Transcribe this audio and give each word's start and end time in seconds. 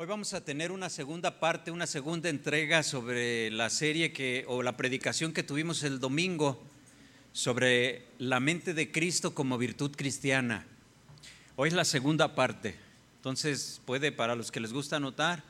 Hoy 0.00 0.06
vamos 0.06 0.32
a 0.32 0.42
tener 0.42 0.72
una 0.72 0.88
segunda 0.88 1.40
parte, 1.40 1.70
una 1.70 1.86
segunda 1.86 2.30
entrega 2.30 2.82
sobre 2.82 3.50
la 3.50 3.68
serie 3.68 4.14
que 4.14 4.46
o 4.48 4.62
la 4.62 4.74
predicación 4.74 5.34
que 5.34 5.42
tuvimos 5.42 5.82
el 5.82 6.00
domingo 6.00 6.58
sobre 7.34 8.04
la 8.16 8.40
mente 8.40 8.72
de 8.72 8.90
Cristo 8.90 9.34
como 9.34 9.58
virtud 9.58 9.90
cristiana. 9.94 10.64
Hoy 11.54 11.68
es 11.68 11.74
la 11.74 11.84
segunda 11.84 12.34
parte. 12.34 12.76
Entonces, 13.16 13.82
puede 13.84 14.10
para 14.10 14.34
los 14.34 14.50
que 14.50 14.60
les 14.60 14.72
gusta 14.72 14.96
anotar 14.96 15.44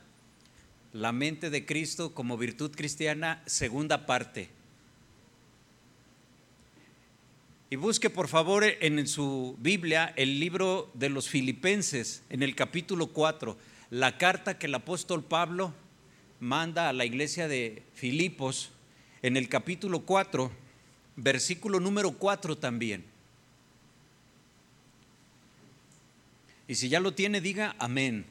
la 0.92 1.12
mente 1.12 1.48
de 1.48 1.64
Cristo 1.64 2.12
como 2.12 2.36
virtud 2.36 2.72
cristiana, 2.72 3.44
segunda 3.46 4.04
parte. 4.04 4.50
Y 7.70 7.76
busque 7.76 8.10
por 8.10 8.26
favor 8.26 8.64
en 8.64 9.06
su 9.06 9.56
Biblia 9.60 10.12
el 10.16 10.40
libro 10.40 10.90
de 10.94 11.08
los 11.08 11.28
Filipenses 11.28 12.24
en 12.30 12.42
el 12.42 12.56
capítulo 12.56 13.06
4 13.12 13.69
la 13.90 14.18
carta 14.18 14.56
que 14.56 14.66
el 14.66 14.74
apóstol 14.74 15.24
Pablo 15.24 15.74
manda 16.38 16.88
a 16.88 16.92
la 16.92 17.04
iglesia 17.04 17.48
de 17.48 17.82
Filipos 17.94 18.70
en 19.20 19.36
el 19.36 19.48
capítulo 19.48 20.06
4, 20.06 20.50
versículo 21.16 21.80
número 21.80 22.12
4 22.12 22.56
también. 22.56 23.04
Y 26.68 26.76
si 26.76 26.88
ya 26.88 27.00
lo 27.00 27.14
tiene, 27.14 27.40
diga 27.40 27.74
amén. 27.80 28.24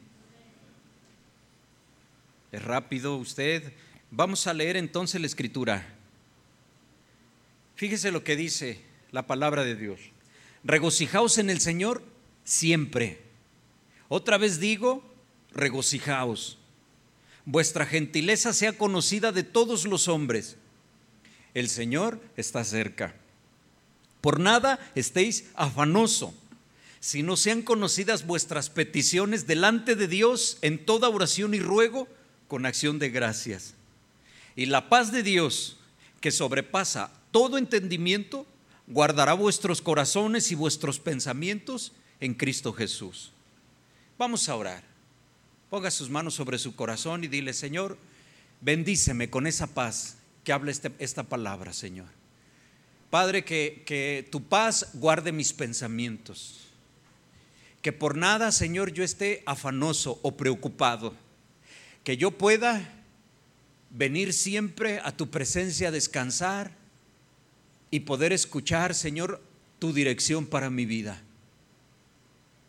Es 2.53 2.63
rápido 2.63 3.17
usted. 3.17 3.73
Vamos 4.11 4.47
a 4.47 4.53
leer 4.53 4.77
entonces 4.77 5.19
la 5.19 5.27
escritura. 5.27 5.85
Fíjese 7.75 8.11
lo 8.11 8.23
que 8.23 8.37
dice 8.37 8.81
la 9.11 9.27
palabra 9.27 9.65
de 9.65 9.75
Dios. 9.75 9.99
Regocijaos 10.63 11.37
en 11.37 11.49
el 11.49 11.59
Señor 11.59 12.01
siempre. 12.45 13.21
Otra 14.07 14.37
vez 14.37 14.59
digo, 14.59 15.08
regocijaos. 15.53 16.57
Vuestra 17.45 17.85
gentileza 17.85 18.53
sea 18.53 18.77
conocida 18.77 19.31
de 19.31 19.43
todos 19.43 19.85
los 19.85 20.07
hombres. 20.07 20.57
El 21.53 21.69
Señor 21.69 22.21
está 22.37 22.63
cerca. 22.63 23.15
Por 24.21 24.39
nada 24.39 24.79
estéis 24.95 25.45
afanoso, 25.55 26.33
no 27.23 27.37
sean 27.37 27.61
conocidas 27.61 28.27
vuestras 28.27 28.69
peticiones 28.69 29.47
delante 29.47 29.95
de 29.95 30.07
Dios 30.07 30.57
en 30.61 30.85
toda 30.85 31.09
oración 31.09 31.53
y 31.53 31.59
ruego 31.59 32.07
con 32.47 32.65
acción 32.65 32.99
de 32.99 33.09
gracias. 33.09 33.73
Y 34.55 34.65
la 34.65 34.89
paz 34.89 35.11
de 35.11 35.23
Dios, 35.23 35.77
que 36.19 36.31
sobrepasa 36.31 37.13
todo 37.31 37.57
entendimiento, 37.57 38.45
guardará 38.87 39.33
vuestros 39.33 39.81
corazones 39.81 40.51
y 40.51 40.55
vuestros 40.55 40.99
pensamientos 40.99 41.93
en 42.19 42.33
Cristo 42.33 42.73
Jesús. 42.73 43.31
Vamos 44.17 44.49
a 44.49 44.55
orar. 44.55 44.88
Ponga 45.69 45.91
sus 45.91 46.09
manos 46.09 46.33
sobre 46.33 46.57
su 46.57 46.75
corazón 46.75 47.23
y 47.23 47.27
dile, 47.27 47.53
Señor, 47.53 47.97
bendíceme 48.61 49.29
con 49.29 49.45
esa 49.45 49.67
paz 49.67 50.17
que 50.43 50.51
habla 50.51 50.71
este, 50.71 50.91
esta 50.97 51.23
palabra, 51.23 51.73
Señor. 51.73 52.07
Padre, 53.11 53.43
que, 53.43 53.83
que 53.85 54.27
tu 54.31 54.43
paz 54.43 54.89
guarde 54.93 55.31
mis 55.31 55.53
pensamientos. 55.53 56.61
Que 57.81 57.93
por 57.93 58.17
nada, 58.17 58.51
Señor, 58.51 58.91
yo 58.91 59.03
esté 59.03 59.43
afanoso 59.45 60.19
o 60.23 60.35
preocupado. 60.35 61.13
Que 62.03 62.17
yo 62.17 62.31
pueda 62.31 62.95
venir 63.91 64.33
siempre 64.33 64.99
a 65.03 65.15
tu 65.15 65.29
presencia 65.29 65.89
a 65.89 65.91
descansar 65.91 66.71
y 67.91 68.01
poder 68.01 68.33
escuchar, 68.33 68.93
Señor, 68.95 69.41
tu 69.79 69.93
dirección 69.93 70.45
para 70.45 70.69
mi 70.69 70.85
vida. 70.85 71.21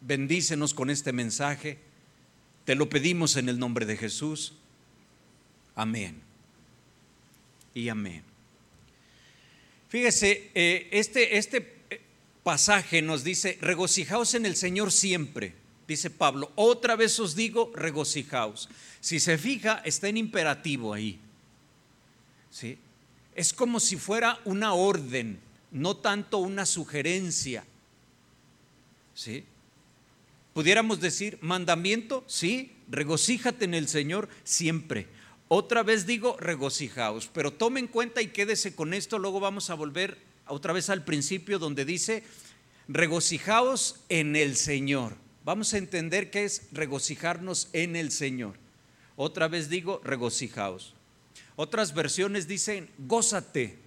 Bendícenos 0.01 0.75
con 0.75 0.91
este 0.91 1.13
mensaje 1.13 1.90
te 2.71 2.77
lo 2.77 2.89
pedimos 2.89 3.35
en 3.35 3.49
el 3.49 3.59
nombre 3.59 3.85
de 3.85 3.97
Jesús. 3.97 4.53
Amén. 5.75 6.23
Y 7.75 7.89
amén. 7.89 8.23
Fíjese, 9.89 10.53
eh, 10.55 10.89
este, 10.93 11.37
este 11.37 11.79
eh, 11.91 12.01
pasaje 12.45 13.03
nos 13.03 13.25
dice, 13.25 13.59
regocijaos 13.61 14.35
en 14.35 14.47
el 14.47 14.55
Señor 14.55 14.93
siempre, 14.93 15.53
dice 15.89 16.11
Pablo. 16.11 16.53
Otra 16.55 16.95
vez 16.95 17.19
os 17.19 17.35
digo, 17.35 17.73
regocijaos. 17.75 18.69
Si 19.01 19.19
se 19.19 19.37
fija, 19.37 19.83
está 19.85 20.07
en 20.07 20.19
imperativo 20.19 20.95
ahí. 20.95 21.19
¿Sí? 22.53 22.79
Es 23.35 23.53
como 23.53 23.81
si 23.81 23.97
fuera 23.97 24.39
una 24.45 24.75
orden, 24.75 25.41
no 25.73 25.97
tanto 25.97 26.39
una 26.39 26.65
sugerencia. 26.65 27.65
¿Sí? 29.13 29.45
Pudiéramos 30.53 31.01
decir, 31.01 31.39
mandamiento, 31.41 32.25
sí, 32.27 32.73
regocíjate 32.89 33.65
en 33.65 33.75
el 33.75 33.89
Señor 33.89 34.29
siempre. 34.43 35.07
Otra 35.49 35.83
vez 35.83 36.07
digo, 36.07 36.37
regocijaos, 36.39 37.29
pero 37.33 37.53
tome 37.53 37.81
en 37.81 37.87
cuenta 37.87 38.23
y 38.23 38.29
quédese 38.29 38.75
con 38.75 38.95
esto, 38.95 39.19
luego 39.19 39.41
vamos 39.41 39.71
a 39.71 39.75
volver 39.75 40.19
otra 40.47 40.73
vez 40.73 40.91
al 40.91 41.05
principio 41.05 41.59
donde 41.59 41.85
dice, 41.85 42.25
regocijaos 42.89 44.01
en 44.09 44.37
el 44.37 44.57
Señor. 44.57 45.17
Vamos 45.45 45.73
a 45.75 45.79
entender 45.79 46.31
qué 46.31 46.45
es 46.45 46.69
regocijarnos 46.73 47.69
en 47.73 47.97
el 47.97 48.11
Señor. 48.11 48.55
Otra 49.17 49.49
vez 49.49 49.69
digo, 49.69 50.01
regocijaos. 50.05 50.95
Otras 51.57 51.95
versiones 51.95 52.49
dicen, 52.49 52.89
gózate. 52.99 53.79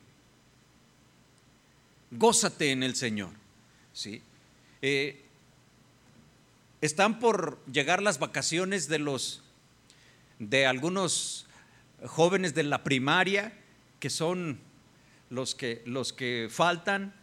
Gózate 2.12 2.72
en 2.72 2.84
el 2.84 2.96
Señor. 2.96 3.32
¿Sí? 3.94 4.22
Eh, 4.82 5.23
están 6.84 7.20
por 7.20 7.64
llegar 7.66 8.02
las 8.02 8.20
vacaciones 8.20 8.90
de 8.90 9.00
los 9.00 9.42
de 10.40 10.66
algunos 10.66 11.46
jóvenes 12.06 12.54
de 12.56 12.64
la 12.64 12.84
primaria 12.84 13.54
que 14.02 14.10
son 14.10 14.60
los 15.30 15.56
que 15.56 15.82
los 15.86 16.12
que 16.12 16.50
faltan. 16.52 17.14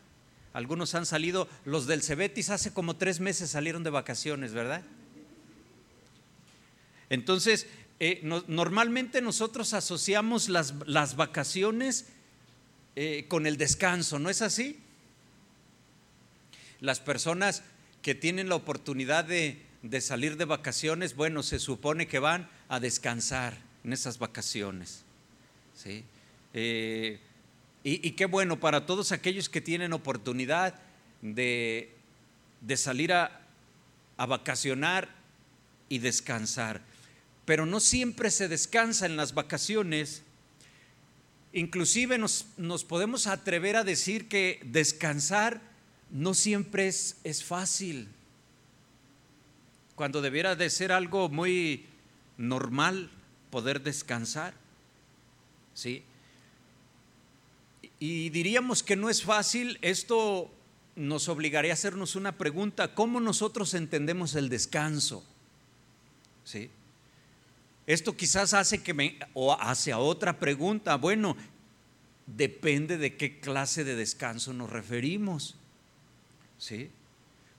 Algunos 0.54 0.94
han 0.94 1.04
salido, 1.04 1.46
los 1.66 1.86
del 1.86 2.02
Cebetis 2.02 2.48
hace 2.48 2.72
como 2.72 2.96
tres 2.96 3.20
meses 3.20 3.50
salieron 3.50 3.84
de 3.84 3.90
vacaciones, 3.90 4.54
¿verdad? 4.54 4.82
Entonces, 7.10 7.66
eh, 8.00 8.22
normalmente 8.48 9.20
nosotros 9.20 9.74
asociamos 9.74 10.48
las, 10.48 10.72
las 10.86 11.16
vacaciones 11.16 12.06
eh, 12.96 13.26
con 13.28 13.46
el 13.46 13.58
descanso, 13.58 14.18
¿no 14.18 14.30
es 14.30 14.40
así? 14.40 14.80
Las 16.80 16.98
personas 16.98 17.62
que 18.02 18.14
tienen 18.14 18.48
la 18.48 18.54
oportunidad 18.54 19.24
de, 19.24 19.62
salir 20.00 20.36
de 20.36 20.44
vacaciones, 20.44 21.14
bueno, 21.14 21.42
se 21.42 21.58
supone 21.58 22.06
que 22.06 22.18
van 22.18 22.48
a 22.68 22.80
descansar 22.80 23.56
en 23.84 23.92
esas 23.92 24.18
vacaciones. 24.18 25.04
¿sí? 25.74 26.04
Eh, 26.54 27.18
y, 27.82 28.10
qué 28.12 28.26
bueno 28.26 28.60
para 28.60 28.84
todos 28.84 29.12
aquellos 29.12 29.48
que 29.48 29.60
tienen 29.60 29.92
oportunidad 29.92 30.74
de, 31.22 31.94
salir 32.76 33.12
a, 33.12 33.40
vacacionar 34.16 35.08
y 35.88 35.98
descansar. 35.98 36.82
Pero 37.46 37.64
no 37.64 37.80
siempre 37.80 38.30
se 38.30 38.48
descansa 38.48 39.06
en 39.06 39.16
las 39.16 39.32
vacaciones. 39.32 40.22
Inclusive 41.52 42.18
nos, 42.18 42.46
nos 42.58 42.84
podemos 42.84 43.26
atrever 43.26 43.76
a 43.76 43.84
decir 43.84 44.28
que 44.28 44.60
descansar 44.62 45.69
no 46.10 46.34
siempre 46.34 46.88
es, 46.88 47.16
es 47.24 47.44
fácil. 47.44 48.08
Cuando 49.94 50.22
debiera 50.22 50.56
de 50.56 50.70
ser 50.70 50.92
algo 50.92 51.28
muy 51.28 51.86
normal 52.36 53.10
poder 53.50 53.82
descansar. 53.82 54.54
¿Sí? 55.74 56.02
Y 57.98 58.30
diríamos 58.30 58.82
que 58.82 58.96
no 58.96 59.10
es 59.10 59.22
fácil, 59.22 59.78
esto 59.82 60.50
nos 60.96 61.28
obligaría 61.28 61.72
a 61.72 61.74
hacernos 61.74 62.16
una 62.16 62.36
pregunta, 62.36 62.94
¿cómo 62.94 63.20
nosotros 63.20 63.74
entendemos 63.74 64.34
el 64.34 64.48
descanso? 64.48 65.22
¿Sí? 66.44 66.70
Esto 67.86 68.16
quizás 68.16 68.54
hace 68.54 68.82
que 68.82 68.94
me 68.94 69.18
o 69.34 69.52
hace 69.52 69.92
a 69.92 69.98
otra 69.98 70.38
pregunta, 70.38 70.96
bueno, 70.96 71.36
depende 72.26 72.96
de 72.98 73.16
qué 73.16 73.40
clase 73.40 73.84
de 73.84 73.96
descanso 73.96 74.52
nos 74.52 74.70
referimos. 74.70 75.56
¿Sí? 76.60 76.90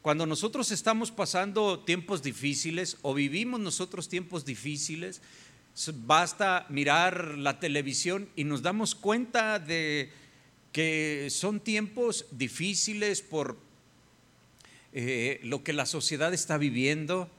Cuando 0.01 0.25
nosotros 0.25 0.71
estamos 0.71 1.11
pasando 1.11 1.79
tiempos 1.79 2.23
difíciles 2.23 2.97
o 3.01 3.13
vivimos 3.13 3.59
nosotros 3.59 4.07
tiempos 4.07 4.45
difíciles, 4.45 5.21
basta 6.05 6.65
mirar 6.69 7.37
la 7.37 7.59
televisión 7.59 8.29
y 8.35 8.45
nos 8.45 8.61
damos 8.61 8.95
cuenta 8.95 9.59
de 9.59 10.09
que 10.71 11.27
son 11.29 11.59
tiempos 11.59 12.25
difíciles 12.31 13.21
por 13.21 13.57
eh, 14.93 15.39
lo 15.43 15.63
que 15.63 15.73
la 15.73 15.85
sociedad 15.85 16.33
está 16.33 16.57
viviendo, 16.57 17.29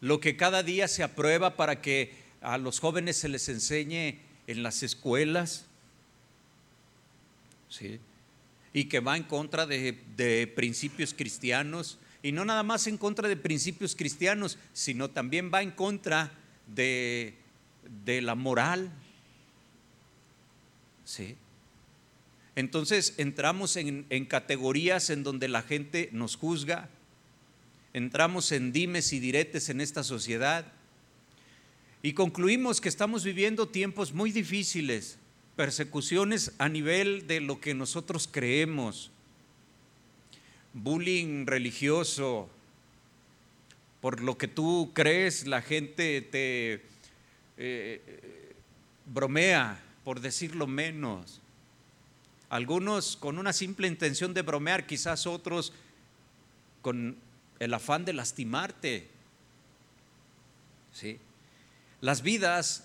lo 0.00 0.20
que 0.20 0.36
cada 0.36 0.62
día 0.62 0.86
se 0.86 1.02
aprueba 1.02 1.56
para 1.56 1.80
que 1.80 2.14
a 2.40 2.58
los 2.58 2.80
jóvenes 2.80 3.16
se 3.16 3.28
les 3.28 3.48
enseñe 3.48 4.20
en 4.46 4.62
las 4.62 4.82
escuelas. 4.82 5.66
¿sí? 7.68 7.98
Y 8.78 8.84
que 8.84 9.00
va 9.00 9.16
en 9.16 9.24
contra 9.24 9.66
de, 9.66 10.52
principios 10.54 11.12
cristianos, 11.12 11.98
Y 12.22 12.30
no 12.30 12.44
nada 12.44 12.62
más 12.62 12.86
en 12.86 12.96
contra 12.96 13.28
de 13.28 13.36
principios 13.36 13.96
cristianos, 13.96 14.56
sino 14.72 15.10
también 15.10 15.50
va 15.52 15.62
en 15.62 15.72
contra 15.72 16.32
de, 16.68 17.34
la 18.06 18.36
moral. 18.36 18.92
¿Sí? 21.04 21.34
Entonces 22.54 23.14
entramos 23.16 23.74
en, 23.76 24.06
en, 24.10 24.26
categorías 24.26 25.10
en 25.10 25.24
donde 25.24 25.48
la 25.48 25.62
gente 25.62 26.08
nos 26.12 26.36
juzga, 26.36 26.88
entramos 27.92 28.52
en 28.52 28.72
dimes 28.72 29.12
y 29.12 29.18
diretes 29.18 29.70
en 29.70 29.80
esta 29.80 30.04
sociedad 30.04 30.72
y 32.00 32.12
concluimos 32.12 32.80
que 32.80 32.88
estamos 32.88 33.24
viviendo 33.24 33.66
tiempos 33.66 34.12
muy 34.12 34.30
difíciles, 34.30 35.18
persecuciones 35.58 36.52
a 36.58 36.68
nivel 36.68 37.26
de 37.26 37.40
lo 37.40 37.60
que 37.60 37.74
nosotros 37.74 38.28
creemos, 38.30 39.10
bullying 40.72 41.46
religioso, 41.46 42.48
por 44.00 44.20
lo 44.20 44.38
que 44.38 44.46
tú 44.46 44.92
crees, 44.94 45.48
la 45.48 45.60
gente 45.60 46.22
te 46.22 46.80
eh, 47.56 48.54
bromea, 49.06 49.82
por 50.04 50.20
decirlo 50.20 50.68
menos. 50.68 51.40
Algunos 52.50 53.16
con 53.16 53.36
una 53.36 53.52
simple 53.52 53.88
intención 53.88 54.34
de 54.34 54.42
bromear, 54.42 54.86
quizás 54.86 55.26
otros 55.26 55.72
con 56.82 57.16
el 57.58 57.74
afán 57.74 58.04
de 58.04 58.12
lastimarte. 58.12 59.08
¿Sí? 60.92 61.18
Las 62.00 62.22
vidas, 62.22 62.84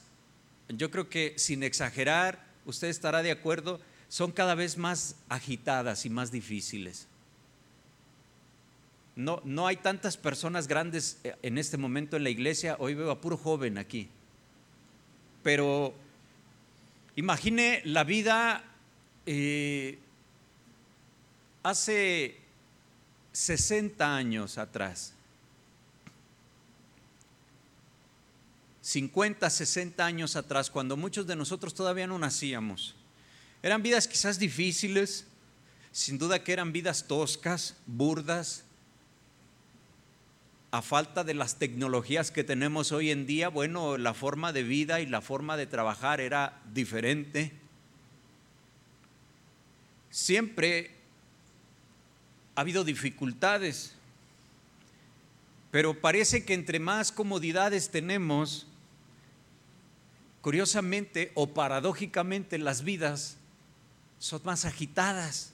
yo 0.70 0.90
creo 0.90 1.08
que 1.08 1.36
sin 1.38 1.62
exagerar, 1.62 2.52
usted 2.66 2.88
estará 2.88 3.22
de 3.22 3.32
acuerdo, 3.32 3.80
son 4.08 4.32
cada 4.32 4.56
vez 4.56 4.78
más 4.78 5.16
agitadas 5.30 6.06
y 6.06 6.10
más 6.10 6.32
difíciles. 6.32 7.08
No, 9.16 9.42
no 9.44 9.68
hay 9.68 9.78
tantas 9.78 10.18
personas 10.18 10.68
grandes 10.68 11.20
eh, 11.24 11.36
en 11.42 11.58
este 11.58 11.78
momento 11.78 12.18
en 12.18 12.24
la 12.24 12.30
iglesia, 12.30 12.76
hoy 12.80 12.96
veo 12.96 13.12
a 13.12 13.22
puro 13.22 13.38
joven 13.38 13.78
aquí. 13.78 14.10
Pero 15.44 15.94
imagine 17.16 17.82
la 17.86 18.04
vida 18.04 18.64
eh, 19.26 20.00
hace 21.62 22.38
60 23.34 24.16
años 24.16 24.58
atrás, 24.58 25.13
50, 28.84 29.50
60 29.50 30.06
años 30.06 30.36
atrás, 30.36 30.70
cuando 30.70 30.96
muchos 30.96 31.26
de 31.26 31.36
nosotros 31.36 31.74
todavía 31.74 32.06
no 32.06 32.20
nacíamos. 32.20 32.94
Eran 33.64 33.82
vidas 33.82 34.08
quizás 34.08 34.38
difíciles, 34.38 35.26
sin 35.92 36.20
duda 36.20 36.44
que 36.44 36.54
eran 36.54 36.72
vidas 36.72 37.08
toscas, 37.08 37.76
burdas, 37.88 38.64
a 40.70 40.84
falta 40.84 41.24
de 41.24 41.34
las 41.34 41.58
tecnologías 41.58 42.30
que 42.30 42.44
tenemos 42.44 42.92
hoy 42.92 43.10
en 43.10 43.26
día, 43.26 43.48
bueno, 43.48 43.98
la 43.98 44.14
forma 44.14 44.54
de 44.54 44.62
vida 44.62 45.02
y 45.02 45.08
la 45.08 45.22
forma 45.22 45.58
de 45.58 45.66
trabajar 45.66 46.22
era 46.22 46.62
diferente 46.72 47.64
siempre 50.14 50.92
ha 52.56 52.62
habido 52.62 52.84
dificultades, 52.84 53.96
pero 55.72 56.00
parece 56.00 56.46
que 56.46 56.54
entre 56.54 56.80
más 56.80 57.12
comodidades 57.12 57.90
tenemos, 57.90 58.68
curiosamente 60.44 61.32
o 61.36 61.54
paradójicamente 61.54 62.58
las 62.58 62.84
vidas 62.84 63.38
son 64.20 64.42
más 64.44 64.66
agitadas. 64.66 65.54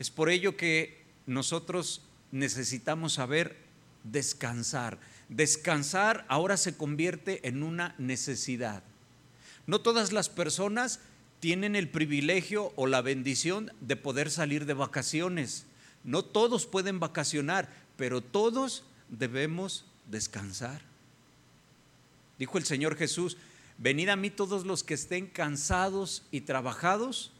Es 0.00 0.10
por 0.10 0.28
ello 0.28 0.56
que 0.56 1.04
nosotros 1.26 2.02
necesitamos 2.32 3.12
saber 3.12 3.56
descansar. 4.02 4.98
Descansar 5.28 6.24
ahora 6.26 6.56
se 6.56 6.76
convierte 6.76 7.46
en 7.46 7.62
una 7.62 7.94
necesidad. 7.96 8.82
No 9.68 9.80
todas 9.80 10.10
las 10.10 10.28
personas 10.28 10.98
tienen 11.38 11.76
el 11.76 11.88
privilegio 11.88 12.72
o 12.74 12.88
la 12.88 13.02
bendición 13.02 13.70
de 13.80 13.94
poder 13.94 14.32
salir 14.32 14.66
de 14.66 14.74
vacaciones. 14.74 15.66
No 16.02 16.24
todos 16.24 16.66
pueden 16.66 16.98
vacacionar, 16.98 17.68
pero 17.96 18.20
todos 18.20 18.82
debemos 19.08 19.84
descansar. 20.10 20.91
Dijo 22.42 22.58
el 22.58 22.64
Señor 22.64 22.96
Jesús, 22.96 23.36
venid 23.78 24.08
a 24.08 24.16
mí 24.16 24.28
todos 24.28 24.66
los 24.66 24.82
que 24.82 24.94
estén 24.94 25.28
cansados 25.28 26.24
y 26.32 26.40
trabajados, 26.40 27.30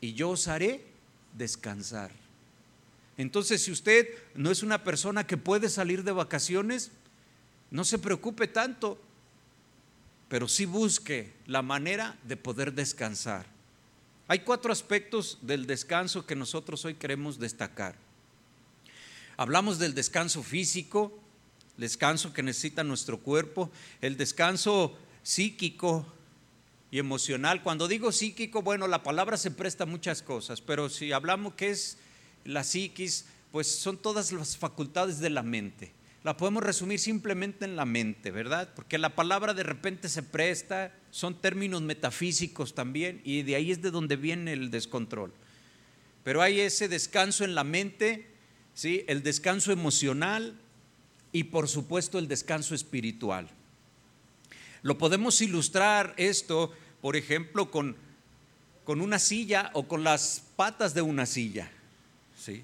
y 0.00 0.14
yo 0.14 0.30
os 0.30 0.48
haré 0.48 0.82
descansar. 1.34 2.10
Entonces, 3.18 3.62
si 3.62 3.70
usted 3.70 4.08
no 4.34 4.50
es 4.50 4.62
una 4.62 4.82
persona 4.82 5.26
que 5.26 5.36
puede 5.36 5.68
salir 5.68 6.04
de 6.04 6.12
vacaciones, 6.12 6.90
no 7.70 7.84
se 7.84 7.98
preocupe 7.98 8.48
tanto, 8.48 8.98
pero 10.30 10.48
sí 10.48 10.64
busque 10.64 11.34
la 11.46 11.60
manera 11.60 12.16
de 12.22 12.38
poder 12.38 12.72
descansar. 12.72 13.44
Hay 14.26 14.38
cuatro 14.38 14.72
aspectos 14.72 15.36
del 15.42 15.66
descanso 15.66 16.24
que 16.24 16.34
nosotros 16.34 16.82
hoy 16.86 16.94
queremos 16.94 17.38
destacar. 17.38 17.94
Hablamos 19.36 19.78
del 19.78 19.92
descanso 19.92 20.42
físico, 20.42 21.12
descanso 21.76 22.32
que 22.32 22.42
necesita 22.42 22.84
nuestro 22.84 23.18
cuerpo, 23.18 23.70
el 24.00 24.16
descanso 24.16 24.96
psíquico 25.22 26.06
y 26.90 26.98
emocional. 26.98 27.62
Cuando 27.62 27.88
digo 27.88 28.12
psíquico, 28.12 28.62
bueno, 28.62 28.86
la 28.86 29.02
palabra 29.02 29.36
se 29.36 29.50
presta 29.50 29.84
a 29.84 29.86
muchas 29.86 30.22
cosas, 30.22 30.60
pero 30.60 30.88
si 30.88 31.12
hablamos 31.12 31.54
que 31.54 31.70
es 31.70 31.98
la 32.44 32.64
psiquis, 32.64 33.26
pues 33.52 33.68
son 33.68 33.98
todas 33.98 34.32
las 34.32 34.56
facultades 34.56 35.18
de 35.20 35.30
la 35.30 35.42
mente 35.42 35.92
la 36.24 36.38
podemos 36.38 36.62
resumir 36.62 36.98
simplemente 36.98 37.66
en 37.66 37.76
la 37.76 37.84
mente, 37.84 38.30
¿verdad? 38.30 38.70
Porque 38.74 38.96
la 38.96 39.14
palabra 39.14 39.52
de 39.52 39.62
repente 39.62 40.08
se 40.08 40.22
presta, 40.22 40.90
son 41.10 41.38
términos 41.38 41.82
metafísicos 41.82 42.74
también, 42.74 43.20
y 43.24 43.42
de 43.42 43.56
ahí 43.56 43.70
es 43.70 43.82
de 43.82 43.90
donde 43.90 44.16
viene 44.16 44.54
el 44.54 44.70
descontrol. 44.70 45.34
Pero 46.24 46.40
hay 46.40 46.60
ese 46.60 46.88
descanso 46.88 47.44
en 47.44 47.54
la 47.54 47.62
mente, 47.62 48.26
¿sí? 48.72 49.04
el 49.06 49.22
descanso 49.22 49.70
emocional 49.70 50.58
y 51.34 51.44
por 51.44 51.68
supuesto 51.68 52.20
el 52.20 52.28
descanso 52.28 52.76
espiritual. 52.76 53.50
Lo 54.82 54.96
podemos 54.96 55.40
ilustrar 55.40 56.14
esto, 56.16 56.72
por 57.02 57.16
ejemplo, 57.16 57.72
con, 57.72 57.96
con 58.84 59.00
una 59.00 59.18
silla 59.18 59.72
o 59.74 59.88
con 59.88 60.04
las 60.04 60.44
patas 60.54 60.94
de 60.94 61.02
una 61.02 61.26
silla. 61.26 61.72
¿sí? 62.38 62.62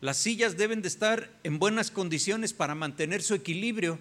Las 0.00 0.16
sillas 0.16 0.56
deben 0.56 0.82
de 0.82 0.88
estar 0.88 1.30
en 1.44 1.60
buenas 1.60 1.92
condiciones 1.92 2.52
para 2.52 2.74
mantener 2.74 3.22
su 3.22 3.34
equilibrio. 3.34 4.00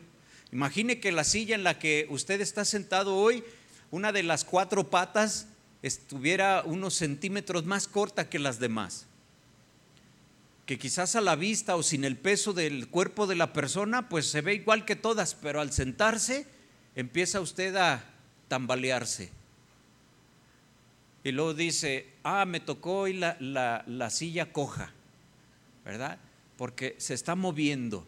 Imagine 0.52 1.00
que 1.00 1.12
la 1.12 1.24
silla 1.24 1.54
en 1.54 1.64
la 1.64 1.78
que 1.78 2.08
usted 2.10 2.42
está 2.42 2.66
sentado 2.66 3.16
hoy, 3.16 3.44
una 3.92 4.12
de 4.12 4.24
las 4.24 4.44
cuatro 4.44 4.90
patas 4.90 5.46
estuviera 5.84 6.64
unos 6.66 6.96
centímetros 6.96 7.64
más 7.68 7.88
corta 7.88 8.28
que 8.28 8.40
las 8.40 8.60
demás. 8.60 9.06
Que 10.72 10.80
quizás 10.80 11.18
a 11.18 11.20
la 11.20 11.36
vista 11.36 11.76
o 11.76 11.84
sin 11.84 12.06
el 12.06 12.16
peso 12.16 12.54
del 12.54 12.88
cuerpo 12.88 13.28
de 13.28 13.36
la 13.36 13.52
persona, 13.52 14.08
pues 14.08 14.28
se 14.28 14.40
ve 14.40 14.54
igual 14.54 14.86
que 14.86 14.96
todas, 14.96 15.36
pero 15.36 15.60
al 15.60 15.74
sentarse 15.74 16.48
empieza 16.96 17.42
usted 17.42 17.76
a 17.76 18.06
tambalearse. 18.48 19.32
Y 21.26 21.34
luego 21.34 21.54
dice, 21.54 22.08
ah, 22.24 22.46
me 22.46 22.62
tocó 22.62 23.00
hoy 23.00 23.12
la, 23.12 23.36
la, 23.42 23.84
la 23.86 24.10
silla 24.10 24.54
coja. 24.54 24.94
¿verdad? 25.84 26.18
Porque 26.56 26.96
se 27.00 27.16
está 27.16 27.36
moviendo. 27.36 28.08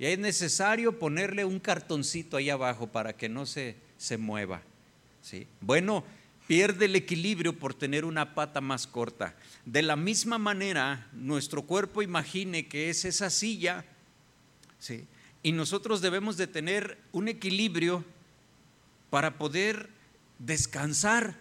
Y 0.00 0.06
es 0.06 0.18
necesario 0.18 0.98
ponerle 0.98 1.44
un 1.44 1.60
cartoncito 1.60 2.38
ahí 2.38 2.50
abajo 2.50 2.88
para 2.88 3.12
que 3.12 3.28
no 3.28 3.46
se, 3.46 3.76
se 3.98 4.18
mueva. 4.18 4.62
¿sí? 5.22 5.46
Bueno, 5.60 6.02
pierde 6.48 6.86
el 6.86 6.96
equilibrio 6.96 7.56
por 7.56 7.74
tener 7.74 8.06
una 8.06 8.34
pata 8.34 8.60
más 8.60 8.86
corta. 8.86 9.36
De 9.66 9.82
la 9.82 9.96
misma 9.96 10.38
manera, 10.38 11.06
nuestro 11.12 11.62
cuerpo 11.62 12.02
imagine 12.02 12.66
que 12.66 12.88
es 12.88 13.04
esa 13.04 13.28
silla, 13.28 13.84
¿sí? 14.80 15.06
y 15.42 15.52
nosotros 15.52 16.00
debemos 16.00 16.38
de 16.38 16.46
tener 16.46 16.98
un 17.12 17.28
equilibrio 17.28 18.02
para 19.10 19.36
poder 19.36 19.90
descansar 20.38 21.36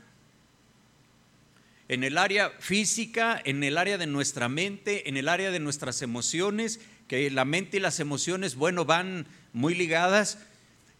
en 1.88 2.04
el 2.04 2.18
área 2.18 2.50
física, 2.60 3.42
en 3.46 3.64
el 3.64 3.78
área 3.78 3.98
de 3.98 4.08
nuestra 4.08 4.50
mente, 4.50 5.08
en 5.08 5.16
el 5.16 5.30
área 5.30 5.52
de 5.52 5.60
nuestras 5.60 6.02
emociones, 6.02 6.82
que 7.08 7.32
la 7.32 7.46
mente 7.46 7.78
y 7.78 7.80
las 7.80 8.02
emociones, 8.02 8.56
bueno, 8.56 8.84
van 8.84 9.26
muy 9.54 9.74
ligadas, 9.74 10.40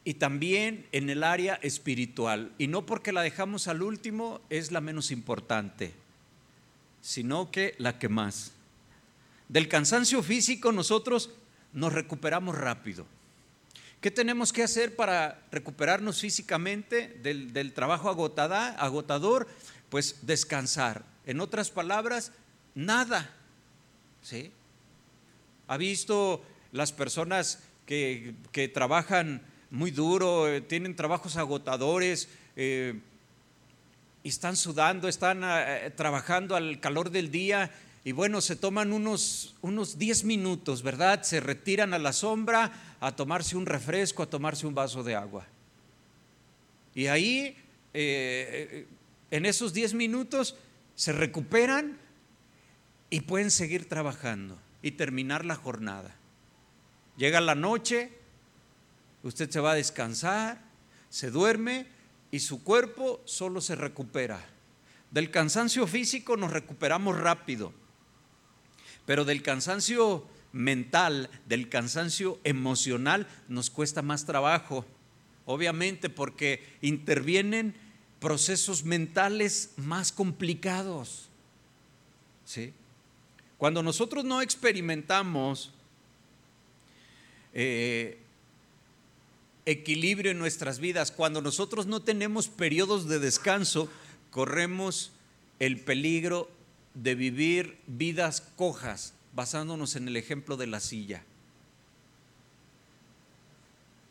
y 0.08 0.14
también 0.14 0.88
en 0.94 1.10
el 1.10 1.22
área 1.22 1.56
espiritual. 1.56 2.54
Y 2.58 2.68
no 2.68 2.86
porque 2.86 3.12
la 3.12 3.24
dejamos 3.24 3.68
al 3.68 3.82
último 3.82 4.40
es 4.50 4.72
la 4.72 4.80
menos 4.80 5.12
importante, 5.12 5.94
sino 7.02 7.52
que 7.52 7.76
la 7.78 8.00
que 8.00 8.08
más. 8.08 8.54
Del 9.50 9.68
cansancio 9.68 10.24
físico 10.24 10.72
nosotros 10.72 11.32
nos 11.74 11.92
recuperamos 11.92 12.58
rápido. 12.58 13.06
¿Qué 14.00 14.10
tenemos 14.10 14.54
que 14.54 14.64
hacer 14.64 14.96
para 14.96 15.42
recuperarnos 15.52 16.22
físicamente 16.22 17.20
del, 17.22 17.52
del 17.52 17.74
trabajo 17.74 18.10
agotada, 18.10 18.70
agotador? 18.80 19.46
pues 19.90 20.20
descansar. 20.22 21.04
En 21.26 21.42
otras 21.42 21.70
palabras, 21.70 22.32
nada. 22.76 23.30
¿Sí? 24.22 24.54
¿Ha 25.68 25.76
visto 25.76 26.42
las 26.72 26.94
personas 26.94 27.60
que, 27.86 28.36
trabajan 28.74 29.42
muy 29.70 29.92
duro, 29.92 30.48
eh, 30.48 30.62
tienen 30.62 30.96
trabajos 30.96 31.38
agotadores, 31.38 32.30
eh, 32.56 33.00
y 34.24 34.30
están 34.30 34.56
sudando, 34.56 35.08
están 35.08 35.42
eh, 35.44 35.92
trabajando 35.96 36.56
al 36.56 36.80
calor 36.80 37.12
del 37.12 37.32
día 37.32 37.72
y 38.04 38.14
bueno, 38.14 38.42
se 38.42 38.56
toman 38.56 38.94
unos, 38.94 39.56
unos 39.62 39.98
10 39.98 40.24
minutos, 40.24 40.82
¿verdad? 40.82 41.24
Se 41.24 41.40
retiran 41.40 41.94
a 41.94 42.00
la 42.00 42.14
sombra 42.14 42.98
a 43.00 43.16
tomarse 43.16 43.58
un 43.58 43.66
refresco, 43.66 44.24
a 44.24 44.30
tomarse 44.30 44.66
un 44.66 44.74
vaso 44.74 45.04
de 45.04 45.16
agua. 45.16 45.46
Y 46.96 47.08
ahí, 47.08 47.56
en 47.94 49.46
esos 49.46 49.74
10 49.74 49.94
minutos, 49.94 50.56
se 50.96 51.12
recuperan 51.12 51.98
y 53.10 53.22
pueden 53.22 53.52
seguir 53.52 53.90
trabajando 53.90 54.58
y 54.82 54.92
terminar 54.92 55.44
la 55.44 55.56
jornada. 55.56 56.16
Llega 57.18 57.42
la 57.42 57.56
noche, 57.56 58.17
usted 59.24 59.50
se 59.50 59.60
va 59.60 59.72
a 59.72 59.76
descansar, 59.76 60.62
se 61.10 61.32
duerme 61.32 61.88
y 62.32 62.40
su 62.40 62.64
cuerpo 62.64 63.22
solo 63.26 63.62
se 63.62 63.76
recupera. 63.76 64.44
Del 65.12 65.32
cansancio 65.32 65.88
físico 65.88 66.38
nos 66.38 66.52
recuperamos 66.52 67.18
rápido, 67.18 67.74
pero 69.06 69.26
del 69.26 69.42
cansancio 69.42 70.28
mental, 70.52 71.30
del 71.48 71.70
cansancio 71.70 72.40
emocional 72.44 73.28
nos 73.48 73.70
cuesta 73.70 74.02
más 74.02 74.26
trabajo, 74.26 74.86
obviamente 75.46 76.10
porque 76.10 76.78
intervienen 76.82 77.76
procesos 78.20 78.84
mentales 78.84 79.72
más 79.78 80.12
complicados. 80.12 81.30
¿Sí? 82.46 82.74
Cuando 83.58 83.82
nosotros 83.82 84.24
no 84.24 84.42
experimentamos 84.42 85.72
eh, 87.54 88.20
equilibrio 89.68 90.32
en 90.32 90.40
nuestras 90.40 90.80
vidas, 90.80 91.12
cuando 91.12 91.42
nosotros 91.42 91.88
no 91.88 92.02
tenemos 92.02 92.48
periodos 92.48 93.08
de 93.10 93.20
descanso, 93.20 93.90
corremos 94.32 95.12
el 95.60 95.80
peligro 95.82 96.50
de 96.94 97.16
vivir 97.16 97.78
vidas 97.86 98.42
cojas, 98.56 99.14
basándonos 99.34 99.98
en 99.98 100.08
el 100.08 100.16
ejemplo 100.16 100.56
de 100.56 100.68
la 100.68 100.80
silla. 100.80 101.24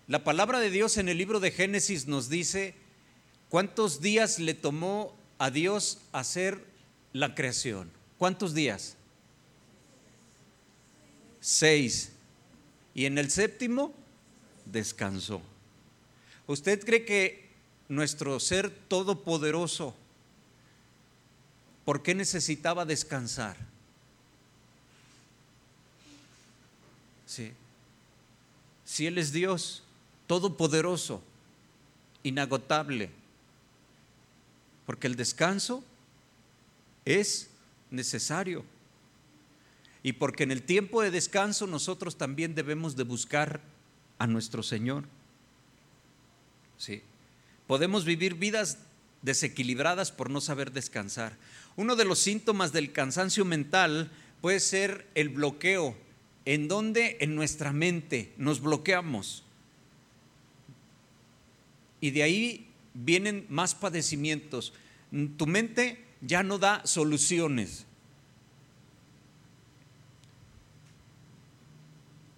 La 0.09 0.25
palabra 0.25 0.61
de 0.61 0.71
Dios 0.71 0.99
en 0.99 1.09
el 1.09 1.17
libro 1.17 1.41
de 1.41 1.51
Génesis 1.51 2.07
nos 2.07 2.29
dice 2.29 2.75
cuántos 3.49 4.03
días 4.03 4.39
le 4.39 4.53
tomó 4.53 5.17
a 5.39 5.51
Dios 5.51 6.01
hacer 6.13 6.63
la 7.15 7.35
creación. 7.35 7.91
¿Cuántos 8.19 8.53
días? 8.53 8.97
Seis 11.41 12.13
y 12.95 13.07
en 13.07 13.17
el 13.17 13.31
séptimo 13.31 13.95
descansó. 14.67 15.41
¿Usted 16.47 16.85
cree 16.85 17.05
que 17.05 17.49
nuestro 17.89 18.39
ser 18.41 18.71
todopoderoso, 18.71 19.95
por 21.85 22.03
qué 22.03 22.15
necesitaba 22.15 22.85
descansar? 22.85 23.57
Sí. 27.27 27.53
Si 28.85 29.07
Él 29.07 29.19
es 29.19 29.33
Dios, 29.33 29.83
todopoderoso, 30.27 31.23
inagotable, 32.23 33.11
porque 34.85 35.07
el 35.07 35.17
descanso 35.17 35.83
es 37.05 37.49
necesario 37.91 38.65
y 40.03 40.13
porque 40.13 40.45
en 40.45 40.53
el 40.53 40.63
tiempo 40.63 41.03
de 41.03 41.11
descanso 41.11 41.67
nosotros 41.67 42.17
también 42.17 42.55
debemos 42.55 42.95
de 42.95 43.03
buscar 43.03 43.61
a 44.19 44.27
nuestro 44.27 44.63
Señor. 44.63 45.05
Sí. 46.79 47.03
Podemos 47.67 48.05
vivir 48.05 48.35
vidas 48.35 48.79
desequilibradas 49.23 50.13
por 50.13 50.31
no 50.31 50.41
saber 50.41 50.73
descansar. 50.73 51.37
Uno 51.75 51.97
de 51.97 52.05
los 52.05 52.19
síntomas 52.19 52.73
del 52.73 52.93
cansancio 52.93 53.45
mental 53.45 54.11
puede 54.41 54.61
ser 54.61 55.07
el 55.15 55.29
bloqueo, 55.31 55.97
en 56.45 56.69
donde 56.69 57.17
en 57.21 57.35
nuestra 57.35 57.73
mente 57.73 58.33
nos 58.37 58.61
bloqueamos. 58.61 59.43
Y 62.01 62.11
de 62.11 62.23
ahí 62.23 62.69
vienen 62.95 63.47
más 63.49 63.75
padecimientos. 63.75 64.73
Tu 65.37 65.47
mente 65.47 66.05
ya 66.21 66.43
no 66.43 66.59
da 66.59 66.87
soluciones. 66.87 67.85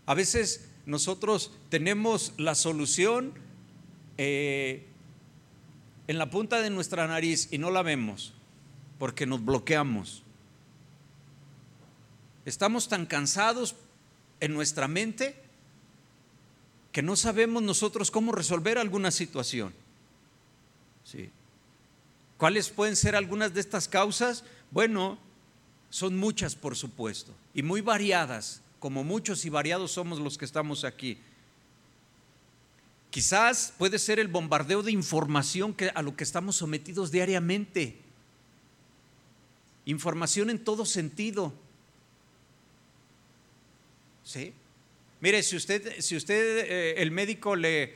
A 0.07 0.15
veces 0.15 0.68
nosotros 0.89 1.53
tenemos 1.69 2.33
la 2.39 2.55
solución 2.55 3.35
eh, 4.17 4.87
en 6.07 6.17
la 6.17 6.31
punta 6.31 6.63
de 6.63 6.71
nuestra 6.71 7.07
nariz 7.07 7.49
y 7.51 7.59
no 7.59 7.71
la 7.71 7.83
vemos 7.83 8.33
porque 8.99 9.27
nos 9.27 9.45
bloqueamos. 9.45 10.23
Estamos 12.47 12.89
tan 12.89 13.05
cansados 13.05 13.77
en 14.41 14.55
nuestra 14.55 14.89
mente 14.89 15.37
que 16.91 17.03
no 17.03 17.17
sabemos 17.17 17.63
nosotros 17.63 18.11
cómo 18.11 18.33
resolver 18.33 18.79
alguna 18.79 19.11
situación. 19.11 19.75
¿Sí? 21.05 21.29
¿Cuáles 22.39 22.71
pueden 22.71 22.97
ser 22.97 23.15
algunas 23.15 23.53
de 23.53 23.61
estas 23.61 23.89
causas? 23.89 24.43
Bueno, 24.71 25.19
son 25.91 26.17
muchas, 26.17 26.57
por 26.57 26.77
supuesto, 26.77 27.35
y 27.53 27.63
muy 27.63 27.83
variadas 27.83 28.63
como 28.79 29.05
muchos 29.05 29.45
y 29.45 29.51
variados 29.51 29.93
somos 29.93 30.19
los 30.21 30.39
que 30.39 30.45
estamos 30.45 30.85
aquí. 30.85 31.19
Quizás 33.11 33.73
puede 33.79 33.99
ser 33.99 34.19
el 34.19 34.29
bombardeo 34.29 34.83
de 34.83 34.93
información 34.93 35.75
que, 35.75 35.91
a 35.95 36.03
lo 36.03 36.15
que 36.15 36.25
estamos 36.25 36.57
sometidos 36.57 37.11
diariamente. 37.11 37.97
Información 39.87 40.51
en 40.51 40.63
todo 40.63 40.85
sentido. 40.85 41.53
¿Sí? 44.25 44.53
Mire, 45.21 45.43
si 45.43 45.57
usted, 45.57 46.01
si 46.01 46.17
usted 46.17 46.67
eh, 46.69 47.03
el 47.03 47.11
médico 47.11 47.57
le, 47.57 47.95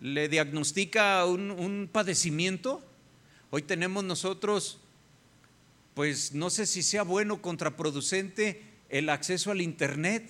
le 0.00 0.28
diagnostica 0.28 1.24
un, 1.24 1.52
un 1.52 1.88
padecimiento, 1.90 2.82
hoy 3.50 3.62
tenemos 3.62 4.02
nosotros, 4.02 4.80
pues 5.94 6.32
no 6.34 6.50
sé 6.50 6.66
si 6.66 6.82
sea 6.82 7.04
bueno 7.04 7.34
o 7.34 7.42
contraproducente, 7.42 8.71
el 8.92 9.08
acceso 9.08 9.50
al 9.50 9.60
Internet. 9.60 10.28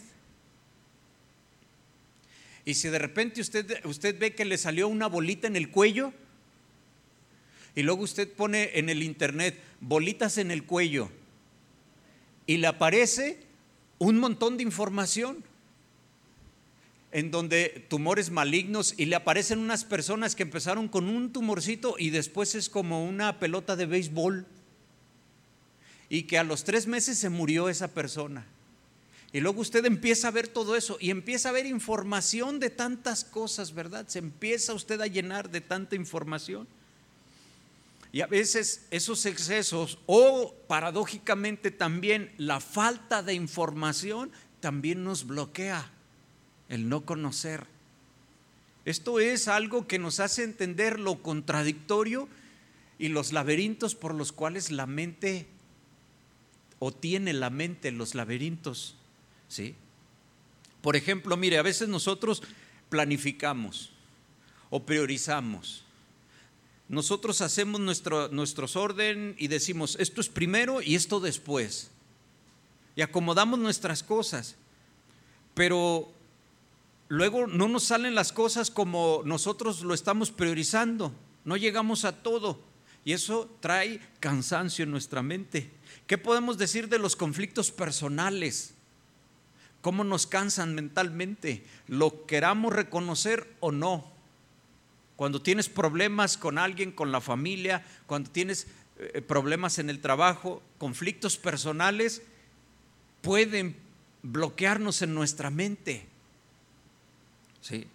Y 2.65 2.75
si 2.75 2.89
de 2.89 2.99
repente 2.99 3.41
usted, 3.41 3.85
usted 3.85 4.19
ve 4.19 4.35
que 4.35 4.45
le 4.45 4.57
salió 4.57 4.89
una 4.89 5.09
bolita 5.09 5.49
en 5.49 5.57
el 5.57 5.71
cuello, 5.71 6.15
y 7.75 7.83
luego 7.83 8.03
usted 8.03 8.33
pone 8.33 8.79
en 8.79 8.89
el 8.89 9.03
Internet 9.03 9.59
bolitas 9.81 10.39
en 10.39 10.51
el 10.51 10.65
cuello, 10.65 11.11
y 12.47 12.59
le 12.59 12.69
aparece 12.69 13.41
un 13.99 14.19
montón 14.19 14.57
de 14.57 14.63
información 14.63 15.45
en 17.11 17.31
donde 17.31 17.85
tumores 17.89 18.31
malignos 18.31 18.95
y 18.97 19.05
le 19.05 19.17
aparecen 19.17 19.59
unas 19.59 19.85
personas 19.85 20.35
que 20.35 20.45
empezaron 20.45 20.89
con 20.89 21.09
un 21.09 21.33
tumorcito 21.33 21.97
y 21.99 22.11
después 22.11 22.55
es 22.55 22.71
como 22.71 23.05
una 23.05 23.39
pelota 23.39 23.77
de 23.77 23.87
béisbol 23.87 24.47
y 26.09 26.25
que 26.25 26.39
a 26.39 26.45
los 26.45 26.65
tres 26.65 26.87
meses 26.87 27.19
se 27.19 27.29
murió 27.29 27.69
esa 27.69 27.89
persona. 27.89 28.47
Y 29.33 29.41
luego 29.41 29.63
usted 29.63 29.85
empieza 29.87 30.29
a 30.29 30.33
ver 30.33 30.47
todo 30.47 30.77
eso 30.77 30.99
y 31.01 31.11
empieza 31.11 31.49
a 31.49 31.53
ver 31.53 31.65
información 31.65 32.61
de 32.61 32.69
tantas 32.69 33.25
cosas, 33.25 33.73
¿verdad? 33.73 34.07
Se 34.09 34.19
empieza 34.19 34.75
usted 34.75 35.01
a 35.01 35.07
llenar 35.07 35.51
de 35.51 35.63
tanta 35.63 35.97
información. 35.97 36.69
Y 38.13 38.21
a 38.21 38.27
veces 38.27 38.87
esos 38.91 39.25
excesos 39.25 39.99
o 40.05 40.55
paradójicamente 40.69 41.71
también 41.71 42.31
la 42.37 42.61
falta 42.61 43.23
de 43.23 43.33
información 43.33 44.31
también 44.61 45.03
nos 45.03 45.27
bloquea 45.27 45.91
el 46.69 46.91
no 46.91 47.07
conocer. 47.07 47.67
Esto 48.85 49.19
es 49.19 49.49
algo 49.49 49.87
que 49.87 49.99
nos 49.99 50.21
hace 50.21 50.45
entender 50.45 51.01
lo 51.01 51.23
contradictorio 51.23 52.29
y 52.99 53.09
los 53.09 53.33
laberintos 53.33 53.95
por 53.95 54.15
los 54.15 54.31
cuales 54.31 54.71
la 54.71 54.87
mente 54.87 55.47
o 56.81 56.93
tiene 56.93 57.33
la 57.33 57.49
mente 57.49 57.93
los 57.93 58.15
laberintos 58.15 58.97
¿sí? 59.53 59.75
Por 60.81 60.97
ejemplo, 60.97 61.37
mire, 61.37 61.59
a 61.59 61.63
veces 61.63 61.89
nosotros 61.89 62.43
planificamos 62.89 63.91
o 64.71 64.83
priorizamos. 64.83 65.85
Nosotros 66.89 67.43
hacemos 67.43 67.81
nuestro, 67.81 68.29
nuestros 68.29 68.77
orden 68.77 69.35
y 69.39 69.49
decimos, 69.49 69.97
esto 70.01 70.21
es 70.21 70.29
primero 70.29 70.81
y 70.81 70.95
esto 70.95 71.21
después. 71.21 71.91
Y 72.97 73.03
acomodamos 73.03 73.59
nuestras 73.59 74.03
cosas. 74.03 74.57
Pero 75.55 76.11
luego 77.09 77.47
no 77.47 77.69
nos 77.69 77.85
salen 77.85 78.15
las 78.15 78.33
cosas 78.33 78.71
como 78.71 79.23
nosotros 79.27 79.83
lo 79.83 79.93
estamos 79.93 80.31
priorizando. 80.31 81.13
No 81.45 81.59
llegamos 81.59 82.05
a 82.07 82.23
todo. 82.23 82.59
Y 83.05 83.13
eso 83.13 83.55
trae 83.61 84.01
cansancio 84.19 84.85
en 84.85 84.91
nuestra 84.91 85.23
mente. 85.23 85.71
¿Qué 86.07 86.17
podemos 86.17 86.57
decir 86.57 86.89
de 86.89 86.99
los 86.99 87.17
conflictos 87.17 87.71
personales? 87.71 88.75
¿Cómo 89.83 90.05
nos 90.05 90.29
cansan 90.29 90.75
mentalmente? 90.75 91.65
¿Lo 91.89 92.25
queramos 92.27 92.73
reconocer 92.73 93.53
o 93.59 93.73
no? 93.73 94.11
Cuando 95.17 95.43
tienes 95.43 95.69
problemas 95.69 96.37
con 96.39 96.57
alguien, 96.57 96.93
con 96.93 97.13
la 97.13 97.21
familia, 97.21 97.85
cuando 98.07 98.31
tienes 98.31 98.69
eh, 98.99 99.21
problemas 99.21 99.81
en 99.81 99.91
el 99.91 100.01
trabajo, 100.01 100.63
conflictos 100.79 101.37
personales, 101.37 102.23
pueden 103.23 103.77
bloquearnos 104.23 105.03
en 105.03 105.15
nuestra 105.15 105.51
mente. 105.51 106.07
¿Sí? 107.61 107.87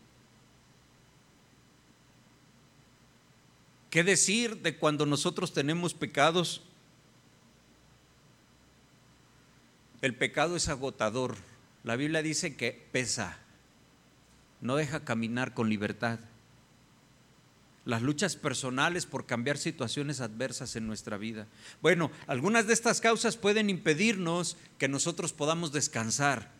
¿Qué 3.90 4.04
decir 4.04 4.62
de 4.62 4.76
cuando 4.78 5.06
nosotros 5.06 5.54
tenemos 5.54 5.94
pecados? 5.94 6.62
El 10.02 10.14
pecado 10.16 10.58
es 10.58 10.68
agotador. 10.68 11.38
La 11.88 11.96
Biblia 11.96 12.22
dice 12.22 12.58
que 12.58 12.74
pesa, 12.92 13.38
no 14.60 14.76
deja 14.76 15.06
caminar 15.06 15.54
con 15.54 15.70
libertad. 15.70 16.20
Las 17.86 18.02
luchas 18.02 18.36
personales 18.36 19.06
por 19.06 19.26
cambiar 19.26 19.58
situaciones 19.58 20.20
adversas 20.20 20.76
en 20.76 20.86
nuestra 20.86 21.16
vida. 21.16 21.48
Bueno, 21.82 22.12
algunas 22.28 22.68
de 22.68 22.74
estas 22.74 23.00
causas 23.00 23.38
pueden 23.38 23.70
impedirnos 23.70 24.58
que 24.78 24.90
nosotros 24.90 25.32
podamos 25.32 25.72
descansar. 25.72 26.52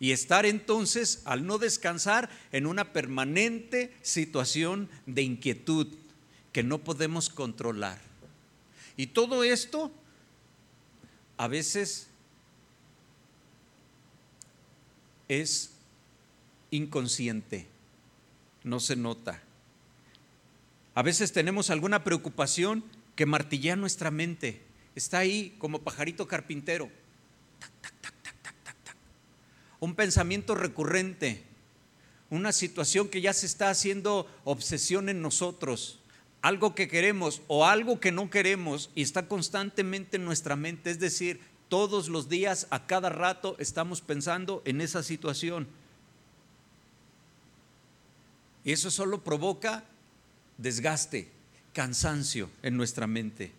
Y 0.00 0.10
estar 0.10 0.44
entonces, 0.44 1.22
al 1.24 1.46
no 1.46 1.58
descansar, 1.58 2.28
en 2.50 2.66
una 2.66 2.92
permanente 2.92 3.96
situación 4.02 4.88
de 5.06 5.22
inquietud 5.22 5.86
que 6.50 6.64
no 6.64 6.78
podemos 6.78 7.28
controlar. 7.28 8.00
Y 8.96 9.06
todo 9.06 9.44
esto 9.44 9.92
a 11.36 11.46
veces 11.46 12.08
es 15.40 15.72
inconsciente, 16.70 17.66
no 18.64 18.80
se 18.80 18.96
nota. 18.96 19.42
A 20.94 21.02
veces 21.02 21.32
tenemos 21.32 21.70
alguna 21.70 22.04
preocupación 22.04 22.84
que 23.16 23.26
martillea 23.26 23.76
nuestra 23.76 24.10
mente. 24.10 24.60
Está 24.94 25.18
ahí 25.18 25.54
como 25.58 25.82
pajarito 25.82 26.28
carpintero. 26.28 26.90
Un 29.80 29.94
pensamiento 29.94 30.54
recurrente, 30.54 31.42
una 32.30 32.52
situación 32.52 33.08
que 33.08 33.20
ya 33.20 33.32
se 33.32 33.46
está 33.46 33.70
haciendo 33.70 34.30
obsesión 34.44 35.08
en 35.08 35.22
nosotros, 35.22 35.98
algo 36.40 36.74
que 36.74 36.88
queremos 36.88 37.42
o 37.48 37.66
algo 37.66 38.00
que 38.00 38.12
no 38.12 38.30
queremos 38.30 38.90
y 38.94 39.02
está 39.02 39.28
constantemente 39.28 40.18
en 40.18 40.24
nuestra 40.24 40.56
mente. 40.56 40.90
Es 40.90 40.98
decir, 40.98 41.40
todos 41.72 42.10
los 42.10 42.28
días, 42.28 42.66
a 42.68 42.84
cada 42.86 43.08
rato, 43.08 43.56
estamos 43.58 44.02
pensando 44.02 44.60
en 44.66 44.82
esa 44.82 45.02
situación. 45.02 45.66
Y 48.62 48.72
eso 48.72 48.90
solo 48.90 49.24
provoca 49.24 49.82
desgaste, 50.58 51.30
cansancio 51.72 52.50
en 52.62 52.76
nuestra 52.76 53.06
mente. 53.06 53.52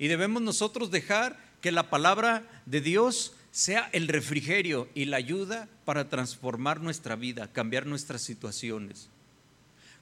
Y 0.00 0.08
debemos 0.08 0.42
nosotros 0.42 0.90
dejar 0.90 1.38
que 1.60 1.70
la 1.70 1.90
palabra 1.90 2.42
de 2.66 2.80
Dios 2.80 3.34
sea 3.52 3.88
el 3.92 4.08
refrigerio 4.08 4.88
y 4.96 5.04
la 5.04 5.18
ayuda 5.18 5.68
para 5.84 6.08
transformar 6.08 6.80
nuestra 6.80 7.14
vida, 7.14 7.52
cambiar 7.52 7.86
nuestras 7.86 8.22
situaciones. 8.22 9.08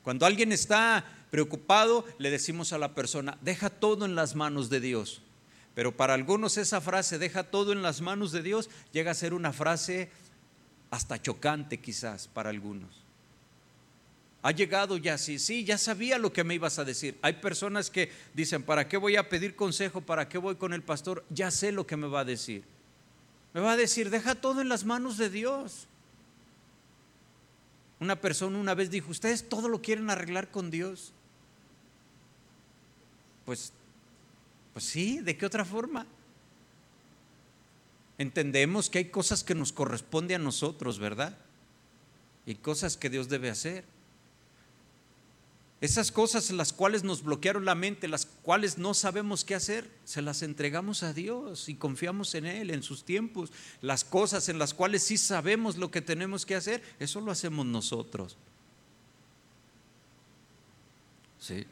Cuando 0.07 0.25
alguien 0.25 0.53
está 0.53 1.05
preocupado, 1.33 2.05
le 2.19 2.31
decimos 2.31 2.73
a 2.73 2.79
la 2.79 2.95
persona, 2.95 3.39
deja 3.41 3.71
todo 3.71 4.05
en 4.05 4.15
las 4.15 4.37
manos 4.37 4.71
de 4.71 4.79
Dios. 4.79 5.21
Pero 5.75 5.97
para 5.97 6.15
algunos 6.15 6.59
esa 6.59 6.81
frase, 6.81 7.19
deja 7.19 7.43
todo 7.43 7.73
en 7.73 7.83
las 7.83 8.01
manos 8.01 8.31
de 8.31 8.41
Dios, 8.41 8.71
llega 8.93 9.11
a 9.11 9.15
ser 9.15 9.35
una 9.35 9.53
frase 9.53 10.13
hasta 10.93 11.21
chocante 11.21 11.81
quizás 11.81 12.29
para 12.29 12.51
algunos. 12.51 13.03
Ha 14.43 14.53
llegado 14.53 14.97
ya 14.97 15.15
así, 15.15 15.41
sí, 15.41 15.65
ya 15.65 15.77
sabía 15.77 16.19
lo 16.19 16.33
que 16.33 16.45
me 16.45 16.55
ibas 16.55 16.79
a 16.79 16.85
decir. 16.85 17.19
Hay 17.21 17.33
personas 17.33 17.91
que 17.91 18.13
dicen, 18.33 18.63
¿para 18.63 18.87
qué 18.87 18.99
voy 18.99 19.17
a 19.17 19.29
pedir 19.29 19.57
consejo? 19.57 20.03
¿Para 20.03 20.29
qué 20.29 20.39
voy 20.39 20.55
con 20.55 20.73
el 20.73 20.85
pastor? 20.85 21.25
Ya 21.31 21.51
sé 21.51 21.73
lo 21.73 21.85
que 21.85 21.97
me 21.97 22.07
va 22.07 22.21
a 22.21 22.25
decir. 22.25 22.63
Me 23.55 23.61
va 23.61 23.73
a 23.73 23.77
decir, 23.77 24.11
deja 24.11 24.37
todo 24.37 24.61
en 24.61 24.69
las 24.69 24.85
manos 24.85 25.19
de 25.19 25.31
Dios. 25.31 25.89
Una 27.99 28.21
persona 28.21 28.59
una 28.59 28.75
vez 28.75 28.91
dijo, 28.91 29.11
¿ustedes 29.11 29.49
todo 29.49 29.69
lo 29.69 29.81
quieren 29.81 30.11
arreglar 30.11 30.51
con 30.51 30.71
Dios? 30.71 31.13
Pues, 33.45 33.73
pues 34.73 34.85
sí, 34.85 35.21
¿de 35.21 35.37
qué 35.37 35.47
otra 35.47 35.65
forma? 35.65 36.07
Entendemos 38.19 38.91
que 38.91 38.99
hay 38.99 39.05
cosas 39.07 39.45
que 39.45 39.55
nos 39.55 39.73
corresponde 39.73 40.35
a 40.35 40.39
nosotros, 40.39 40.99
¿verdad? 40.99 41.39
Y 42.45 42.57
cosas 42.57 42.97
que 42.97 43.11
Dios 43.11 43.29
debe 43.29 43.51
hacer. 43.51 43.85
Esas 45.87 46.11
cosas 46.11 46.51
las 46.51 46.73
cuales 46.73 47.05
nos 47.05 47.23
bloquearon 47.23 47.65
la 47.65 47.77
mente, 47.77 48.09
las 48.09 48.27
cuales 48.27 48.77
no 48.77 48.93
sabemos 48.93 49.45
qué 49.45 49.55
hacer, 49.55 49.89
se 50.05 50.21
las 50.21 50.43
entregamos 50.43 51.05
a 51.05 51.13
Dios 51.13 51.69
y 51.69 51.77
confiamos 51.77 52.35
en 52.35 52.45
Él, 52.45 52.73
en 52.73 52.83
sus 52.83 53.05
tiempos. 53.05 53.53
Las 53.83 54.03
cosas 54.03 54.49
en 54.49 54.59
las 54.59 54.75
cuales 54.75 55.05
sí 55.05 55.17
sabemos 55.17 55.77
lo 55.77 55.93
que 55.93 56.03
tenemos 56.03 56.45
que 56.45 56.57
hacer, 56.57 56.83
eso 56.99 57.21
lo 57.21 57.31
hacemos 57.31 57.67
nosotros. 57.67 58.37
Sí. 61.39 61.65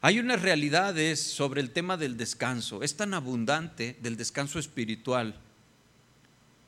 Hay 0.00 0.20
unas 0.20 0.42
realidades 0.42 1.20
sobre 1.20 1.60
el 1.60 1.72
tema 1.72 1.96
del 1.96 2.16
descanso. 2.16 2.84
Es 2.84 2.94
tan 2.94 3.14
abundante 3.14 3.96
del 4.00 4.16
descanso 4.16 4.60
espiritual 4.60 5.34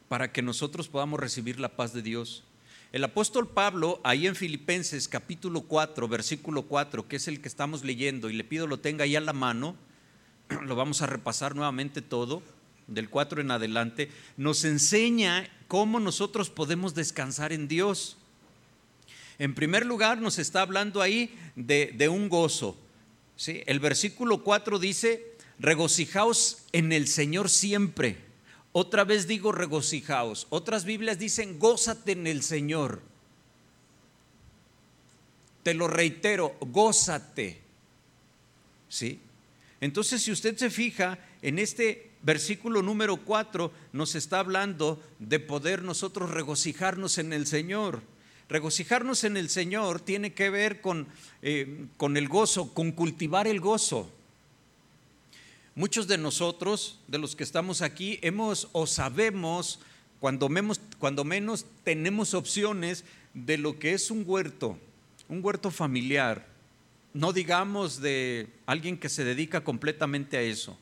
para 0.09 0.33
que 0.33 0.43
nosotros 0.43 0.89
podamos 0.89 1.21
recibir 1.21 1.61
la 1.61 1.77
paz 1.77 1.93
de 1.93 2.03
Dios. 2.03 2.43
El 2.95 3.03
apóstol 3.03 3.49
Pablo, 3.49 4.01
ahí 4.05 4.29
en 4.29 4.37
Filipenses 4.37 5.09
capítulo 5.09 5.63
4, 5.63 6.07
versículo 6.07 6.63
4, 6.63 7.09
que 7.09 7.17
es 7.17 7.27
el 7.27 7.41
que 7.41 7.49
estamos 7.49 7.83
leyendo, 7.83 8.31
y 8.31 8.35
le 8.35 8.45
pido 8.45 8.69
lo 8.69 8.79
tenga 8.79 9.03
ahí 9.03 9.17
a 9.17 9.21
la 9.21 9.33
mano, 9.33 9.75
lo 10.63 10.77
vamos 10.77 11.03
a 11.03 11.07
repasar 11.07 11.57
nuevamente 11.57 12.03
todo, 12.03 12.41
del 12.87 13.11
4 13.11 13.41
en 13.41 13.51
adelante, 13.51 14.13
nos 14.37 14.65
enseña 14.65 15.51
cómo 15.67 15.99
nosotros 15.99 16.51
podemos 16.51 16.95
descansar 16.95 17.53
en 17.53 17.67
Dios. 17.67 18.17
En 19.41 19.57
primer 19.57 19.85
lugar, 19.85 20.21
nos 20.21 20.39
está 20.39 20.61
hablando 20.61 21.03
ahí 21.03 21.37
de, 21.57 22.09
un 22.09 22.29
gozo. 22.29 22.79
¿sí? 23.35 23.65
El 23.67 23.81
versículo 23.81 24.45
4 24.45 24.79
dice, 24.79 25.37
regocijaos 25.59 26.59
en 26.71 26.93
el 26.93 27.09
Señor 27.09 27.49
siempre. 27.49 28.24
Otra 28.77 29.05
vez 29.05 29.29
digo 29.29 29.53
regocijaos. 29.53 30.49
Otras 30.51 30.85
Biblias 30.85 31.17
dicen 31.17 31.61
gózate 31.61 32.11
en 32.11 32.27
el 32.27 32.43
Señor. 32.43 33.03
Te 35.63 35.75
lo 35.75 35.87
reitero, 35.87 36.57
gózate. 36.59 37.61
¿Sí? 38.89 39.21
Entonces, 39.81 40.23
si 40.23 40.33
usted 40.33 40.57
se 40.57 40.71
fija 40.71 41.21
en 41.41 41.61
este 41.61 42.11
versículo 42.23 42.83
número 42.83 43.19
4, 43.19 43.71
nos 43.93 44.17
está 44.17 44.41
hablando 44.41 45.01
de 45.21 45.39
poder 45.39 45.85
nosotros 45.85 46.33
regocijarnos 46.33 47.19
en 47.19 47.33
el 47.33 47.47
Señor. 47.47 48.03
Regocijarnos 48.49 49.23
en 49.23 49.37
el 49.37 49.51
Señor 49.51 50.01
tiene 50.01 50.33
que 50.33 50.51
ver 50.51 50.81
con, 50.81 51.07
eh, 51.43 51.87
con 51.97 52.17
el 52.17 52.27
gozo, 52.27 52.75
con 52.75 52.91
cultivar 52.91 53.47
el 53.47 53.61
gozo. 53.61 54.11
Muchos 55.77 56.07
de 56.07 56.19
nosotros, 56.19 57.01
de 57.09 57.19
los 57.19 57.35
que 57.35 57.43
estamos 57.43 57.83
aquí, 57.83 58.21
hemos 58.23 58.69
o 58.71 58.87
sabemos, 58.87 59.81
cuando 60.21 60.49
menos, 60.49 60.81
cuando 61.01 61.25
menos 61.25 61.67
tenemos 61.83 62.33
opciones 62.33 63.05
de 63.35 63.59
lo 63.59 63.77
que 63.81 63.93
es 63.93 64.13
un 64.13 64.23
huerto, 64.25 64.79
un 65.29 65.45
huerto 65.45 65.73
familiar, 65.73 66.47
no 67.13 67.33
digamos 67.33 68.01
de 68.01 68.47
alguien 68.67 68.97
que 68.97 69.09
se 69.09 69.25
dedica 69.25 69.65
completamente 69.65 70.37
a 70.37 70.43
eso. 70.43 70.79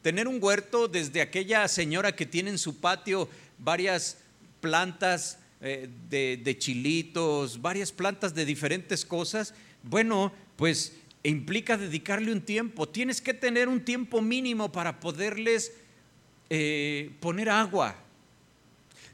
Tener 0.00 0.26
un 0.26 0.42
huerto 0.42 0.88
desde 0.88 1.20
aquella 1.20 1.68
señora 1.68 2.16
que 2.16 2.24
tiene 2.24 2.48
en 2.48 2.58
su 2.58 2.80
patio 2.80 3.28
varias 3.58 4.16
plantas 4.62 5.38
eh, 5.60 5.90
de 6.08 6.58
chilitos, 6.58 7.60
varias 7.60 7.92
plantas 7.92 8.34
de 8.34 8.46
diferentes 8.46 9.04
cosas, 9.04 9.52
bueno, 9.82 10.32
pues 10.56 10.94
implica 11.22 11.76
dedicarle 11.76 12.32
un 12.32 12.40
tiempo. 12.40 12.88
Tienes 12.88 13.20
que 13.20 13.34
tener 13.34 13.68
un 13.68 13.84
tiempo 13.84 14.20
mínimo 14.20 14.72
para 14.72 15.00
poderles 15.00 15.72
eh, 16.50 17.10
poner 17.20 17.48
agua. 17.48 17.96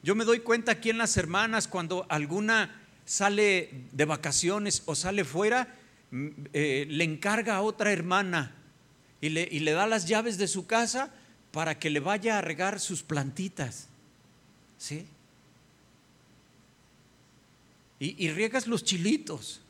Yo 0.02 0.14
me 0.14 0.24
doy 0.24 0.40
cuenta 0.40 0.72
aquí 0.72 0.90
en 0.90 0.98
las 0.98 1.16
hermanas 1.16 1.68
cuando 1.68 2.06
alguna 2.08 2.82
sale 3.04 3.70
de 3.92 4.04
vacaciones 4.04 4.82
o 4.86 4.94
sale 4.94 5.24
fuera, 5.24 5.74
mm, 6.10 6.28
eh, 6.52 6.86
le 6.88 7.04
encarga 7.04 7.56
a 7.56 7.62
otra 7.62 7.92
hermana 7.92 8.54
y 9.20 9.30
le, 9.30 9.48
y 9.50 9.60
le 9.60 9.72
da 9.72 9.86
las 9.86 10.06
llaves 10.06 10.38
de 10.38 10.48
su 10.48 10.66
casa 10.66 11.12
para 11.52 11.78
que 11.78 11.90
le 11.90 12.00
vaya 12.00 12.38
a 12.38 12.40
regar 12.40 12.80
sus 12.80 13.02
plantitas. 13.02 13.88
¿Sí? 14.78 15.06
y, 18.00 18.30
riegas 18.30 18.66
los 18.66 18.84
chilitos. 18.84 19.60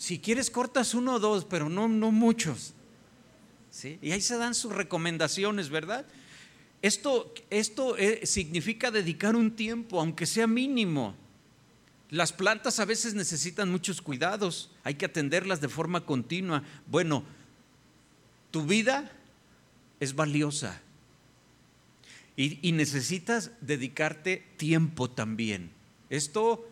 Si 0.00 0.18
quieres 0.18 0.50
cortas 0.50 0.94
uno 0.94 1.16
o 1.16 1.18
dos, 1.18 1.44
pero 1.44 1.68
no, 1.68 1.86
no 1.86 2.10
muchos. 2.10 2.72
¿Sí? 3.70 3.98
Y 4.00 4.12
ahí 4.12 4.22
se 4.22 4.38
dan 4.38 4.54
sus 4.54 4.72
recomendaciones, 4.72 5.68
¿verdad? 5.68 6.06
Esto, 6.80 7.34
esto 7.50 7.98
eh, 7.98 8.24
significa 8.24 8.90
dedicar 8.90 9.36
un 9.36 9.54
tiempo, 9.54 10.00
aunque 10.00 10.24
sea 10.24 10.46
mínimo. 10.46 11.14
Las 12.08 12.32
plantas 12.32 12.80
a 12.80 12.86
veces 12.86 13.12
necesitan 13.12 13.70
muchos 13.70 14.00
cuidados, 14.00 14.70
hay 14.84 14.94
que 14.94 15.04
atenderlas 15.04 15.60
de 15.60 15.68
forma 15.68 16.06
continua. 16.06 16.64
Bueno, 16.86 17.22
tu 18.50 18.64
vida 18.64 19.12
es 20.00 20.14
valiosa 20.14 20.80
y, 22.36 22.58
y 22.66 22.72
necesitas 22.72 23.50
dedicarte 23.60 24.46
tiempo 24.56 25.10
también. 25.10 25.70
Esto 26.08 26.66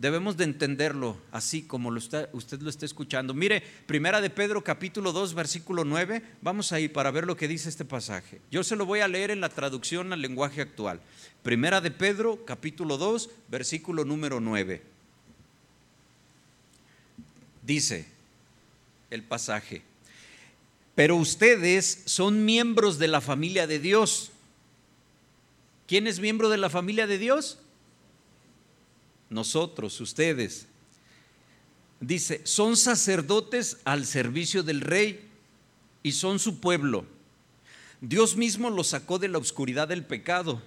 Debemos 0.00 0.36
de 0.36 0.44
entenderlo 0.44 1.16
así 1.32 1.62
como 1.62 1.88
usted 1.88 2.60
lo 2.60 2.70
está 2.70 2.86
escuchando. 2.86 3.34
Mire, 3.34 3.64
Primera 3.86 4.20
de 4.20 4.30
Pedro 4.30 4.62
capítulo 4.62 5.10
2 5.10 5.34
versículo 5.34 5.84
9, 5.84 6.22
vamos 6.40 6.70
a 6.70 6.78
ir 6.78 6.92
para 6.92 7.10
ver 7.10 7.26
lo 7.26 7.36
que 7.36 7.48
dice 7.48 7.68
este 7.68 7.84
pasaje. 7.84 8.40
Yo 8.48 8.62
se 8.62 8.76
lo 8.76 8.86
voy 8.86 9.00
a 9.00 9.08
leer 9.08 9.32
en 9.32 9.40
la 9.40 9.48
traducción 9.48 10.12
al 10.12 10.22
lenguaje 10.22 10.60
actual. 10.60 11.00
Primera 11.42 11.80
de 11.80 11.90
Pedro 11.90 12.44
capítulo 12.44 12.96
2 12.96 13.28
versículo 13.48 14.04
número 14.04 14.38
9. 14.38 14.82
Dice 17.64 18.06
el 19.10 19.24
pasaje, 19.24 19.82
pero 20.94 21.16
ustedes 21.16 22.02
son 22.04 22.44
miembros 22.44 23.00
de 23.00 23.08
la 23.08 23.20
familia 23.20 23.66
de 23.66 23.80
Dios. 23.80 24.30
¿Quién 25.88 26.06
es 26.06 26.20
miembro 26.20 26.50
de 26.50 26.58
la 26.58 26.70
familia 26.70 27.08
de 27.08 27.18
Dios? 27.18 27.58
Nosotros, 29.30 30.00
ustedes. 30.00 30.66
Dice, 32.00 32.40
son 32.44 32.76
sacerdotes 32.76 33.78
al 33.84 34.06
servicio 34.06 34.62
del 34.62 34.80
rey 34.80 35.28
y 36.02 36.12
son 36.12 36.38
su 36.38 36.60
pueblo. 36.60 37.04
Dios 38.00 38.36
mismo 38.36 38.70
los 38.70 38.88
sacó 38.88 39.18
de 39.18 39.28
la 39.28 39.38
oscuridad 39.38 39.88
del 39.88 40.04
pecado 40.04 40.62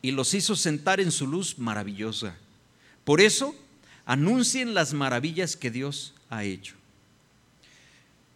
y 0.00 0.12
los 0.12 0.32
hizo 0.34 0.54
sentar 0.54 1.00
en 1.00 1.10
su 1.10 1.26
luz 1.26 1.58
maravillosa. 1.58 2.36
Por 3.04 3.20
eso, 3.20 3.54
anuncien 4.04 4.74
las 4.74 4.92
maravillas 4.94 5.56
que 5.56 5.70
Dios 5.70 6.14
ha 6.30 6.44
hecho. 6.44 6.76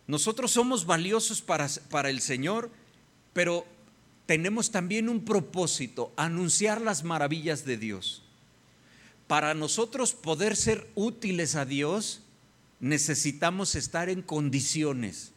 Nosotros 0.09 0.51
somos 0.51 0.85
valiosos 0.85 1.41
para, 1.41 1.69
para 1.89 2.11
el 2.11 2.21
Señor, 2.21 2.71
pero 3.33 3.65
tenemos 4.27 4.73
también 4.73 5.09
un 5.09 5.25
propósito, 5.25 6.13
anunciar 6.17 6.81
las 6.81 7.05
maravillas 7.05 7.65
de 7.65 7.77
Dios 7.77 8.23
para 9.33 9.55
nosotros 9.55 10.13
poder 10.13 10.57
ser 10.57 10.87
útiles 10.95 11.55
a 11.55 11.65
Dios, 11.65 12.21
necesitamos 12.81 13.77
estar 13.77 14.11
en 14.11 14.21
condiciones. 14.21 15.33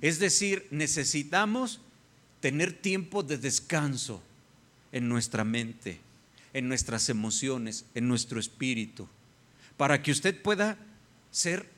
Es 0.00 0.18
decir, 0.18 0.66
necesitamos 0.70 1.82
tener 2.40 2.72
tiempo 2.72 3.22
de 3.22 3.36
descanso 3.36 4.22
en 4.92 5.10
nuestra 5.10 5.44
mente, 5.44 6.00
en 6.54 6.68
nuestras 6.68 7.10
emociones, 7.10 7.84
en 7.94 8.08
nuestro 8.08 8.40
espíritu, 8.40 9.06
para 9.76 10.02
que 10.02 10.10
usted 10.10 10.40
pueda 10.40 10.78
ser 11.30 11.68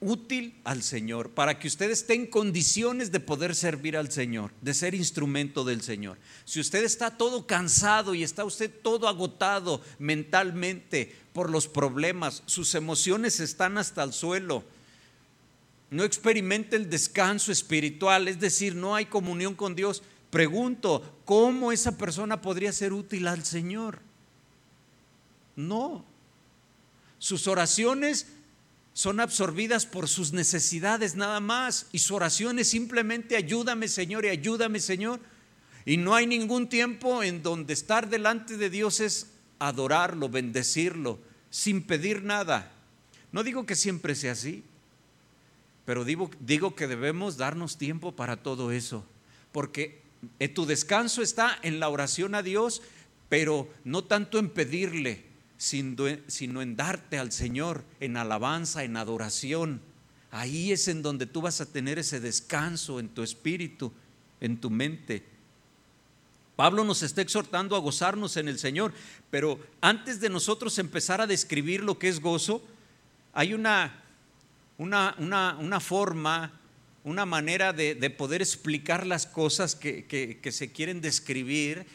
útil 0.00 0.60
al 0.64 0.82
Señor, 0.82 1.30
para 1.30 1.58
que 1.58 1.68
usted 1.68 1.90
esté 1.90 2.14
en 2.14 2.26
condiciones 2.26 3.12
de 3.12 3.20
poder 3.20 3.54
servir 3.54 3.96
al 3.96 4.10
Señor, 4.10 4.52
de 4.60 4.74
ser 4.74 4.94
instrumento 4.94 5.64
del 5.64 5.82
Señor. 5.82 6.18
Si 6.44 6.60
usted 6.60 6.84
está 6.84 7.16
todo 7.16 7.46
cansado 7.46 8.14
y 8.14 8.22
está 8.22 8.44
usted 8.44 8.70
todo 8.82 9.08
agotado 9.08 9.80
mentalmente 9.98 11.14
por 11.32 11.50
los 11.50 11.66
problemas, 11.66 12.42
sus 12.46 12.74
emociones 12.74 13.40
están 13.40 13.78
hasta 13.78 14.02
el 14.02 14.12
suelo, 14.12 14.64
no 15.90 16.04
experimenta 16.04 16.76
el 16.76 16.90
descanso 16.90 17.52
espiritual, 17.52 18.28
es 18.28 18.40
decir, 18.40 18.74
no 18.74 18.94
hay 18.94 19.06
comunión 19.06 19.54
con 19.54 19.74
Dios, 19.74 20.02
pregunto, 20.30 21.20
¿cómo 21.24 21.72
esa 21.72 21.96
persona 21.96 22.42
podría 22.42 22.72
ser 22.72 22.92
útil 22.92 23.28
al 23.28 23.44
Señor? 23.44 24.00
No. 25.54 26.04
Sus 27.18 27.46
oraciones 27.46 28.26
son 28.96 29.20
absorbidas 29.20 29.84
por 29.84 30.08
sus 30.08 30.32
necesidades 30.32 31.16
nada 31.16 31.38
más 31.38 31.86
y 31.92 31.98
su 31.98 32.14
oración 32.14 32.58
es 32.58 32.70
simplemente 32.70 33.36
ayúdame 33.36 33.88
Señor 33.88 34.24
y 34.24 34.28
ayúdame 34.28 34.80
Señor. 34.80 35.20
Y 35.84 35.98
no 35.98 36.14
hay 36.14 36.26
ningún 36.26 36.70
tiempo 36.70 37.22
en 37.22 37.42
donde 37.42 37.74
estar 37.74 38.08
delante 38.08 38.56
de 38.56 38.70
Dios 38.70 39.00
es 39.00 39.32
adorarlo, 39.58 40.30
bendecirlo, 40.30 41.18
sin 41.50 41.82
pedir 41.82 42.22
nada. 42.22 42.72
No 43.32 43.42
digo 43.42 43.66
que 43.66 43.76
siempre 43.76 44.14
sea 44.14 44.32
así, 44.32 44.64
pero 45.84 46.06
digo, 46.06 46.30
digo 46.40 46.74
que 46.74 46.86
debemos 46.86 47.36
darnos 47.36 47.76
tiempo 47.76 48.16
para 48.16 48.38
todo 48.38 48.72
eso, 48.72 49.04
porque 49.52 50.00
eh, 50.38 50.48
tu 50.48 50.64
descanso 50.64 51.20
está 51.20 51.58
en 51.60 51.80
la 51.80 51.90
oración 51.90 52.34
a 52.34 52.42
Dios, 52.42 52.80
pero 53.28 53.68
no 53.84 54.04
tanto 54.04 54.38
en 54.38 54.48
pedirle, 54.48 55.25
sino 55.58 56.62
en 56.62 56.76
darte 56.76 57.18
al 57.18 57.32
Señor, 57.32 57.84
en 58.00 58.16
alabanza, 58.16 58.84
en 58.84 58.96
adoración. 58.96 59.80
Ahí 60.30 60.72
es 60.72 60.88
en 60.88 61.02
donde 61.02 61.26
tú 61.26 61.40
vas 61.40 61.60
a 61.60 61.72
tener 61.72 61.98
ese 61.98 62.20
descanso 62.20 63.00
en 63.00 63.08
tu 63.08 63.22
espíritu, 63.22 63.92
en 64.40 64.60
tu 64.60 64.70
mente. 64.70 65.24
Pablo 66.56 66.84
nos 66.84 67.02
está 67.02 67.20
exhortando 67.20 67.76
a 67.76 67.80
gozarnos 67.80 68.36
en 68.36 68.48
el 68.48 68.58
Señor, 68.58 68.92
pero 69.30 69.60
antes 69.80 70.20
de 70.20 70.30
nosotros 70.30 70.78
empezar 70.78 71.20
a 71.20 71.26
describir 71.26 71.82
lo 71.82 71.98
que 71.98 72.08
es 72.08 72.20
gozo, 72.20 72.62
hay 73.32 73.52
una, 73.52 74.02
una, 74.78 75.14
una, 75.18 75.80
forma, 75.80 76.58
una 77.04 77.26
manera 77.26 77.74
de, 77.74 78.10
poder 78.10 78.40
explicar 78.40 79.06
las 79.06 79.26
cosas 79.26 79.74
que, 79.74 80.06
que 80.06 80.52
se 80.52 80.72
quieren 80.72 81.02
describir 81.02 81.86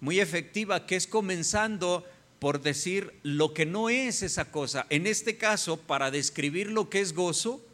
muy 0.00 0.20
efectiva, 0.20 0.86
que 0.86 0.96
es 0.96 1.06
comenzando 1.06 2.04
por 2.38 2.60
decir 2.60 3.12
lo 3.22 3.54
que 3.54 3.66
no 3.66 3.88
es 3.88 4.22
esa 4.22 4.50
cosa. 4.50 4.86
En 4.90 5.06
este 5.06 5.36
caso, 5.36 5.78
para 5.78 6.10
describir 6.10 6.70
lo 6.70 6.90
que 6.90 7.00
es 7.00 7.14
gozo, 7.14 7.64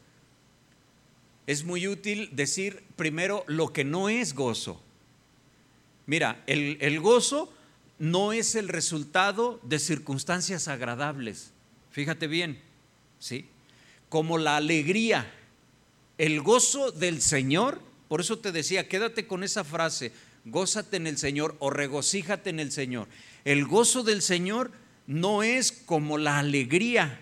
es 1.46 1.64
muy 1.64 1.88
útil 1.88 2.30
decir 2.32 2.84
primero 2.96 3.44
lo 3.48 3.72
que 3.72 3.84
no 3.84 4.08
es 4.08 4.34
gozo. 4.34 4.80
Mira, 6.06 6.42
el, 6.46 7.00
gozo 7.00 7.52
no 7.98 8.32
es 8.32 8.54
el 8.54 8.68
resultado 8.68 9.60
de 9.62 9.78
circunstancias 9.78 10.68
agradables. 10.68 11.52
Fíjate 11.90 12.26
bien, 12.26 12.60
¿sí? 13.18 13.46
Como 14.08 14.38
la 14.38 14.56
alegría, 14.56 15.32
el 16.18 16.40
gozo 16.40 16.90
del 16.92 17.20
Señor, 17.22 17.80
por 18.08 18.20
eso 18.20 18.38
te 18.38 18.52
decía, 18.52 18.88
quédate 18.88 19.26
con 19.26 19.44
esa 19.44 19.64
frase, 19.64 20.12
gózate 20.44 20.96
en 20.96 21.06
el 21.06 21.18
Señor 21.18 21.56
o 21.58 21.70
regocíjate 21.70 22.50
en 22.50 22.60
el 22.60 22.72
Señor. 22.72 23.08
El 23.44 23.64
gozo 23.66 24.02
del 24.02 24.22
Señor 24.22 24.70
no 25.06 25.42
es 25.42 25.72
como 25.72 26.18
la 26.18 26.38
alegría 26.38 27.20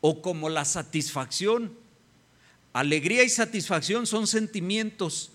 o 0.00 0.22
como 0.22 0.48
la 0.48 0.64
satisfacción. 0.64 1.76
Alegría 2.72 3.22
y 3.24 3.28
satisfacción 3.28 4.06
son 4.06 4.26
sentimientos 4.26 5.32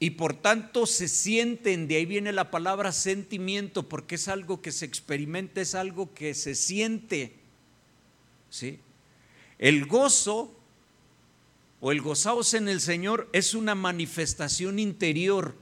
y 0.00 0.10
por 0.10 0.34
tanto 0.34 0.86
se 0.86 1.08
sienten, 1.08 1.88
de 1.88 1.96
ahí 1.96 2.06
viene 2.06 2.32
la 2.32 2.50
palabra 2.50 2.92
sentimiento, 2.92 3.88
porque 3.88 4.16
es 4.16 4.28
algo 4.28 4.60
que 4.60 4.72
se 4.72 4.84
experimenta, 4.84 5.60
es 5.60 5.74
algo 5.74 6.12
que 6.12 6.34
se 6.34 6.54
siente. 6.54 7.36
¿Sí? 8.50 8.80
El 9.58 9.86
gozo 9.86 10.54
o 11.80 11.92
el 11.92 12.00
gozaos 12.00 12.54
en 12.54 12.68
el 12.68 12.80
Señor 12.80 13.28
es 13.32 13.54
una 13.54 13.74
manifestación 13.74 14.78
interior 14.78 15.54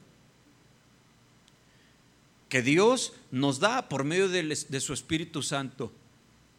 que 2.48 2.62
Dios 2.62 3.12
nos 3.32 3.58
da 3.58 3.88
por 3.88 4.04
medio 4.04 4.28
de, 4.28 4.80
su 4.80 4.92
Espíritu 4.92 5.42
Santo 5.42 5.90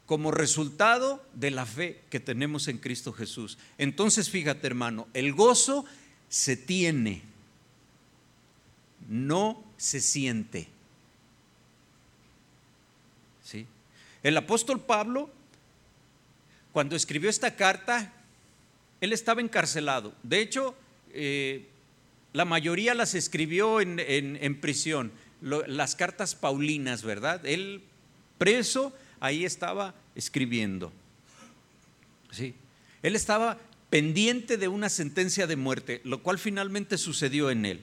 como 0.07 0.31
resultado 0.31 1.23
de 1.33 1.51
la 1.51 1.65
fe 1.65 2.01
que 2.09 2.19
tenemos 2.19 2.67
en 2.67 2.79
Cristo 2.79 3.13
Jesús. 3.13 3.57
Entonces, 3.77 4.29
fíjate 4.29 4.67
hermano, 4.67 5.07
el 5.13 5.33
gozo 5.33 5.85
se 6.29 6.57
tiene, 6.57 7.21
no 9.07 9.63
se 9.77 10.01
siente. 10.01 10.67
¿Sí? 13.43 13.67
El 14.23 14.35
apóstol 14.35 14.81
Pablo, 14.81 15.29
cuando 16.71 16.95
escribió 16.95 17.29
esta 17.29 17.55
carta, 17.55 18.11
él 18.99 19.13
estaba 19.13 19.41
encarcelado. 19.41 20.15
De 20.23 20.41
hecho, 20.41 20.75
eh, 21.13 21.67
la 22.33 22.45
mayoría 22.45 22.95
las 22.95 23.13
escribió 23.13 23.79
en 23.79 24.59
prisión 24.59 25.11
las 25.43 25.95
cartas 25.95 26.35
paulinas, 26.35 27.03
¿verdad? 27.03 27.45
Él 27.45 27.83
preso, 28.37 28.93
ahí 29.19 29.45
estaba 29.45 29.93
escribiendo. 30.15 30.91
¿Sí? 32.31 32.55
Él 33.01 33.15
estaba 33.15 33.59
pendiente 33.89 34.57
de 34.57 34.67
una 34.67 34.89
sentencia 34.89 35.45
de 35.45 35.55
muerte, 35.55 36.01
lo 36.03 36.23
cual 36.23 36.39
finalmente 36.39 36.97
sucedió 36.97 37.51
en 37.51 37.65
él. 37.65 37.81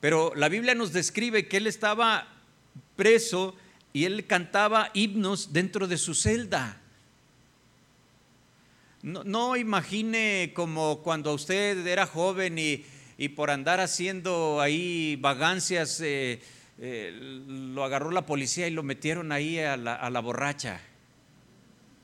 Pero 0.00 0.34
la 0.34 0.48
Biblia 0.48 0.74
nos 0.74 0.92
describe 0.92 1.46
que 1.46 1.58
él 1.58 1.66
estaba 1.66 2.26
preso 2.96 3.54
y 3.92 4.04
él 4.04 4.26
cantaba 4.26 4.90
himnos 4.94 5.52
dentro 5.52 5.86
de 5.86 5.96
su 5.96 6.14
celda. 6.14 6.80
No, 9.02 9.56
imagine 9.56 10.52
como 10.54 11.02
cuando 11.02 11.34
usted 11.34 11.86
era 11.86 12.06
joven 12.06 12.58
y, 12.58 13.28
por 13.30 13.50
andar 13.50 13.80
haciendo 13.80 14.60
ahí 14.60 15.16
vagancias, 15.16 16.00
eh, 16.00 16.40
eh, 16.84 17.12
lo 17.46 17.84
agarró 17.84 18.10
la 18.10 18.26
policía 18.26 18.66
y 18.66 18.72
lo 18.72 18.82
metieron 18.82 19.30
ahí 19.30 19.60
a 19.60 19.76
la, 19.76 19.94
a 19.94 20.10
la 20.10 20.18
borracha. 20.18 20.80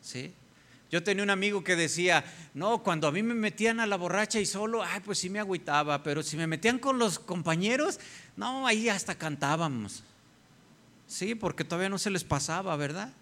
¿Sí? 0.00 0.32
Yo 0.88 1.02
tenía 1.02 1.24
un 1.24 1.30
amigo 1.30 1.64
que 1.64 1.74
decía, 1.74 2.24
no, 2.54 2.84
cuando 2.84 3.08
a 3.08 3.12
mí 3.12 3.24
me 3.24 3.34
metían 3.34 3.80
a 3.80 3.86
la 3.86 3.96
borracha 3.96 4.38
y 4.38 4.46
solo, 4.46 4.84
ay, 4.84 5.00
pues 5.04 5.18
sí 5.18 5.30
me 5.30 5.40
agüitaba, 5.40 6.04
pero 6.04 6.22
si 6.22 6.36
me 6.36 6.46
metían 6.46 6.78
con 6.78 6.96
los 7.00 7.18
compañeros, 7.18 7.98
no, 8.36 8.68
ahí 8.68 8.88
hasta 8.88 9.16
cantábamos. 9.16 10.04
Sí, 11.08 11.34
porque 11.34 11.64
todavía 11.64 11.88
no 11.88 11.98
se 11.98 12.10
les 12.10 12.22
pasaba, 12.22 12.76
¿verdad? 12.76 13.12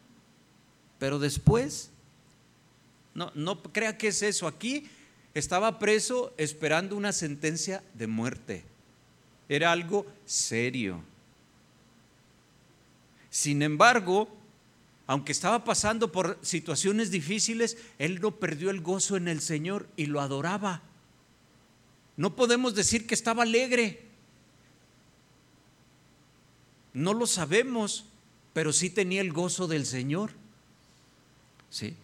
Pero 0.98 1.18
después, 1.18 1.90
no, 3.14 3.32
no 3.34 3.62
crea 3.62 3.96
que 3.96 4.08
es 4.08 4.20
eso. 4.20 4.46
Aquí 4.46 4.90
estaba 5.32 5.78
preso 5.78 6.34
esperando 6.36 6.96
una 6.96 7.12
sentencia 7.12 7.82
de 7.94 8.06
muerte. 8.08 8.64
Era 9.48 9.72
algo 9.72 10.04
serio. 10.26 11.02
Sin 13.36 13.60
embargo, 13.60 14.34
aunque 15.06 15.30
estaba 15.30 15.62
pasando 15.62 16.10
por 16.10 16.38
situaciones 16.40 17.10
difíciles, 17.10 17.76
él 17.98 18.18
no 18.22 18.36
perdió 18.36 18.70
el 18.70 18.80
gozo 18.80 19.14
en 19.14 19.28
el 19.28 19.42
Señor 19.42 19.86
y 19.94 20.06
lo 20.06 20.22
adoraba. 20.22 20.80
No 22.16 22.34
podemos 22.34 22.74
decir 22.74 23.06
que 23.06 23.12
estaba 23.12 23.42
alegre. 23.42 24.06
No 26.94 27.12
lo 27.12 27.26
sabemos, 27.26 28.06
pero 28.54 28.72
sí 28.72 28.88
tenía 28.88 29.20
el 29.20 29.34
gozo 29.34 29.66
del 29.66 29.84
Señor. 29.84 30.30
¿Sí? 31.68 31.94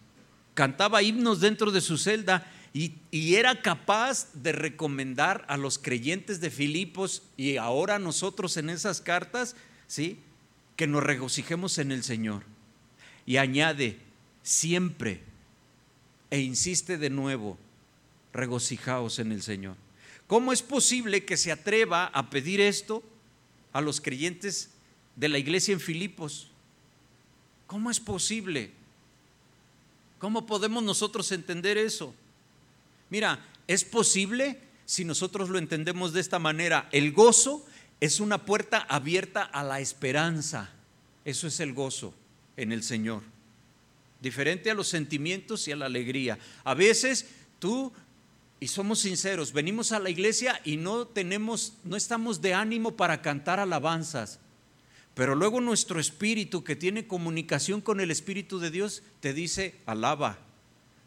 Cantaba 0.53 1.01
himnos 1.01 1.39
dentro 1.39 1.71
de 1.71 1.81
su 1.81 1.97
celda 1.97 2.45
y, 2.73 2.93
era 3.11 3.59
capaz 3.63 4.31
de 4.35 4.51
recomendar 4.51 5.45
a 5.47 5.57
los 5.57 5.79
creyentes 5.79 6.39
de 6.41 6.51
Filipos 6.51 7.23
y 7.37 7.57
ahora 7.57 7.97
nosotros 7.97 8.55
en 8.57 8.69
esas 8.69 9.01
cartas, 9.01 9.55
¿sí? 9.87 10.19
Que 10.75 10.87
nos 10.87 11.03
regocijemos 11.03 11.77
en 11.77 11.91
el 11.91 12.03
Señor 12.03 12.43
y 13.25 13.37
añade 13.37 13.99
siempre 14.41 15.21
e 16.29 16.39
insiste 16.39 16.97
de 16.97 17.09
nuevo, 17.09 17.57
regocijaos 18.33 19.19
en 19.19 19.31
el 19.31 19.43
Señor. 19.43 19.75
¿Cómo 20.27 20.51
es 20.51 20.61
posible 20.61 21.25
que 21.25 21.37
se 21.37 21.51
atreva 21.51 22.05
a 22.07 22.29
pedir 22.29 22.59
esto 22.59 23.03
a 23.71 23.81
los 23.81 24.01
creyentes 24.01 24.71
de 25.15 25.29
la 25.29 25.37
iglesia 25.37 25.73
en 25.73 25.79
Filipos? 25.79 26.49
¿Cómo 27.67 27.91
es 27.91 27.99
posible? 27.99 28.71
¿Cómo 30.17 30.45
podemos 30.45 30.83
nosotros 30.83 31.31
entender 31.31 31.77
eso? 31.77 32.15
Mira, 33.09 33.45
es 33.67 33.83
posible 33.83 34.59
si 34.85 35.05
nosotros 35.05 35.49
lo 35.49 35.59
entendemos 35.59 36.13
de 36.13 36.21
esta 36.21 36.39
manera. 36.39 36.89
El 36.91 37.11
gozo 37.11 37.65
es 38.03 38.19
una 38.19 38.39
puerta 38.39 38.79
abierta 38.79 39.43
a 39.43 39.63
la 39.63 39.79
esperanza. 39.79 40.69
Eso 41.23 41.47
es 41.47 41.61
el 41.61 41.73
gozo 41.73 42.13
en 42.57 42.73
el 42.73 42.83
Señor. 42.83 43.21
Diferente 44.21 44.69
a 44.69 44.73
los 44.73 44.89
sentimientos 44.89 45.69
y 45.69 45.71
a 45.71 45.77
la 45.77 45.85
alegría. 45.85 46.37
A 46.65 46.73
veces 46.73 47.29
tú, 47.59 47.93
y 48.59 48.67
somos 48.67 48.99
sinceros, 48.99 49.53
venimos 49.53 49.93
a 49.93 49.99
la 49.99 50.09
iglesia 50.09 50.59
y 50.65 50.75
no 50.75 51.07
tenemos, 51.07 51.75
no 51.85 51.95
estamos 51.95 52.41
de 52.41 52.53
ánimo 52.53 52.97
para 52.97 53.21
cantar 53.21 53.61
alabanzas. 53.61 54.37
Pero 55.13 55.33
luego 55.33 55.61
nuestro 55.61 56.01
espíritu 56.01 56.61
que 56.65 56.75
tiene 56.75 57.07
comunicación 57.07 57.79
con 57.79 58.01
el 58.01 58.11
Espíritu 58.11 58.59
de 58.59 58.69
Dios 58.69 59.01
te 59.21 59.33
dice, 59.33 59.75
alaba. 59.85 60.39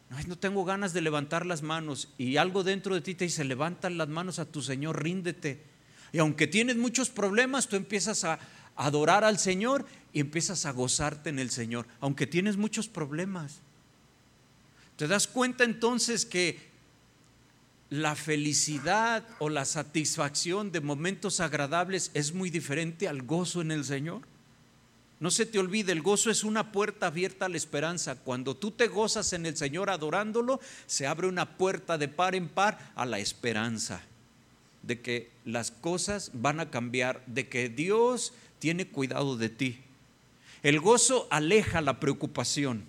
No, 0.09 0.17
no 0.29 0.39
tengo 0.39 0.65
ganas 0.65 0.95
de 0.95 1.03
levantar 1.03 1.45
las 1.45 1.61
manos. 1.61 2.09
Y 2.17 2.39
algo 2.39 2.65
dentro 2.65 2.95
de 2.95 3.03
ti 3.03 3.15
te 3.15 3.27
dice, 3.27 3.45
levantan 3.45 3.99
las 3.99 4.09
manos 4.09 4.39
a 4.39 4.47
tu 4.47 4.63
Señor, 4.63 5.03
ríndete. 5.03 5.76
Y 6.17 6.19
aunque 6.19 6.47
tienes 6.47 6.77
muchos 6.77 7.11
problemas, 7.11 7.69
tú 7.69 7.77
empiezas 7.77 8.25
a 8.25 8.39
adorar 8.75 9.23
al 9.23 9.39
Señor 9.39 9.85
y 10.15 10.21
empiezas 10.21 10.65
a 10.65 10.71
gozarte 10.71 11.29
en 11.29 11.39
el 11.39 11.51
Señor, 11.51 11.87
aunque 12.01 12.27
tienes 12.27 12.57
muchos 12.57 12.89
problemas. 12.89 13.59
Te 14.97 15.09
das 15.09 15.27
cuenta 15.27 15.65
entonces 15.65 16.25
que 16.25 16.59
la 17.91 18.17
felicidad 18.17 19.25
o 19.41 19.51
la 19.51 19.67
satisfacción 19.67 20.73
de 20.73 20.81
momentos 20.81 21.41
agradables 21.41 22.11
es 22.15 22.33
muy 22.33 22.49
diferente 22.49 23.09
al 23.09 23.21
gozo 23.21 23.61
en 23.61 23.71
el 23.71 23.85
Señor. 23.85 24.23
No 25.21 25.31
se 25.31 25.45
te 25.45 25.59
olvide, 25.59 25.93
el 25.93 26.01
gozo 26.01 26.31
es 26.31 26.45
una 26.45 26.73
puerta 26.73 27.09
abierta 27.09 27.45
a 27.45 27.51
la 27.51 27.59
esperanza. 27.59 28.15
Cuando 28.17 28.57
tú 28.57 28.71
te 28.71 28.89
gozas 28.89 29.35
en 29.35 29.45
el 29.45 29.59
Señor 29.59 29.91
adorándolo, 29.91 30.61
se 30.87 31.07
abre 31.07 31.29
una 31.29 31.59
puerta 31.59 31.99
de 31.99 32.09
par 32.09 32.35
en 32.35 32.49
par 32.49 32.93
a 32.95 33.05
la 33.05 33.19
esperanza 33.19 34.01
de 34.87 35.01
que 35.01 35.31
las 35.45 35.71
cosas 35.71 36.31
van 36.33 36.61
a 36.61 36.71
cambiar, 36.71 37.23
de 37.27 37.49
que 37.49 37.69
Dios 37.69 38.33
tiene 38.59 38.87
cuidado 38.87 39.37
de 39.37 39.49
ti. 39.49 39.81
El 40.63 40.81
gozo 40.81 41.27
aleja 41.31 41.81
la 41.81 42.01
preocupación. 42.01 42.85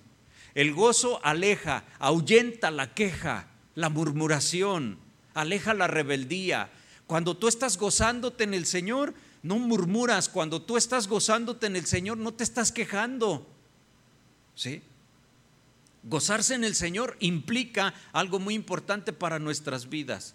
El 0.56 0.74
gozo 0.74 1.20
aleja, 1.24 1.84
ahuyenta 2.00 2.72
la 2.72 2.94
queja, 2.94 3.48
la 3.76 3.90
murmuración, 3.90 4.98
aleja 5.34 5.74
la 5.74 5.88
rebeldía. 5.88 6.72
Cuando 7.06 7.38
tú 7.38 7.48
estás 7.48 7.78
gozándote 7.78 8.44
en 8.44 8.54
el 8.54 8.66
Señor, 8.66 9.14
no 9.44 9.60
murmuras. 9.60 10.30
Cuando 10.30 10.62
tú 10.62 10.78
estás 10.78 11.08
gozándote 11.08 11.68
en 11.68 11.76
el 11.76 11.86
Señor, 11.86 12.18
no 12.18 12.34
te 12.34 12.44
estás 12.44 12.72
quejando. 12.72 13.48
¿Sí? 14.56 14.82
Gozarse 16.04 16.56
en 16.56 16.64
el 16.64 16.74
Señor 16.74 17.18
implica 17.20 17.94
algo 18.12 18.40
muy 18.40 18.56
importante 18.56 19.14
para 19.14 19.40
nuestras 19.40 19.90
vidas, 19.90 20.34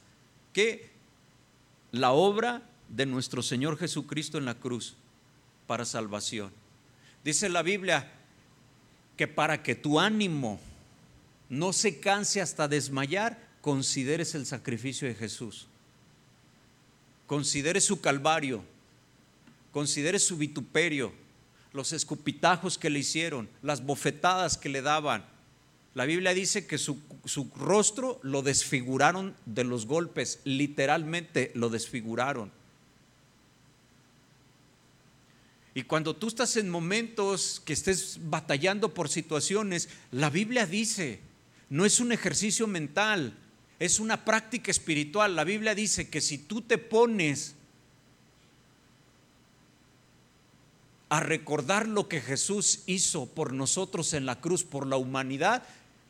que 0.52 0.91
la 1.92 2.12
obra 2.12 2.62
de 2.88 3.06
nuestro 3.06 3.42
Señor 3.42 3.78
Jesucristo 3.78 4.38
en 4.38 4.46
la 4.46 4.54
cruz 4.54 4.96
para 5.66 5.84
salvación. 5.84 6.50
Dice 7.22 7.48
la 7.48 7.62
Biblia 7.62 8.10
que 9.16 9.28
para 9.28 9.62
que 9.62 9.74
tu 9.74 10.00
ánimo 10.00 10.58
no 11.48 11.72
se 11.72 12.00
canse 12.00 12.40
hasta 12.40 12.66
desmayar, 12.66 13.38
consideres 13.60 14.34
el 14.34 14.46
sacrificio 14.46 15.06
de 15.06 15.14
Jesús. 15.14 15.68
Consideres 17.26 17.84
su 17.84 18.00
calvario, 18.00 18.64
consideres 19.70 20.26
su 20.26 20.36
vituperio, 20.36 21.12
los 21.72 21.92
escupitajos 21.92 22.78
que 22.78 22.90
le 22.90 22.98
hicieron, 22.98 23.48
las 23.62 23.84
bofetadas 23.84 24.58
que 24.58 24.68
le 24.68 24.82
daban. 24.82 25.24
La 25.94 26.06
Biblia 26.06 26.32
dice 26.32 26.66
que 26.66 26.78
su, 26.78 26.98
rostro 27.56 28.18
lo 28.22 28.42
desfiguraron 28.42 29.34
de 29.44 29.64
los 29.64 29.86
golpes, 29.86 30.40
literalmente 30.44 31.52
lo 31.54 31.68
desfiguraron. 31.68 32.50
Y 35.74 35.82
cuando 35.82 36.16
tú 36.16 36.28
estás 36.28 36.56
en 36.56 36.70
momentos 36.70 37.62
que 37.64 37.72
estés 37.72 38.18
batallando 38.22 38.94
por 38.94 39.08
situaciones, 39.08 39.88
la 40.10 40.30
Biblia 40.30 40.66
dice, 40.66 41.20
no 41.68 41.84
es 41.84 42.00
un 42.00 42.12
ejercicio 42.12 42.66
mental, 42.66 43.34
es 43.78 44.00
una 44.00 44.24
práctica 44.24 44.70
espiritual. 44.70 45.34
La 45.34 45.44
Biblia 45.44 45.74
dice 45.74 46.08
que 46.08 46.20
si 46.20 46.38
tú 46.38 46.62
te 46.62 46.78
pones 46.78 47.54
a 51.12 51.20
recordar 51.20 51.86
lo 51.86 52.08
que 52.08 52.22
Jesús 52.22 52.84
hizo 52.86 53.26
por 53.26 53.52
nosotros 53.52 54.14
en 54.14 54.24
la 54.24 54.40
cruz, 54.40 54.64
por 54.64 54.86
la 54.86 54.96
humanidad, 54.96 55.62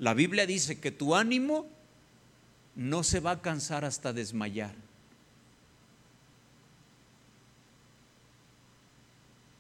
la 0.03 0.15
Biblia 0.15 0.47
dice 0.47 0.81
que 0.81 0.91
tu 0.91 1.15
ánimo 1.15 1.67
no 2.75 3.03
se 3.03 3.21
va 3.21 3.31
a 3.31 3.41
cansar 3.41 3.85
hasta 3.85 4.13
desmayar. 4.13 4.75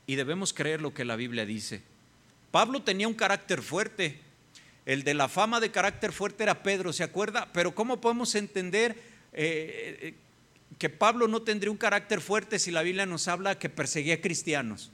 y 0.06 0.16
debemos 0.16 0.52
creer 0.52 0.82
lo 0.82 0.92
que 0.92 1.06
la 1.06 1.16
Biblia 1.16 1.46
dice. 1.46 1.82
Pablo 2.50 2.82
tenía 2.82 3.08
un 3.08 3.14
carácter 3.14 3.62
fuerte. 3.62 4.20
El 4.84 5.04
de 5.04 5.14
la 5.14 5.26
fama 5.26 5.58
de 5.58 5.70
carácter 5.70 6.12
fuerte 6.12 6.42
era 6.42 6.62
Pedro, 6.62 6.92
¿se 6.92 7.02
acuerda? 7.02 7.48
Pero 7.54 7.74
¿cómo 7.74 7.98
podemos 7.98 8.34
entender 8.34 8.94
eh, 9.32 9.98
eh, 10.02 10.14
que 10.78 10.90
Pablo 10.90 11.28
no 11.28 11.40
tendría 11.40 11.70
un 11.70 11.78
carácter 11.78 12.20
fuerte 12.20 12.58
si 12.58 12.70
la 12.70 12.82
Biblia 12.82 13.06
nos 13.06 13.26
habla 13.26 13.58
que 13.58 13.70
perseguía 13.70 14.20
cristianos? 14.20 14.90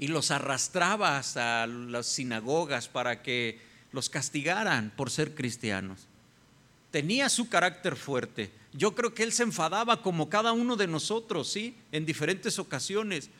Y 0.00 0.08
los 0.08 0.32
arrastraba 0.32 1.16
hasta 1.16 1.68
las 1.68 2.06
sinagogas 2.06 2.88
para 2.88 3.22
que 3.22 3.60
los 3.96 4.08
castigaran 4.08 4.92
por 4.96 5.10
ser 5.10 5.34
cristianos. 5.34 6.06
Tenía 6.92 7.28
su 7.28 7.48
carácter 7.48 7.96
fuerte. 7.96 8.52
Yo 8.72 8.94
creo 8.94 9.12
que 9.12 9.24
él 9.24 9.32
se 9.32 9.42
enfadaba 9.42 10.02
como 10.02 10.28
cada 10.28 10.52
uno 10.52 10.76
de 10.76 10.86
nosotros, 10.86 11.50
¿sí? 11.50 11.74
En 11.90 12.06
diferentes 12.06 12.60
ocasiones 12.60 13.30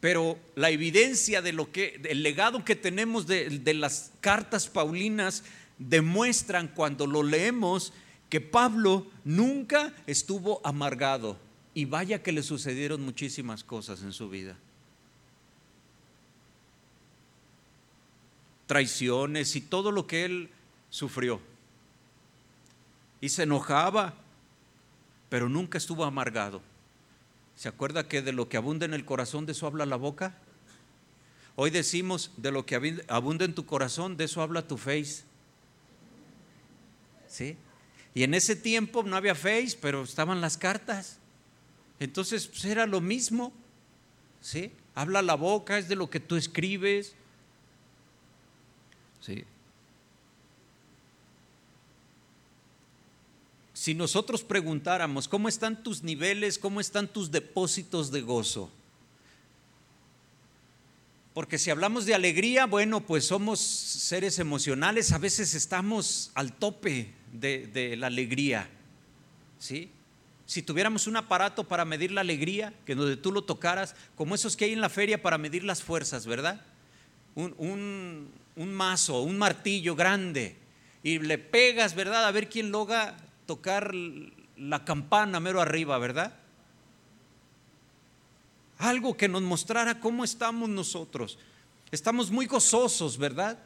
pero 0.00 0.38
la 0.56 0.70
evidencia 0.70 1.42
de 1.42 1.52
lo 1.52 1.70
que, 1.70 2.00
el 2.08 2.22
legado 2.22 2.64
que 2.64 2.74
tenemos 2.74 3.26
de, 3.26 3.74
las 3.74 4.12
cartas 4.20 4.66
paulinas 4.66 5.44
demuestran 5.78 6.68
cuando 6.68 7.06
lo 7.06 7.22
leemos 7.22 7.92
que 8.30 8.40
Pablo 8.40 9.06
nunca 9.24 9.94
estuvo 10.06 10.60
amargado 10.64 11.38
y 11.74 11.84
vaya 11.84 12.22
que 12.22 12.32
le 12.32 12.42
sucedieron 12.42 13.02
muchísimas 13.02 13.62
cosas 13.62 14.02
en 14.02 14.12
su 14.12 14.30
vida. 14.30 14.56
Traiciones 18.70 19.56
y 19.56 19.62
todo 19.62 19.90
lo 19.90 20.06
que 20.06 20.24
él 20.24 20.48
sufrió. 20.90 21.40
Y 23.20 23.30
se 23.30 23.42
enojaba, 23.42 24.14
pero 25.28 25.48
nunca 25.48 25.76
estuvo 25.76 26.04
amargado. 26.04 26.62
¿Se 27.56 27.66
acuerda 27.66 28.06
que 28.06 28.22
de 28.22 28.32
lo 28.32 28.48
que 28.48 28.56
abunda 28.56 28.86
en 28.86 28.94
el 28.94 29.04
corazón, 29.04 29.44
de 29.44 29.52
eso 29.52 29.66
habla 29.66 29.86
la 29.86 29.96
boca? 29.96 30.38
Hoy 31.56 31.70
decimos, 31.70 32.30
de 32.36 32.52
lo 32.52 32.64
que 32.64 33.02
abunda 33.08 33.44
en 33.44 33.56
tu 33.56 33.66
corazón, 33.66 34.16
de 34.16 34.26
eso 34.26 34.40
habla 34.40 34.68
tu 34.68 34.78
face. 34.78 35.24
¿Sí? 37.26 37.56
Y 38.14 38.22
en 38.22 38.34
ese 38.34 38.54
tiempo 38.54 39.02
no 39.02 39.16
había 39.16 39.34
face, 39.34 39.76
pero 39.82 40.04
estaban 40.04 40.40
las 40.40 40.56
cartas. 40.56 41.18
Entonces 41.98 42.46
pues, 42.46 42.66
era 42.66 42.86
lo 42.86 43.00
mismo. 43.00 43.52
¿Sí? 44.40 44.70
Habla 44.94 45.22
la 45.22 45.34
boca, 45.34 45.76
es 45.76 45.88
de 45.88 45.96
lo 45.96 46.08
que 46.08 46.20
tú 46.20 46.36
escribes. 46.36 47.16
¿Sí? 49.20 49.44
Si 53.80 53.94
nosotros 53.94 54.44
preguntáramos, 54.44 55.26
¿cómo 55.26 55.48
están 55.48 55.82
tus 55.82 56.02
niveles? 56.02 56.58
¿Cómo 56.58 56.82
están 56.82 57.08
tus 57.08 57.30
depósitos 57.30 58.10
de 58.12 58.20
gozo? 58.20 58.70
Porque 61.32 61.56
si 61.56 61.70
hablamos 61.70 62.04
de 62.04 62.14
alegría, 62.14 62.66
bueno, 62.66 63.00
pues 63.00 63.24
somos 63.24 63.58
seres 63.58 64.38
emocionales, 64.38 65.12
a 65.12 65.18
veces 65.18 65.54
estamos 65.54 66.30
al 66.34 66.52
tope 66.52 67.14
de, 67.32 67.96
la 67.96 68.08
alegría. 68.08 68.68
¿Sí? 69.58 69.90
Si 70.44 70.60
tuviéramos 70.60 71.06
un 71.06 71.16
aparato 71.16 71.64
para 71.64 71.86
medir 71.86 72.12
la 72.12 72.20
alegría, 72.20 72.74
que 72.84 72.94
donde 72.94 73.16
tú 73.16 73.32
lo 73.32 73.44
tocaras, 73.44 73.96
como 74.14 74.34
esos 74.34 74.58
que 74.58 74.66
hay 74.66 74.74
en 74.74 74.82
la 74.82 74.90
feria 74.90 75.22
para 75.22 75.38
medir 75.38 75.64
las 75.64 75.82
fuerzas, 75.82 76.26
¿verdad? 76.26 76.60
Un, 77.34 78.28
un 78.56 78.74
mazo, 78.74 79.22
un 79.22 79.38
martillo 79.38 79.96
grande, 79.96 80.58
y 81.02 81.18
le 81.18 81.38
pegas, 81.38 81.94
¿verdad? 81.94 82.26
A 82.26 82.30
ver 82.30 82.50
quién 82.50 82.70
logra 82.70 83.16
tocar 83.50 83.92
la 83.92 84.84
campana 84.84 85.40
mero 85.40 85.60
arriba, 85.60 85.98
¿verdad? 85.98 86.32
Algo 88.78 89.16
que 89.16 89.26
nos 89.26 89.42
mostrara 89.42 89.98
cómo 89.98 90.22
estamos 90.22 90.68
nosotros. 90.68 91.36
Estamos 91.90 92.30
muy 92.30 92.46
gozosos, 92.46 93.18
¿verdad? 93.18 93.58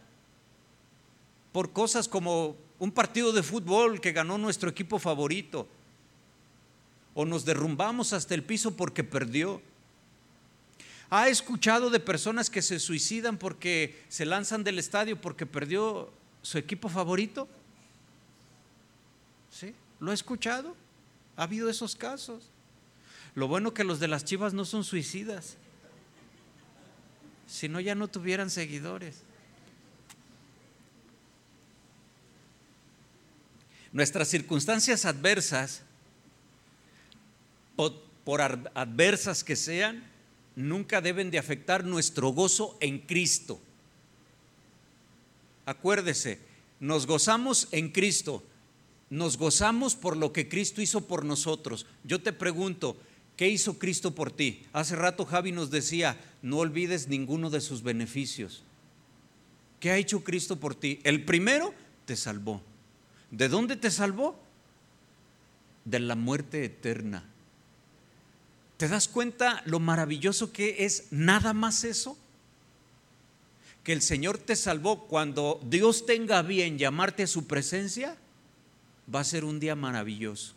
Por 1.52 1.74
cosas 1.74 2.08
como 2.08 2.56
un 2.78 2.92
partido 2.92 3.30
de 3.34 3.42
fútbol 3.42 4.00
que 4.00 4.12
ganó 4.12 4.38
nuestro 4.38 4.70
equipo 4.70 4.98
favorito. 4.98 5.68
O 7.12 7.26
nos 7.26 7.44
derrumbamos 7.44 8.14
hasta 8.14 8.34
el 8.34 8.42
piso 8.42 8.74
porque 8.74 9.04
perdió. 9.04 9.60
¿Ha 11.10 11.28
escuchado 11.28 11.90
de 11.90 12.00
personas 12.00 12.48
que 12.48 12.62
se 12.62 12.80
suicidan 12.80 13.36
porque 13.36 14.02
se 14.08 14.24
lanzan 14.24 14.64
del 14.64 14.78
estadio 14.78 15.20
porque 15.20 15.44
perdió 15.44 16.10
su 16.40 16.56
equipo 16.56 16.88
favorito? 16.88 17.50
¿Sí? 19.54 19.72
¿Lo 20.00 20.10
ha 20.10 20.14
escuchado? 20.14 20.74
¿Ha 21.36 21.44
habido 21.44 21.70
esos 21.70 21.94
casos? 21.94 22.50
Lo 23.36 23.46
bueno 23.46 23.72
que 23.72 23.84
los 23.84 24.00
de 24.00 24.08
las 24.08 24.24
chivas 24.24 24.52
no 24.52 24.64
son 24.64 24.82
suicidas. 24.82 25.56
Si 27.46 27.68
no, 27.68 27.78
ya 27.78 27.94
no 27.94 28.08
tuvieran 28.08 28.50
seguidores. 28.50 29.22
Nuestras 33.92 34.26
circunstancias 34.26 35.04
adversas, 35.04 35.82
por, 37.76 38.42
adversas 38.74 39.44
que 39.44 39.54
sean, 39.54 40.02
nunca 40.56 41.00
deben 41.00 41.30
de 41.30 41.38
afectar 41.38 41.84
nuestro 41.84 42.30
gozo 42.30 42.76
en 42.80 42.98
Cristo. 42.98 43.60
Acuérdese, 45.64 46.40
nos 46.80 47.06
gozamos 47.06 47.68
en 47.70 47.92
Cristo, 47.92 48.42
nos 49.14 49.38
gozamos 49.38 49.94
por 49.94 50.16
lo 50.16 50.32
que 50.32 50.48
Cristo 50.48 50.82
hizo 50.82 51.06
por 51.06 51.24
nosotros. 51.24 51.86
Yo 52.04 52.20
te 52.20 52.32
pregunto, 52.32 52.96
¿Qué 53.36 53.48
hizo 53.48 53.78
Cristo 53.78 54.14
por 54.14 54.30
ti? 54.30 54.64
Hace 54.72 54.94
rato 54.94 55.24
Javi 55.26 55.50
nos 55.50 55.70
decía, 55.70 56.20
no 56.42 56.58
olvides 56.58 57.08
ninguno 57.08 57.50
de 57.50 57.60
sus 57.60 57.82
beneficios. 57.82 58.62
¿Qué 59.80 59.90
ha 59.90 59.96
hecho 59.96 60.22
Cristo 60.22 60.60
por 60.60 60.74
ti? 60.74 61.00
El 61.02 61.24
primero 61.24 61.74
te 62.04 62.16
salvó. 62.16 62.62
¿De 63.30 63.48
dónde 63.48 63.76
te 63.76 63.90
salvó? 63.90 64.38
De 65.84 65.98
la 65.98 66.14
muerte 66.14 66.64
eterna. 66.64 67.24
¿Te 68.76 68.88
das 68.88 69.08
cuenta 69.08 69.62
lo 69.66 69.80
maravilloso 69.80 70.52
que 70.52 70.84
es 70.84 71.08
nada 71.10 71.52
más 71.54 71.82
eso? 71.82 72.16
Que 73.82 73.92
el 73.92 74.00
Señor 74.00 74.38
te 74.38 74.54
salvó 74.54 75.06
cuando 75.06 75.60
Dios 75.64 76.06
tenga 76.06 76.40
bien 76.42 76.78
llamarte 76.78 77.24
a 77.24 77.28
su 77.28 77.46
presencia, 77.46 78.16
va 79.12 79.20
a 79.20 79.24
ser 79.24 79.44
un 79.44 79.60
día 79.60 79.74
maravilloso 79.74 80.54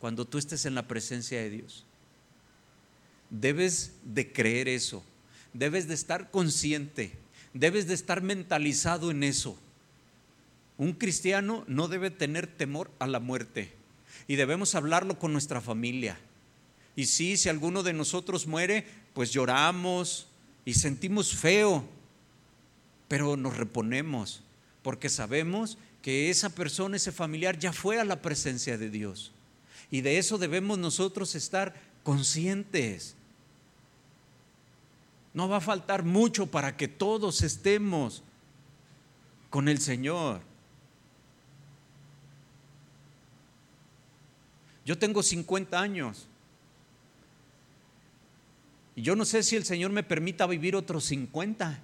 cuando 0.00 0.26
tú 0.26 0.38
estés 0.38 0.64
en 0.64 0.74
la 0.74 0.88
presencia 0.88 1.38
de 1.40 1.50
Dios. 1.50 1.84
Debes 3.28 3.92
de 4.02 4.32
creer 4.32 4.68
eso, 4.68 5.04
debes 5.52 5.86
de 5.88 5.94
estar 5.94 6.30
consciente, 6.30 7.12
debes 7.52 7.86
de 7.86 7.94
estar 7.94 8.22
mentalizado 8.22 9.10
en 9.10 9.22
eso. 9.22 9.58
Un 10.78 10.94
cristiano 10.94 11.64
no 11.68 11.88
debe 11.88 12.10
tener 12.10 12.46
temor 12.46 12.90
a 12.98 13.06
la 13.06 13.20
muerte 13.20 13.72
y 14.26 14.36
debemos 14.36 14.74
hablarlo 14.74 15.18
con 15.18 15.32
nuestra 15.32 15.60
familia. 15.60 16.18
Y 16.96 17.06
sí, 17.06 17.36
si 17.36 17.48
alguno 17.48 17.82
de 17.82 17.92
nosotros 17.92 18.46
muere, 18.46 18.86
pues 19.12 19.30
lloramos 19.30 20.26
y 20.64 20.74
sentimos 20.74 21.34
feo, 21.34 21.84
pero 23.06 23.36
nos 23.36 23.56
reponemos 23.56 24.42
porque 24.82 25.08
sabemos 25.08 25.78
que 26.02 26.30
esa 26.30 26.50
persona, 26.50 26.96
ese 26.96 27.12
familiar 27.12 27.58
ya 27.58 27.72
fue 27.72 28.00
a 28.00 28.04
la 28.04 28.22
presencia 28.22 28.78
de 28.78 28.90
Dios. 28.90 29.32
Y 29.90 30.00
de 30.00 30.18
eso 30.18 30.38
debemos 30.38 30.78
nosotros 30.78 31.34
estar 31.34 31.74
conscientes. 32.02 33.14
No 35.34 35.48
va 35.48 35.58
a 35.58 35.60
faltar 35.60 36.04
mucho 36.04 36.46
para 36.46 36.76
que 36.76 36.88
todos 36.88 37.42
estemos 37.42 38.22
con 39.50 39.68
el 39.68 39.80
Señor. 39.80 40.40
Yo 44.84 44.98
tengo 44.98 45.22
50 45.22 45.78
años. 45.78 46.26
Y 48.96 49.02
yo 49.02 49.14
no 49.14 49.24
sé 49.24 49.42
si 49.42 49.56
el 49.56 49.64
Señor 49.64 49.90
me 49.90 50.02
permita 50.02 50.46
vivir 50.46 50.74
otros 50.74 51.04
50. 51.04 51.78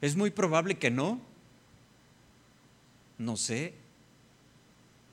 Es 0.00 0.16
muy 0.16 0.30
probable 0.30 0.78
que 0.78 0.90
no. 0.90 1.20
No 3.18 3.36
sé. 3.36 3.74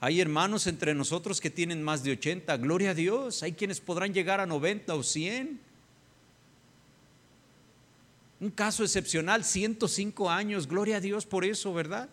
Hay 0.01 0.21
hermanos 0.21 0.65
entre 0.67 0.93
nosotros 0.93 1.41
que 1.41 1.49
tienen 1.49 1.83
más 1.83 2.03
de 2.03 2.12
80, 2.12 2.55
gloria 2.57 2.91
a 2.91 2.93
Dios. 2.93 3.43
Hay 3.43 3.53
quienes 3.53 3.81
podrán 3.81 4.13
llegar 4.13 4.39
a 4.39 4.45
90 4.45 4.95
o 4.95 5.03
100. 5.03 5.59
Un 8.39 8.51
caso 8.51 8.83
excepcional, 8.83 9.43
105 9.43 10.29
años, 10.29 10.67
gloria 10.67 10.97
a 10.97 11.01
Dios 11.01 11.25
por 11.25 11.43
eso, 11.43 11.73
¿verdad? 11.73 12.07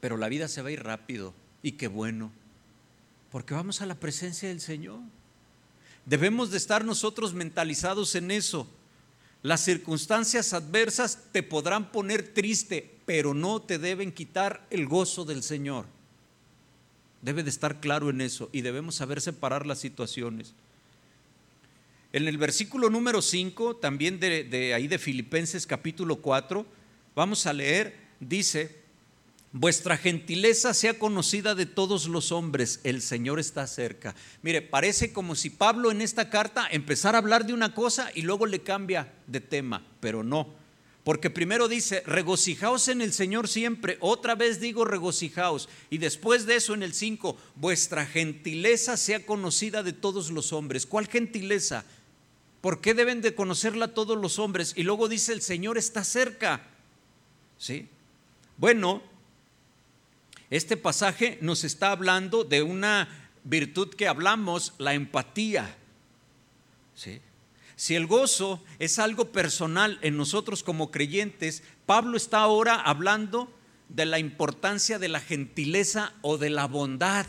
Pero 0.00 0.16
la 0.16 0.28
vida 0.28 0.46
se 0.46 0.62
va 0.62 0.68
a 0.68 0.72
ir 0.72 0.82
rápido 0.84 1.34
y 1.62 1.72
qué 1.72 1.88
bueno, 1.88 2.30
porque 3.32 3.54
vamos 3.54 3.80
a 3.80 3.86
la 3.86 3.96
presencia 3.96 4.48
del 4.48 4.60
Señor. 4.60 5.00
Debemos 6.06 6.50
de 6.50 6.56
estar 6.56 6.84
nosotros 6.84 7.34
mentalizados 7.34 8.14
en 8.14 8.30
eso. 8.30 8.68
Las 9.42 9.64
circunstancias 9.64 10.52
adversas 10.52 11.18
te 11.32 11.42
podrán 11.42 11.92
poner 11.92 12.34
triste, 12.34 12.98
pero 13.06 13.32
no 13.32 13.62
te 13.62 13.78
deben 13.78 14.12
quitar 14.12 14.66
el 14.70 14.86
gozo 14.86 15.24
del 15.24 15.42
Señor. 15.42 15.86
Debe 17.22 17.42
de 17.42 17.50
estar 17.50 17.80
claro 17.80 18.10
en 18.10 18.20
eso 18.20 18.50
y 18.52 18.60
debemos 18.60 18.96
saber 18.96 19.20
separar 19.20 19.66
las 19.66 19.78
situaciones. 19.78 20.54
En 22.12 22.26
el 22.26 22.38
versículo 22.38 22.90
número 22.90 23.22
5, 23.22 23.76
también 23.76 24.18
de, 24.20 24.74
ahí 24.74 24.88
de 24.88 24.98
Filipenses 24.98 25.66
capítulo 25.66 26.16
4, 26.16 26.66
vamos 27.14 27.46
a 27.46 27.52
leer, 27.52 27.96
dice, 28.18 28.79
Vuestra 29.52 29.96
gentileza 29.96 30.74
sea 30.74 30.96
conocida 30.96 31.56
de 31.56 31.66
todos 31.66 32.06
los 32.06 32.30
hombres, 32.30 32.78
el 32.84 33.02
Señor 33.02 33.40
está 33.40 33.66
cerca. 33.66 34.14
Mire, 34.42 34.62
parece 34.62 35.12
como 35.12 35.34
si 35.34 35.50
Pablo 35.50 35.90
en 35.90 36.02
esta 36.02 36.30
carta 36.30 36.68
empezara 36.70 37.18
a 37.18 37.20
hablar 37.20 37.44
de 37.44 37.52
una 37.52 37.74
cosa 37.74 38.12
y 38.14 38.22
luego 38.22 38.46
le 38.46 38.60
cambia 38.60 39.12
de 39.26 39.40
tema, 39.40 39.84
pero 39.98 40.22
no. 40.22 40.54
Porque 41.02 41.30
primero 41.30 41.66
dice, 41.66 42.04
regocijaos 42.06 42.86
en 42.86 43.02
el 43.02 43.12
Señor 43.12 43.48
siempre, 43.48 43.96
otra 44.00 44.36
vez 44.36 44.60
digo 44.60 44.84
regocijaos, 44.84 45.68
y 45.90 45.98
después 45.98 46.46
de 46.46 46.54
eso 46.54 46.74
en 46.74 46.84
el 46.84 46.94
5, 46.94 47.36
vuestra 47.56 48.06
gentileza 48.06 48.96
sea 48.96 49.26
conocida 49.26 49.82
de 49.82 49.92
todos 49.92 50.30
los 50.30 50.52
hombres. 50.52 50.86
¿Cuál 50.86 51.08
gentileza? 51.08 51.84
¿Por 52.60 52.80
qué 52.80 52.94
deben 52.94 53.20
de 53.20 53.34
conocerla 53.34 53.94
todos 53.94 54.16
los 54.16 54.38
hombres? 54.38 54.74
Y 54.76 54.84
luego 54.84 55.08
dice, 55.08 55.32
el 55.32 55.42
Señor 55.42 55.76
está 55.76 56.04
cerca. 56.04 56.68
¿Sí? 57.58 57.88
Bueno, 58.56 59.02
este 60.50 60.76
pasaje 60.76 61.38
nos 61.40 61.62
está 61.62 61.92
hablando 61.92 62.42
de 62.42 62.62
una 62.62 63.08
virtud 63.44 63.94
que 63.94 64.08
hablamos, 64.08 64.74
la 64.78 64.94
empatía. 64.94 65.76
Si 67.76 67.94
el 67.94 68.06
gozo 68.06 68.62
es 68.78 68.98
algo 68.98 69.32
personal 69.32 69.98
en 70.02 70.16
nosotros 70.16 70.62
como 70.62 70.90
creyentes, 70.90 71.62
Pablo 71.86 72.16
está 72.16 72.40
ahora 72.40 72.74
hablando 72.74 73.50
de 73.88 74.06
la 74.06 74.18
importancia 74.18 74.98
de 74.98 75.08
la 75.08 75.20
gentileza 75.20 76.12
o 76.20 76.36
de 76.36 76.50
la 76.50 76.66
bondad 76.66 77.26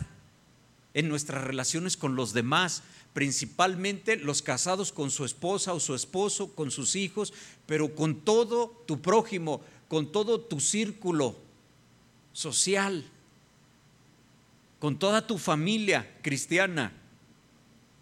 en 0.93 1.07
nuestras 1.07 1.43
relaciones 1.43 1.95
con 1.95 2.15
los 2.15 2.34
demás, 2.34 2.84
principalmente 3.13 4.17
los 4.17 4.41
casados 4.41 4.91
con 4.91 5.11
su 5.11 5.26
esposa 5.26 5.74
o 5.74 5.80
su 5.80 5.95
esposo, 5.95 6.53
con 6.53 6.72
sus 6.72 6.95
hijos, 6.95 7.34
pero 7.65 7.95
con 7.95 8.15
todo 8.15 8.84
tu 8.88 9.01
prójimo, 9.01 9.61
con 9.88 10.11
todo 10.11 10.41
tu 10.41 10.59
círculo 10.59 11.38
social, 12.34 13.06
con 14.80 14.98
toda 14.98 15.28
tu 15.28 15.38
familia 15.38 16.18
cristiana. 16.22 16.92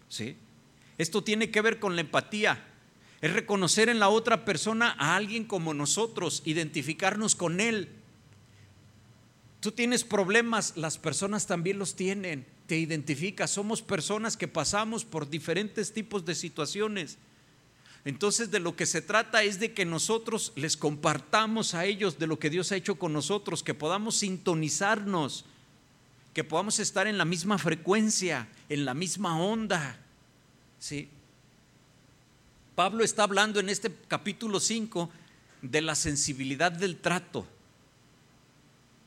¿Sí? 0.08 0.36
Esto 0.98 1.22
tiene 1.22 1.50
que 1.50 1.60
ver 1.60 1.78
con 1.78 1.94
la 1.94 2.02
empatía. 2.02 2.66
Es 3.20 3.32
reconocer 3.32 3.88
en 3.88 3.98
la 3.98 4.08
otra 4.08 4.44
persona 4.44 4.96
a 4.98 5.16
alguien 5.16 5.44
como 5.44 5.74
nosotros, 5.74 6.42
identificarnos 6.44 7.34
con 7.34 7.60
él. 7.60 7.88
Tú 9.60 9.72
tienes 9.72 10.04
problemas, 10.04 10.76
las 10.76 10.96
personas 10.96 11.46
también 11.46 11.78
los 11.78 11.96
tienen 11.96 12.46
te 12.70 12.78
identifica. 12.78 13.48
Somos 13.48 13.82
personas 13.82 14.36
que 14.36 14.46
pasamos 14.46 15.04
por 15.04 15.28
diferentes 15.28 15.92
tipos 15.92 16.24
de 16.24 16.36
situaciones. 16.36 17.18
Entonces 18.04 18.50
de 18.50 18.60
lo 18.60 18.76
que 18.76 18.86
se 18.86 19.02
trata 19.02 19.42
es 19.42 19.60
de 19.60 19.74
que 19.74 19.84
nosotros 19.84 20.52
les 20.56 20.76
compartamos 20.76 21.74
a 21.74 21.84
ellos 21.84 22.18
de 22.18 22.26
lo 22.26 22.38
que 22.38 22.50
Dios 22.50 22.72
ha 22.72 22.76
hecho 22.76 22.94
con 22.96 23.12
nosotros, 23.12 23.62
que 23.62 23.74
podamos 23.74 24.16
sintonizarnos, 24.16 25.44
que 26.32 26.44
podamos 26.44 26.78
estar 26.78 27.06
en 27.06 27.18
la 27.18 27.24
misma 27.24 27.58
frecuencia, 27.58 28.48
en 28.68 28.84
la 28.84 28.94
misma 28.94 29.38
onda. 29.38 29.98
¿Sí? 30.78 31.08
Pablo 32.74 33.04
está 33.04 33.24
hablando 33.24 33.60
en 33.60 33.68
este 33.68 33.94
capítulo 34.08 34.60
5 34.60 35.10
de 35.60 35.82
la 35.82 35.94
sensibilidad 35.94 36.72
del 36.72 36.96
trato. 36.96 37.46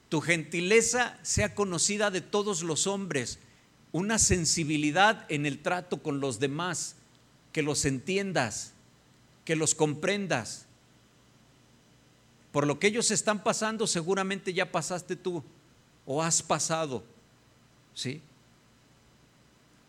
Tu 0.10 0.22
gentileza 0.22 1.18
sea 1.24 1.56
conocida 1.56 2.12
de 2.12 2.22
todos 2.22 2.62
los 2.62 2.86
hombres 2.86 3.39
una 3.94 4.20
sensibilidad 4.20 5.26
en 5.30 5.46
el 5.46 5.60
trato 5.60 6.02
con 6.02 6.20
los 6.20 6.39
demás, 6.39 6.96
que 7.52 7.62
los 7.62 7.86
entiendas, 7.86 8.73
que 9.46 9.56
los 9.56 9.76
comprendas. 9.76 10.66
Por 12.52 12.68
lo 12.68 12.80
que 12.80 12.88
ellos 12.88 13.12
están 13.12 13.44
pasando, 13.44 13.88
seguramente 13.88 14.54
ya 14.54 14.72
pasaste 14.72 15.16
tú 15.16 15.44
o 16.06 16.22
has 16.22 16.41
pasado. 16.44 17.04
¿Sí? 17.94 18.22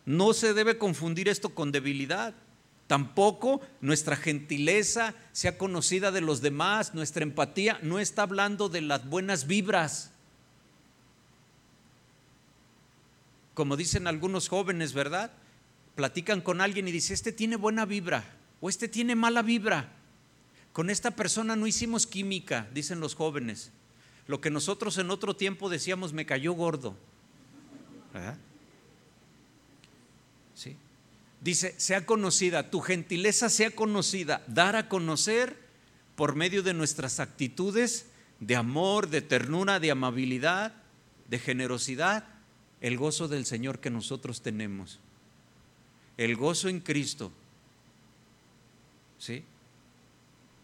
No 0.06 0.32
se 0.32 0.54
debe 0.54 0.78
confundir 0.78 1.28
esto 1.28 1.50
con 1.50 1.72
debilidad. 1.72 2.34
Tampoco 2.86 3.60
nuestra 3.80 4.16
gentileza 4.16 5.14
sea 5.32 5.56
conocida 5.56 6.10
de 6.10 6.20
los 6.20 6.42
demás, 6.42 6.94
nuestra 6.94 7.22
empatía 7.22 7.78
no 7.82 7.98
está 7.98 8.22
hablando 8.22 8.68
de 8.68 8.82
las 8.82 9.08
buenas 9.08 9.46
vibras. 9.46 10.10
como 13.54 13.76
dicen 13.76 14.06
algunos 14.06 14.48
jóvenes, 14.48 14.92
¿verdad? 14.92 15.30
Platican 15.94 16.40
con 16.40 16.60
alguien 16.60 16.88
y 16.88 16.92
dice, 16.92 17.14
este 17.14 17.32
tiene 17.32 17.56
buena 17.56 17.86
vibra 17.86 18.24
o 18.64 18.70
este 18.70 18.88
tiene 18.88 19.14
mala 19.14 19.42
vibra. 19.42 19.92
Con 20.72 20.88
esta 20.88 21.10
persona 21.10 21.54
no 21.54 21.66
hicimos 21.66 22.06
química, 22.06 22.66
dicen 22.72 22.98
los 22.98 23.14
jóvenes. 23.14 23.72
Lo 24.26 24.40
que 24.40 24.48
nosotros 24.48 24.96
en 24.96 25.10
otro 25.10 25.36
tiempo 25.36 25.68
decíamos, 25.68 26.14
me 26.14 26.24
cayó 26.24 26.54
gordo. 26.54 26.96
¿Sí? 30.54 30.78
Dice, 31.42 31.74
sea 31.76 32.06
conocida, 32.06 32.70
tu 32.70 32.80
gentileza 32.80 33.50
sea 33.50 33.70
conocida, 33.70 34.42
dar 34.46 34.76
a 34.76 34.88
conocer 34.88 35.58
por 36.16 36.34
medio 36.34 36.62
de 36.62 36.72
nuestras 36.72 37.20
actitudes 37.20 38.06
de 38.40 38.56
amor, 38.56 39.10
de 39.10 39.20
ternura, 39.20 39.78
de 39.78 39.90
amabilidad, 39.90 40.72
de 41.28 41.38
generosidad 41.38 42.24
el 42.80 42.96
gozo 42.96 43.28
del 43.28 43.44
Señor 43.44 43.78
que 43.78 43.90
nosotros 43.90 44.40
tenemos. 44.40 45.00
El 46.16 46.34
gozo 46.34 46.70
en 46.70 46.80
Cristo. 46.80 47.30
¿Sí? 49.24 49.42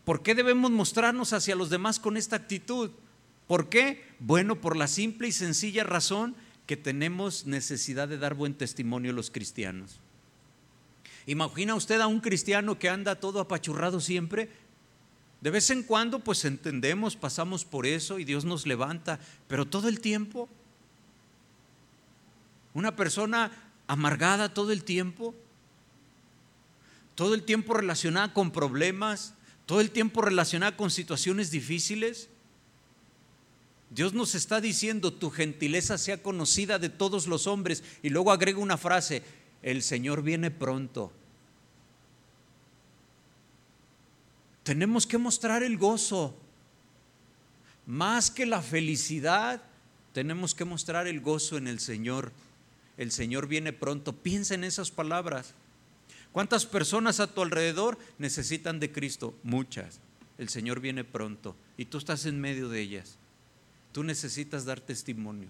¿Por 0.05 0.23
qué 0.23 0.35
debemos 0.35 0.71
mostrarnos 0.71 1.33
hacia 1.33 1.55
los 1.55 1.71
demás 1.71 1.99
con 1.99 2.19
esta 2.19 2.37
actitud? 2.37 2.91
¿Por 3.47 3.71
qué? 3.71 4.05
Bueno, 4.19 4.61
por 4.61 4.77
la 4.77 4.87
simple 4.87 5.29
y 5.29 5.33
sencilla 5.33 5.83
razón 5.83 6.35
que 6.67 6.77
tenemos 6.77 7.47
necesidad 7.47 8.07
de 8.07 8.19
dar 8.19 8.35
buen 8.35 8.53
testimonio 8.53 9.13
a 9.13 9.15
los 9.15 9.31
cristianos. 9.31 9.99
¿Imagina 11.25 11.75
usted 11.75 12.03
a 12.03 12.07
un 12.07 12.21
cristiano 12.21 12.79
que 12.79 12.91
anda 12.91 13.15
todo 13.15 13.41
apachurrado 13.41 13.99
siempre? 13.99 14.51
De 15.41 15.49
vez 15.49 15.71
en 15.71 15.83
cuando 15.83 16.19
pues 16.19 16.45
entendemos, 16.45 17.17
pasamos 17.17 17.65
por 17.65 17.87
eso 17.87 18.19
y 18.19 18.27
Dios 18.27 18.45
nos 18.45 18.67
levanta, 18.67 19.21
pero 19.49 19.67
todo 19.67 19.89
el 19.89 20.01
tiempo 20.01 20.51
una 22.75 22.95
persona 22.95 23.51
amargada 23.87 24.53
todo 24.55 24.71
el 24.71 24.85
tiempo, 24.85 25.35
todo 27.21 27.35
el 27.35 27.43
tiempo 27.43 27.75
relacionada 27.75 28.33
con 28.33 28.51
problemas, 28.51 29.35
todo 29.67 29.83
el 29.83 29.91
tiempo 29.91 30.23
relacionada 30.23 30.75
con 30.75 30.91
situaciones 30.91 31.51
difíciles. 31.51 32.31
Dios 33.91 34.15
nos 34.15 34.35
está 34.35 34.63
diciendo, 34.63 35.13
tu 35.13 35.29
gentileza 35.29 35.99
sea 35.99 36.23
conocida 36.23 36.79
de 36.79 36.89
todos 36.89 37.27
los 37.27 37.47
hombres. 37.47 37.85
Y 38.03 38.09
luego 38.09 38.33
agrega 38.33 38.59
una 38.59 38.79
frase, 38.79 39.23
el 39.61 39.83
Señor 39.83 40.23
viene 40.23 40.51
pronto. 40.51 41.13
Tenemos 44.63 45.07
que 45.07 45.19
mostrar 45.19 45.63
el 45.63 45.77
gozo. 45.77 46.35
Más 47.85 48.31
que 48.31 48.47
la 48.47 48.63
felicidad, 48.63 49.63
tenemos 50.15 50.55
que 50.55 50.65
mostrar 50.65 51.07
el 51.07 51.21
gozo 51.21 51.59
en 51.59 51.69
el 51.69 51.81
Señor 51.81 52.33
el 53.01 53.13
Señor 53.13 53.47
viene 53.47 53.73
pronto. 53.73 54.13
Piensa 54.13 54.55
en 54.55 54.63
esas 54.63 54.91
palabras. 54.91 55.55
¿Cuántas 56.33 56.67
personas 56.67 57.21
a 57.21 57.27
tu 57.27 57.43
alrededor 57.43 57.99
necesitan 58.19 58.79
de 58.79 58.93
Cristo? 58.93 59.35
Muchas. 59.43 60.01
El 60.39 60.49
Señor 60.49 60.81
viene 60.81 61.05
pronto 61.05 61.57
y 61.77 61.87
tú 61.87 61.99
estás 61.99 62.25
en 62.27 62.41
medio 62.41 62.69
de 62.69 62.81
ellas. 62.81 63.19
Tú 63.93 64.05
necesitas 64.05 64.65
dar 64.65 64.81
testimonio. 64.81 65.49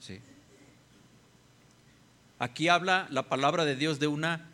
¿Sí? 0.00 0.20
Aquí 2.38 2.68
habla 2.68 3.06
la 3.10 3.28
palabra 3.28 3.64
de 3.64 3.76
Dios 3.76 3.98
de 3.98 4.06
una 4.06 4.50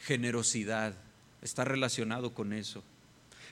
generosidad. 0.00 0.94
Está 1.42 1.64
relacionado 1.64 2.34
con 2.34 2.52
eso. 2.52 2.82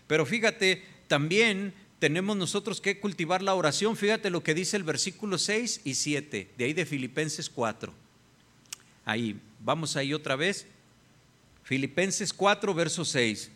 Pero 0.07 0.27
fíjate, 0.27 0.85
también 1.09 1.75
tenemos 1.99 2.37
nosotros 2.37 2.81
que 2.81 2.99
cultivar 2.99 3.43
la 3.43 3.55
oración. 3.55 3.97
Fíjate 3.97 4.31
lo 4.31 4.43
que 4.43 4.55
dice 4.55 4.77
el 4.77 4.83
versículo 4.85 5.39
6 5.39 5.83
y 5.85 5.95
7, 5.95 6.51
de 6.57 6.65
ahí 6.65 6.73
de 6.73 6.87
Filipenses 6.87 7.51
4. 7.51 7.93
Ahí, 9.05 9.41
vamos 9.61 9.97
ahí 9.97 10.15
otra 10.15 10.37
vez. 10.37 10.67
Filipenses 11.63 12.33
4, 12.33 12.75
verso 12.75 13.05
6. 13.05 13.51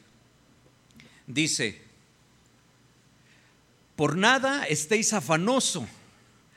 Dice, 1.26 1.82
por 3.96 4.16
nada 4.16 4.64
estéis 4.64 5.12
afanoso, 5.12 5.86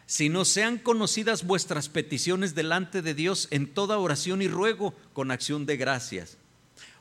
sino 0.06 0.46
sean 0.46 0.78
conocidas 0.78 1.46
vuestras 1.46 1.90
peticiones 1.90 2.56
delante 2.56 3.02
de 3.02 3.14
Dios 3.14 3.48
en 3.52 3.68
toda 3.68 3.98
oración 3.98 4.42
y 4.42 4.48
ruego 4.48 4.94
con 5.14 5.32
acción 5.32 5.66
de 5.66 5.78
gracias. 5.78 6.38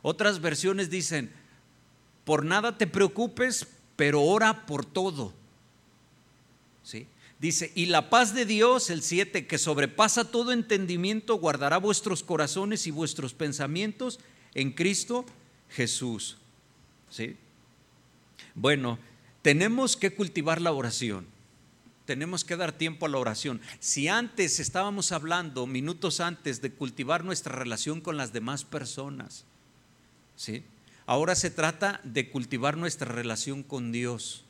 Otras 0.03 0.41
versiones 0.41 0.91
dicen, 0.91 1.33
por 2.25 2.45
nada 2.45 2.77
te 2.77 2.87
preocupes, 2.87 3.67
pero 3.97 4.23
ora 4.23 4.67
por 4.67 4.85
todo. 4.85 5.33
Dice, 7.39 7.71
y 7.75 7.87
la 7.87 8.09
paz 8.09 8.35
de 8.35 8.47
Dios, 8.47 8.89
el 8.89 9.03
7, 9.03 9.47
que 9.47 9.59
sobrepasa 9.59 10.31
todo 10.31 10.53
entendimiento, 10.53 11.37
guardará 11.37 11.77
vuestros 11.77 12.23
corazones 12.23 12.87
y 12.87 12.91
vuestros 12.91 13.35
pensamientos 13.35 14.21
en 14.55 14.73
Cristo 14.73 15.27
Jesús. 15.69 16.39
¿Sí? 17.11 17.37
Bueno, 18.55 18.99
tenemos 19.43 19.97
que 19.97 20.15
cultivar 20.15 20.63
la 20.63 20.73
oración. 20.73 21.27
Tenemos 22.07 22.45
que 22.45 22.57
dar 22.57 22.73
tiempo 22.73 23.05
a 23.05 23.09
la 23.11 23.19
oración. 23.19 23.61
Si 23.81 24.09
antes 24.09 24.59
estábamos 24.59 25.13
hablando, 25.13 25.67
minutos 25.67 26.21
antes, 26.21 26.63
de 26.63 26.73
cultivar 26.73 27.23
nuestra 27.23 27.55
relación 27.55 28.01
con 28.01 28.17
las 28.17 28.33
demás 28.33 28.65
personas, 28.65 29.45
¿sí? 30.37 30.65
Ahora 31.05 31.35
se 31.35 31.51
trata 31.51 32.01
de 32.03 32.31
cultivar 32.31 32.77
nuestra 32.77 33.13
relación 33.13 33.63
con 33.63 33.93
Dios. 33.93 34.46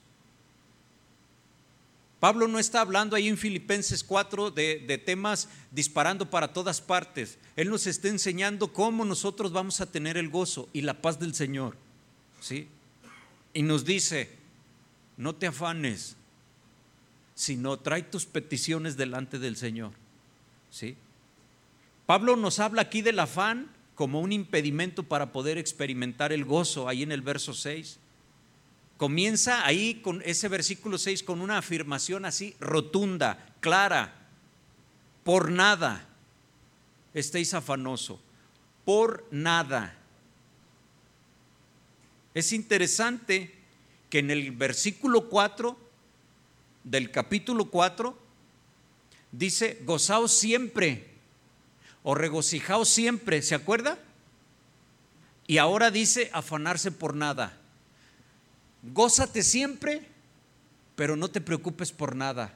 Pablo 2.21 2.49
no 2.49 2.59
está 2.59 2.81
hablando 2.81 3.15
ahí 3.15 3.29
en 3.29 3.37
Filipenses 3.37 4.03
4 4.03 4.51
de, 4.51 5.03
temas 5.05 5.49
disparando 5.71 6.31
para 6.31 6.53
todas 6.53 6.81
partes. 6.81 7.39
Él 7.57 7.69
nos 7.69 7.87
está 7.87 8.09
enseñando 8.09 8.73
cómo 8.73 9.05
nosotros 9.05 9.53
vamos 9.53 9.81
a 9.81 9.91
tener 9.91 10.17
el 10.17 10.31
gozo 10.31 10.69
y 10.73 10.81
la 10.81 11.03
paz 11.03 11.19
del 11.19 11.35
Señor. 11.35 11.77
¿sí? 12.41 12.69
Y 13.53 13.63
nos 13.63 13.85
dice, 13.85 14.31
no 15.19 15.35
te 15.35 15.47
afanes, 15.47 16.17
sino 17.35 17.79
trae 17.79 18.03
tus 18.03 18.25
peticiones 18.25 18.97
delante 18.97 19.39
del 19.39 19.57
Señor. 19.57 19.93
¿sí? 20.71 20.97
Pablo 22.07 22.37
nos 22.37 22.61
habla 22.61 22.83
aquí 22.83 23.03
del 23.03 23.19
afán 23.19 23.71
como 23.95 24.21
un 24.21 24.33
impedimento 24.33 25.03
para 25.03 25.33
poder 25.33 25.59
experimentar 25.59 26.33
el 26.33 26.47
gozo, 26.47 26.89
ahí 26.89 27.03
en 27.03 27.13
el 27.13 27.21
verso 27.21 27.53
6. 27.53 27.99
Comienza 28.97 29.67
ahí 29.67 29.97
con 29.97 30.23
ese 30.25 30.49
versículo 30.49 30.97
6 30.97 31.23
con 31.23 31.41
una 31.41 31.59
afirmación 31.59 32.25
así 32.25 32.57
rotunda, 32.61 33.55
clara. 33.61 34.15
Por 35.23 35.51
nada 35.51 36.07
estéis 37.13 37.55
afanoso. 37.55 38.21
Por 38.85 39.27
nada. 39.31 39.99
Es 42.35 42.53
interesante 42.53 43.55
que 44.09 44.21
en 44.21 44.31
el 44.31 44.53
versículo 44.53 45.29
4 45.29 45.77
del 46.85 47.11
capítulo 47.11 47.71
4 47.71 48.17
dice, 49.33 49.81
gozaos 49.85 50.33
siempre 50.33 51.11
o 52.03 52.15
regocijaos 52.15 52.89
siempre, 52.89 53.43
¿se 53.43 53.55
acuerda? 53.55 53.99
Y 55.47 55.59
ahora 55.59 55.91
dice, 55.91 56.31
afanarse 56.33 56.93
por 56.93 57.17
nada. 57.17 57.59
Gózate 58.93 59.43
siempre, 59.43 60.03
pero 60.95 61.17
no 61.17 61.29
te 61.29 61.41
preocupes 61.41 61.93
por 61.93 62.15
nada. 62.15 62.55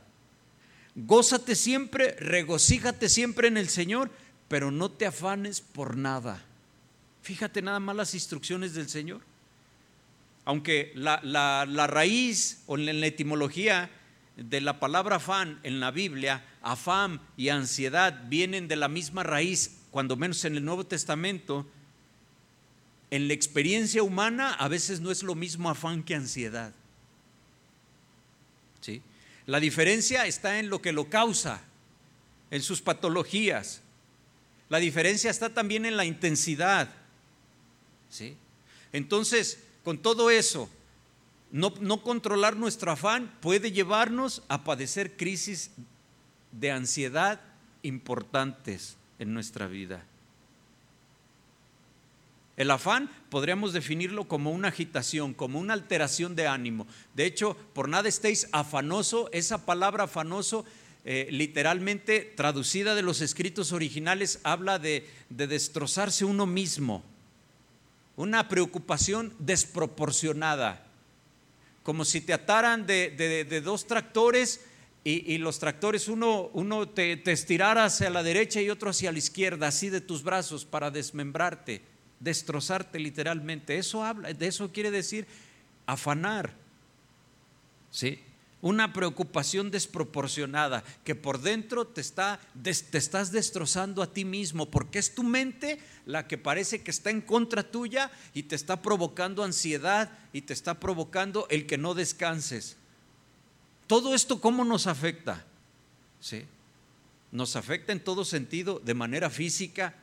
Gózate 0.94 1.54
siempre, 1.56 2.16
regocíjate 2.18 3.08
siempre 3.08 3.48
en 3.48 3.56
el 3.56 3.68
Señor, 3.68 4.10
pero 4.48 4.70
no 4.70 4.90
te 4.90 5.06
afanes 5.06 5.60
por 5.60 5.96
nada. 5.96 6.42
Fíjate 7.22 7.62
nada 7.62 7.80
más 7.80 7.96
las 7.96 8.14
instrucciones 8.14 8.74
del 8.74 8.88
Señor. 8.88 9.22
Aunque 10.44 10.92
la, 10.94 11.20
la 11.22 11.86
raíz 11.86 12.62
o 12.66 12.76
en 12.76 13.00
la 13.00 13.06
etimología 13.06 13.90
de 14.36 14.60
la 14.60 14.80
palabra 14.80 15.16
afán 15.16 15.60
en 15.62 15.80
la 15.80 15.90
Biblia, 15.90 16.44
afán 16.62 17.20
y 17.36 17.50
ansiedad 17.50 18.24
vienen 18.28 18.68
de 18.68 18.76
la 18.76 18.88
misma 18.88 19.22
raíz, 19.22 19.78
cuando 19.90 20.16
menos 20.16 20.44
en 20.44 20.56
el 20.56 20.64
Nuevo 20.64 20.86
Testamento, 20.86 21.66
en 23.10 23.26
la 23.26 23.34
experiencia 23.34 24.02
humana 24.02 24.54
a 24.54 24.68
veces 24.68 25.00
no 25.00 25.10
es 25.10 25.22
lo 25.22 25.34
mismo 25.34 25.68
afán 25.68 26.02
que 26.02 26.14
ansiedad. 26.14 26.72
¿Sí? 28.80 29.02
La 29.46 29.58
diferencia 29.58 30.26
está 30.26 30.58
en 30.58 30.70
lo 30.70 30.80
que 30.80 30.92
lo 30.92 31.10
causa, 31.10 31.60
en 32.50 32.62
sus 32.62 32.80
patologías. 32.80 33.82
La 34.68 34.78
diferencia 34.78 35.30
está 35.30 35.52
también 35.52 35.86
en 35.86 35.96
la 35.96 36.04
intensidad. 36.04 36.88
¿Sí? 38.08 38.36
Entonces, 38.92 39.58
con 39.84 39.98
todo 39.98 40.30
eso, 40.30 40.70
no, 41.50 41.74
no, 41.80 42.02
controlar 42.02 42.56
nuestro 42.56 42.92
afán 42.92 43.36
puede 43.40 43.72
llevarnos 43.72 44.42
a 44.48 44.62
padecer 44.62 45.16
crisis 45.16 45.72
de 46.52 46.70
ansiedad 46.70 47.40
importantes 47.82 48.96
en 49.18 49.34
nuestra 49.34 49.66
vida. 49.66 50.04
El 52.60 52.70
afán 52.70 53.08
podríamos 53.30 53.72
definirlo 53.72 54.28
como 54.28 54.50
una 54.50 54.68
agitación, 54.68 55.32
como 55.32 55.58
una 55.58 55.72
alteración 55.72 56.36
de 56.36 56.46
ánimo. 56.46 56.86
De 57.14 57.24
hecho, 57.24 57.56
por 57.72 57.88
nada 57.88 58.06
estéis 58.06 58.48
afanoso, 58.52 59.30
esa 59.32 59.64
palabra 59.64 60.04
afanoso 60.04 60.66
eh, 61.06 61.28
literalmente 61.30 62.20
traducida 62.36 62.94
de 62.94 63.00
los 63.00 63.22
escritos 63.22 63.72
originales 63.72 64.40
habla 64.42 64.78
de, 64.78 65.08
destrozarse 65.30 66.26
uno 66.26 66.44
mismo, 66.44 67.02
una 68.16 68.46
preocupación 68.46 69.32
desproporcionada, 69.38 70.86
como 71.82 72.04
si 72.04 72.20
te 72.20 72.34
ataran 72.34 72.86
de, 72.86 73.62
dos 73.64 73.86
tractores 73.86 74.60
y, 75.02 75.38
los 75.38 75.60
tractores 75.60 76.08
uno, 76.08 76.50
uno 76.52 76.86
te, 76.86 77.16
te 77.16 77.32
estirara 77.32 77.86
hacia 77.86 78.10
la 78.10 78.22
derecha 78.22 78.60
y 78.60 78.68
otro 78.68 78.90
hacia 78.90 79.12
la 79.12 79.18
izquierda, 79.18 79.68
así 79.68 79.88
de 79.88 80.02
tus 80.02 80.22
brazos 80.22 80.66
para 80.66 80.90
desmembrarte 80.90 81.88
destrozarte 82.20 83.00
literalmente. 83.00 83.78
Eso 83.78 84.04
habla, 84.04 84.32
de 84.32 84.46
eso 84.46 84.70
quiere 84.70 84.90
decir 84.90 85.26
afanar. 85.86 86.54
¿Sí? 87.90 88.20
Una 88.62 88.92
preocupación 88.92 89.70
desproporcionada 89.70 90.84
que 91.02 91.14
por 91.14 91.40
dentro 91.40 91.86
te, 91.86 92.02
está, 92.02 92.38
te 92.62 92.98
estás 92.98 93.32
destrozando 93.32 94.02
a 94.02 94.12
ti 94.12 94.26
mismo, 94.26 94.70
porque 94.70 94.98
es 94.98 95.14
tu 95.14 95.22
mente 95.22 95.80
la 96.04 96.28
que 96.28 96.36
parece 96.36 96.82
que 96.82 96.90
está 96.90 97.08
en 97.08 97.22
contra 97.22 97.62
tuya 97.62 98.10
y 98.34 98.44
te 98.44 98.54
está 98.54 98.82
provocando 98.82 99.42
ansiedad 99.42 100.12
y 100.34 100.42
te 100.42 100.52
está 100.52 100.78
provocando 100.78 101.46
el 101.48 101.66
que 101.66 101.78
no 101.78 101.94
descanses. 101.94 102.76
Todo 103.86 104.14
esto, 104.14 104.40
¿cómo 104.40 104.64
nos 104.64 104.86
afecta? 104.86 105.44
¿Sí? 106.20 106.44
Nos 107.32 107.56
afecta 107.56 107.92
en 107.92 108.04
todo 108.04 108.26
sentido, 108.26 108.78
de 108.84 108.94
manera 108.94 109.30
física, 109.30 109.94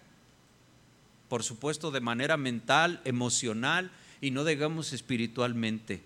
por 1.30 1.44
supuesto 1.44 1.92
de 1.92 2.02
manera 2.02 2.38
mental, 2.38 3.02
emocional 3.06 3.92
y 4.22 4.32
no 4.32 4.46
digamos 4.46 4.94
espiritualmente. 4.94 6.02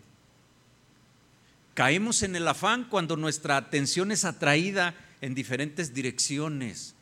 Caemos 1.74 2.24
en 2.24 2.36
el 2.36 2.47
afán 2.47 2.86
cuando 2.89 3.15
nuestra 3.15 3.57
atención 3.57 4.11
es 4.11 4.26
atraída 4.26 4.95
en 5.22 5.36
diferentes 5.36 5.93
direcciones. 5.93 6.95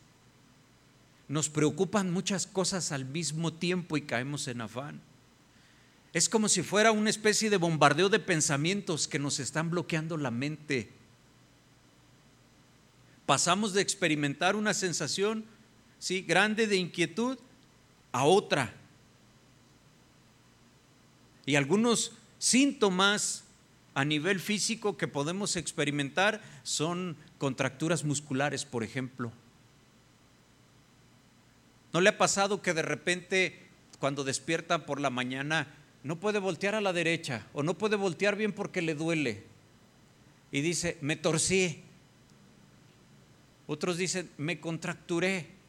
Nos 1.28 1.48
preocupan 1.48 2.12
muchas 2.12 2.46
cosas 2.46 2.92
al 2.92 3.04
mismo 3.04 3.52
tiempo 3.52 3.96
y 3.96 4.02
caemos 4.02 4.46
en 4.48 4.60
afán. 4.60 5.00
Es 6.12 6.28
como 6.28 6.48
si 6.48 6.62
fuera 6.62 6.92
una 6.92 7.10
especie 7.10 7.50
de 7.50 7.56
bombardeo 7.56 8.08
de 8.08 8.18
pensamientos 8.18 9.06
que 9.06 9.18
nos 9.18 9.38
están 9.38 9.70
bloqueando 9.70 10.16
la 10.16 10.30
mente. 10.30 10.90
Pasamos 13.26 13.72
de 13.72 13.80
experimentar 13.80 14.56
una 14.56 14.74
sensación 14.74 15.44
sí, 16.00 16.22
grande 16.22 16.66
de 16.66 16.76
inquietud 16.76 17.38
a 18.12 18.24
otra. 18.24 18.74
Y 21.46 21.56
algunos 21.56 22.12
síntomas 22.38 23.44
a 23.94 24.04
nivel 24.04 24.40
físico 24.40 24.96
que 24.96 25.08
podemos 25.08 25.56
experimentar 25.56 26.40
son 26.62 27.16
contracturas 27.38 28.04
musculares, 28.04 28.64
por 28.64 28.84
ejemplo. 28.84 29.32
¿No 31.92 32.00
le 32.00 32.10
ha 32.10 32.18
pasado 32.18 32.62
que 32.62 32.74
de 32.74 32.82
repente 32.82 33.58
cuando 33.98 34.24
despierta 34.24 34.86
por 34.86 35.00
la 35.00 35.10
mañana 35.10 35.66
no 36.02 36.20
puede 36.20 36.38
voltear 36.38 36.74
a 36.74 36.80
la 36.80 36.92
derecha 36.92 37.46
o 37.52 37.62
no 37.62 37.76
puede 37.76 37.96
voltear 37.96 38.36
bien 38.36 38.52
porque 38.52 38.80
le 38.80 38.94
duele? 38.94 39.44
Y 40.52 40.60
dice, 40.60 40.98
me 41.00 41.16
torcí. 41.16 41.82
Otros 43.66 43.96
dicen, 43.96 44.30
me 44.36 44.60
contracturé 44.60 45.59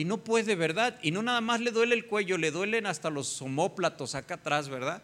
y 0.00 0.06
no 0.06 0.16
puede, 0.16 0.54
¿verdad? 0.54 0.98
Y 1.02 1.10
no 1.10 1.22
nada 1.22 1.42
más 1.42 1.60
le 1.60 1.72
duele 1.72 1.94
el 1.94 2.06
cuello, 2.06 2.38
le 2.38 2.50
duelen 2.50 2.86
hasta 2.86 3.10
los 3.10 3.42
homóplatos 3.42 4.14
acá 4.14 4.36
atrás, 4.36 4.70
¿verdad? 4.70 5.02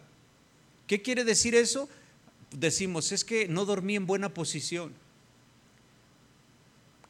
¿Qué 0.87 1.03
quiere 1.03 1.23
decir 1.23 1.53
eso? 1.53 1.87
Decimos, 2.49 3.11
es 3.11 3.23
que 3.23 3.47
no 3.47 3.65
dormí 3.65 3.95
en 3.95 4.07
buena 4.07 4.29
posición. 4.29 4.91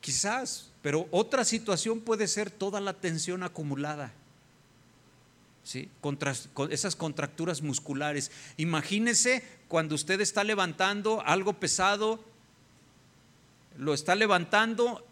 Quizás, 0.02 0.70
pero 0.82 1.08
otra 1.12 1.46
situación 1.46 2.02
puede 2.02 2.28
ser 2.28 2.52
toda 2.52 2.82
la 2.82 2.92
tensión 2.92 3.42
acumulada. 3.42 4.12
¿Sí? 5.64 5.90
Contra, 6.02 6.36
esas 6.70 6.98
contracturas 6.98 7.62
musculares. 7.62 8.32
Imagínese 8.58 9.46
cuando 9.70 9.96
usted 9.96 10.20
está 10.20 10.44
levantando 10.44 11.22
algo 11.26 11.54
pesado, 11.54 12.20
lo 13.78 13.94
está 13.94 14.14
levantando 14.14 15.08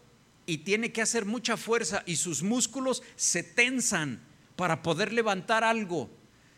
y 0.46 0.58
tiene 0.58 0.92
que 0.92 1.02
hacer 1.02 1.24
mucha 1.24 1.56
fuerza 1.56 2.02
y 2.06 2.16
sus 2.16 2.42
músculos 2.42 3.02
se 3.16 3.42
tensan 3.42 4.20
para 4.54 4.82
poder 4.82 5.12
levantar 5.12 5.64
algo. 5.64 6.08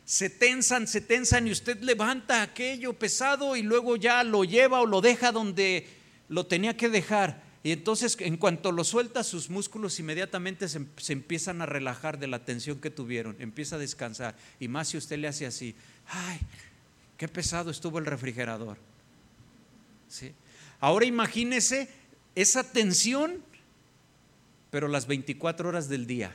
Se 0.05 0.31
tensan, 0.31 0.87
se 0.87 1.01
tensan 1.01 1.47
y 1.47 1.51
usted 1.51 1.81
levanta 1.81 2.43
aquello 2.43 2.93
pesado 2.93 3.57
y 3.57 3.63
luego 3.63 3.97
ya 3.97 4.23
lo 4.25 4.45
lleva 4.45 4.81
o 4.81 4.87
lo 4.87 5.01
deja 5.01 5.33
donde 5.33 5.87
lo 6.29 6.47
tenía 6.47 6.77
que 6.77 6.89
dejar. 6.89 7.43
Y 7.63 7.73
entonces 7.73 8.17
en 8.21 8.37
cuanto 8.37 8.73
lo 8.73 8.85
suelta, 8.85 9.25
sus 9.25 9.51
músculos 9.51 9.99
inmediatamente 9.99 10.69
se, 10.69 10.87
se, 10.97 11.13
empiezan 11.13 11.61
a 11.61 11.67
relajar 11.67 12.19
de 12.19 12.29
la 12.29 12.45
tensión 12.45 12.81
que 12.81 12.91
tuvieron, 12.91 13.37
empieza 13.41 13.77
a 13.77 13.79
descansar. 13.79 14.37
Y 14.61 14.69
más 14.69 14.89
si 14.89 14.97
usted 14.97 15.19
le 15.19 15.29
hace 15.29 15.45
así, 15.45 15.75
ay, 16.07 16.39
qué 17.17 17.29
pesado 17.29 17.71
estuvo 17.71 17.99
el 17.99 18.07
refrigerador. 18.07 18.79
¿Sí? 20.09 20.33
Ahora 20.81 21.05
imagínese 21.05 21.91
esa 22.35 22.63
tensión 22.73 23.43
pero 24.71 24.89
las 24.89 25.07
24 25.07 25.69
horas 25.69 25.89
del 25.89 26.07
día 26.07 26.35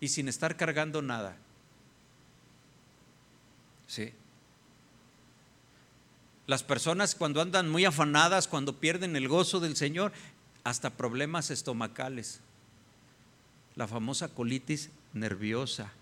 y 0.00 0.08
sin 0.08 0.28
estar 0.28 0.56
cargando 0.56 1.02
nada. 1.02 1.36
¿Sí? 3.86 4.12
Las 6.46 6.62
personas 6.62 7.14
cuando 7.14 7.42
andan 7.42 7.68
muy 7.68 7.84
afanadas, 7.84 8.48
cuando 8.48 8.80
pierden 8.80 9.16
el 9.16 9.28
gozo 9.28 9.60
del 9.60 9.76
Señor, 9.76 10.12
hasta 10.64 10.90
problemas 10.90 11.50
estomacales. 11.50 12.40
La 13.76 13.86
famosa 13.86 14.28
colitis 14.28 14.90
nerviosa. 15.12 15.92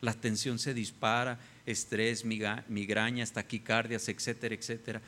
La 0.00 0.12
tensión 0.12 0.58
se 0.58 0.74
dispara, 0.74 1.38
estrés, 1.64 2.24
migrañas, 2.24 3.32
taquicardias, 3.32 4.08
etcétera, 4.08 4.54
etcétera. 4.54 5.00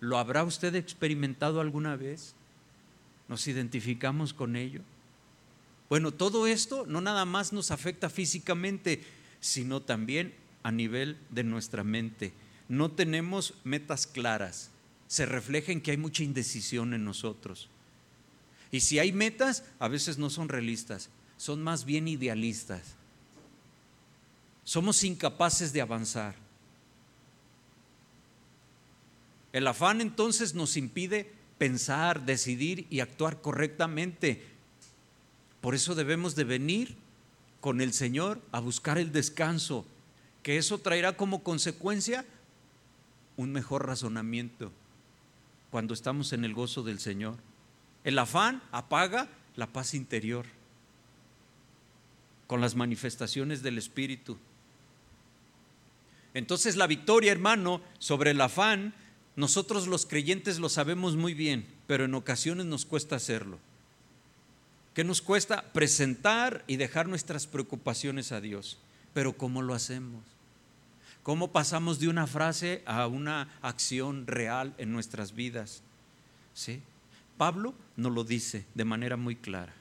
¿Lo 0.00 0.18
habrá 0.18 0.44
usted 0.44 0.74
experimentado 0.76 1.60
alguna 1.60 1.96
vez? 1.96 2.34
¿Nos 3.28 3.46
identificamos 3.46 4.32
con 4.32 4.56
ello? 4.56 4.80
Bueno, 5.88 6.12
todo 6.12 6.46
esto 6.46 6.86
no 6.86 7.00
nada 7.00 7.24
más 7.24 7.52
nos 7.52 7.70
afecta 7.70 8.10
físicamente, 8.10 9.02
sino 9.40 9.80
también 9.80 10.34
a 10.62 10.72
nivel 10.72 11.16
de 11.30 11.44
nuestra 11.44 11.84
mente. 11.84 12.32
No 12.68 12.90
tenemos 12.90 13.54
metas 13.64 14.06
claras. 14.06 14.70
Se 15.06 15.24
refleja 15.24 15.72
en 15.72 15.80
que 15.80 15.92
hay 15.92 15.96
mucha 15.96 16.22
indecisión 16.22 16.92
en 16.92 17.04
nosotros. 17.04 17.68
Y 18.70 18.80
si 18.80 18.98
hay 18.98 19.12
metas, 19.12 19.64
a 19.78 19.88
veces 19.88 20.18
no 20.18 20.28
son 20.28 20.48
realistas, 20.48 21.08
son 21.38 21.62
más 21.62 21.86
bien 21.86 22.06
idealistas. 22.08 22.82
Somos 24.64 25.02
incapaces 25.04 25.72
de 25.72 25.80
avanzar. 25.80 26.34
El 29.54 29.66
afán 29.66 30.02
entonces 30.02 30.54
nos 30.54 30.76
impide 30.76 31.32
pensar, 31.58 32.24
decidir 32.24 32.86
y 32.88 33.00
actuar 33.00 33.40
correctamente. 33.40 34.42
Por 35.60 35.74
eso 35.74 35.94
debemos 35.94 36.34
de 36.36 36.44
venir 36.44 36.96
con 37.60 37.80
el 37.80 37.92
Señor 37.92 38.40
a 38.52 38.60
buscar 38.60 38.98
el 38.98 39.12
descanso, 39.12 39.84
que 40.42 40.56
eso 40.56 40.78
traerá 40.78 41.16
como 41.16 41.42
consecuencia 41.42 42.24
un 43.36 43.52
mejor 43.52 43.86
razonamiento 43.86 44.72
cuando 45.70 45.94
estamos 45.94 46.32
en 46.32 46.44
el 46.44 46.54
gozo 46.54 46.82
del 46.82 46.98
Señor. 46.98 47.36
El 48.04 48.18
afán 48.18 48.62
apaga 48.72 49.28
la 49.56 49.66
paz 49.66 49.94
interior 49.94 50.46
con 52.46 52.60
las 52.60 52.74
manifestaciones 52.74 53.62
del 53.62 53.76
Espíritu. 53.76 54.38
Entonces 56.32 56.76
la 56.76 56.86
victoria, 56.86 57.32
hermano, 57.32 57.82
sobre 57.98 58.30
el 58.30 58.40
afán, 58.40 58.94
nosotros 59.38 59.86
los 59.86 60.04
creyentes 60.04 60.58
lo 60.58 60.68
sabemos 60.68 61.14
muy 61.14 61.32
bien, 61.32 61.64
pero 61.86 62.04
en 62.04 62.14
ocasiones 62.16 62.66
nos 62.66 62.84
cuesta 62.84 63.14
hacerlo. 63.14 63.60
¿Qué 64.94 65.04
nos 65.04 65.22
cuesta? 65.22 65.62
Presentar 65.72 66.64
y 66.66 66.74
dejar 66.74 67.06
nuestras 67.06 67.46
preocupaciones 67.46 68.32
a 68.32 68.40
Dios. 68.40 68.78
Pero 69.14 69.34
¿cómo 69.34 69.62
lo 69.62 69.74
hacemos? 69.74 70.24
¿Cómo 71.22 71.52
pasamos 71.52 72.00
de 72.00 72.08
una 72.08 72.26
frase 72.26 72.82
a 72.84 73.06
una 73.06 73.56
acción 73.62 74.26
real 74.26 74.74
en 74.76 74.90
nuestras 74.90 75.32
vidas? 75.32 75.82
¿Sí? 76.52 76.82
Pablo 77.36 77.74
nos 77.96 78.10
lo 78.10 78.24
dice 78.24 78.66
de 78.74 78.84
manera 78.84 79.16
muy 79.16 79.36
clara 79.36 79.72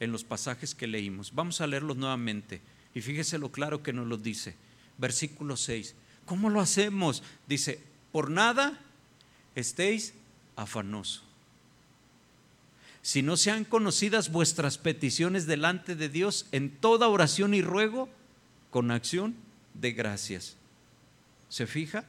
en 0.00 0.12
los 0.12 0.22
pasajes 0.22 0.74
que 0.74 0.86
leímos. 0.86 1.34
Vamos 1.34 1.62
a 1.62 1.66
leerlos 1.66 1.96
nuevamente 1.96 2.60
y 2.94 3.00
fíjese 3.00 3.38
lo 3.38 3.52
claro 3.52 3.82
que 3.82 3.94
nos 3.94 4.06
lo 4.06 4.18
dice. 4.18 4.54
Versículo 4.98 5.56
6. 5.56 5.94
¿Cómo 6.26 6.50
lo 6.50 6.60
hacemos? 6.60 7.22
Dice, 7.48 7.80
por 8.12 8.30
nada 8.30 8.78
estéis 9.54 10.14
afanosos. 10.54 11.24
Si 13.00 13.22
no 13.22 13.36
sean 13.36 13.64
conocidas 13.64 14.30
vuestras 14.30 14.78
peticiones 14.78 15.46
delante 15.46 15.96
de 15.96 16.08
Dios 16.08 16.46
en 16.52 16.70
toda 16.70 17.08
oración 17.08 17.52
y 17.52 17.62
ruego 17.62 18.08
con 18.70 18.92
acción 18.92 19.34
de 19.74 19.92
gracias. 19.92 20.56
¿Se 21.48 21.66
fija? 21.66 22.04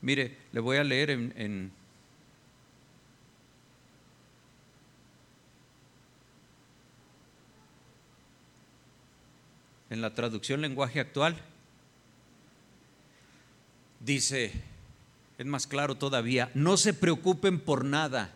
Mire, 0.00 0.36
le 0.52 0.60
voy 0.60 0.76
a 0.76 0.84
leer 0.84 1.10
en, 1.10 1.32
en 1.36 1.72
en 9.94 10.00
la 10.00 10.12
traducción 10.12 10.60
lenguaje 10.60 10.98
actual, 10.98 11.36
dice, 14.04 14.52
es 15.38 15.46
más 15.46 15.66
claro 15.66 15.96
todavía, 15.96 16.50
no 16.54 16.76
se 16.76 16.94
preocupen 16.94 17.60
por 17.60 17.84
nada, 17.84 18.34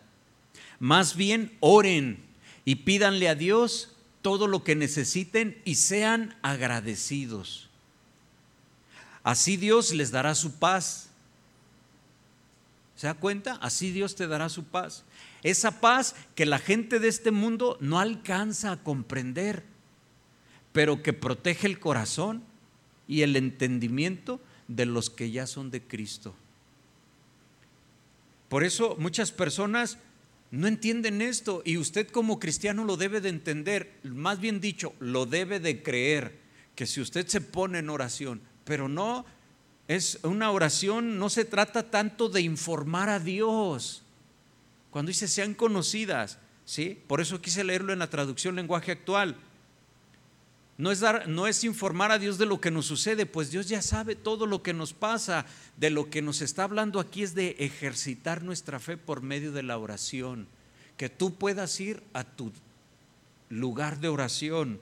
más 0.79 1.15
bien 1.15 1.55
oren 1.59 2.23
y 2.65 2.75
pídanle 2.75 3.29
a 3.29 3.35
Dios 3.35 3.95
todo 4.21 4.47
lo 4.47 4.63
que 4.63 4.75
necesiten 4.75 5.61
y 5.65 5.75
sean 5.75 6.35
agradecidos. 6.41 7.69
Así 9.23 9.57
Dios 9.57 9.93
les 9.93 10.11
dará 10.11 10.35
su 10.35 10.53
paz. 10.53 11.09
¿Se 12.95 13.07
da 13.07 13.13
cuenta? 13.13 13.57
Así 13.61 13.91
Dios 13.91 14.15
te 14.15 14.27
dará 14.27 14.49
su 14.49 14.63
paz. 14.65 15.03
Esa 15.43 15.79
paz 15.79 16.15
que 16.35 16.45
la 16.45 16.59
gente 16.59 16.99
de 16.99 17.07
este 17.07 17.31
mundo 17.31 17.77
no 17.79 17.99
alcanza 17.99 18.71
a 18.71 18.83
comprender 18.83 19.63
pero 20.71 21.01
que 21.01 21.13
protege 21.13 21.67
el 21.67 21.79
corazón 21.79 22.43
y 23.07 23.21
el 23.23 23.35
entendimiento 23.35 24.39
de 24.69 24.85
los 24.85 25.09
que 25.09 25.31
ya 25.31 25.47
son 25.47 25.71
de 25.71 25.81
Cristo. 25.81 26.33
Por 28.47 28.63
eso 28.63 28.95
muchas 28.97 29.31
personas 29.31 29.97
no 30.51 30.67
entienden 30.67 31.21
esto 31.21 31.61
y 31.65 31.77
usted 31.77 32.07
como 32.07 32.39
cristiano 32.39 32.85
lo 32.85 32.95
debe 32.95 33.19
de 33.19 33.29
entender, 33.29 33.99
más 34.03 34.39
bien 34.39 34.61
dicho, 34.61 34.93
lo 34.99 35.25
debe 35.25 35.59
de 35.59 35.83
creer, 35.83 36.39
que 36.75 36.85
si 36.85 37.01
usted 37.01 37.27
se 37.27 37.41
pone 37.41 37.79
en 37.79 37.89
oración, 37.89 38.41
pero 38.63 38.87
no 38.87 39.25
es 39.87 40.19
una 40.23 40.51
oración, 40.51 41.17
no 41.17 41.29
se 41.29 41.45
trata 41.45 41.89
tanto 41.89 42.29
de 42.29 42.41
informar 42.41 43.09
a 43.09 43.19
Dios. 43.19 44.03
Cuando 44.91 45.09
dice 45.09 45.27
sean 45.27 45.55
conocidas, 45.55 46.37
¿sí? 46.63 46.99
Por 47.07 47.21
eso 47.21 47.41
quise 47.41 47.63
leerlo 47.63 47.91
en 47.91 47.99
la 47.99 48.09
traducción 48.09 48.55
lenguaje 48.55 48.91
actual 48.91 49.35
no 50.79 50.93
es, 50.93 51.01
dar, 51.01 51.27
no 51.27 51.45
es 51.45 51.65
informar 51.65 52.13
a 52.13 52.19
Dios 52.19 52.37
de 52.37 52.45
lo 52.45 52.61
que 52.61 52.71
nos 52.71 52.85
sucede, 52.85 53.25
pues 53.25 53.51
Dios 53.51 53.67
ya 53.67 53.81
sabe 53.81 54.15
todo 54.15 54.45
lo 54.45 54.63
que 54.63 54.73
nos 54.73 54.93
pasa. 54.93 55.45
De 55.75 55.89
lo 55.89 56.09
que 56.09 56.21
nos 56.21 56.41
está 56.41 56.63
hablando 56.63 57.01
aquí 57.01 57.21
es 57.21 57.35
de 57.35 57.57
ejercitar 57.59 58.43
nuestra 58.43 58.79
fe 58.79 58.95
por 58.95 59.21
medio 59.21 59.51
de 59.51 59.61
la 59.61 59.77
oración. 59.77 60.47
Que 60.95 61.09
tú 61.09 61.35
puedas 61.35 61.77
ir 61.81 62.01
a 62.13 62.23
tu 62.23 62.53
lugar 63.49 63.99
de 63.99 64.07
oración. 64.07 64.79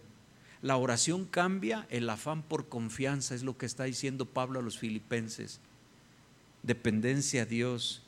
La 0.62 0.78
oración 0.78 1.26
cambia 1.26 1.88
el 1.89 2.08
afán 2.12 2.43
por 2.43 2.70
confianza, 2.70 3.34
es 3.34 3.41
lo 3.41 3.58
que 3.58 3.66
está 3.66 3.86
diciendo 3.86 4.28
Pablo 4.28 4.60
a 4.60 4.64
los 4.64 4.78
filipenses. 4.78 5.62
Dependencia 6.62 7.41
a 7.41 7.45
Dios. 7.45 8.04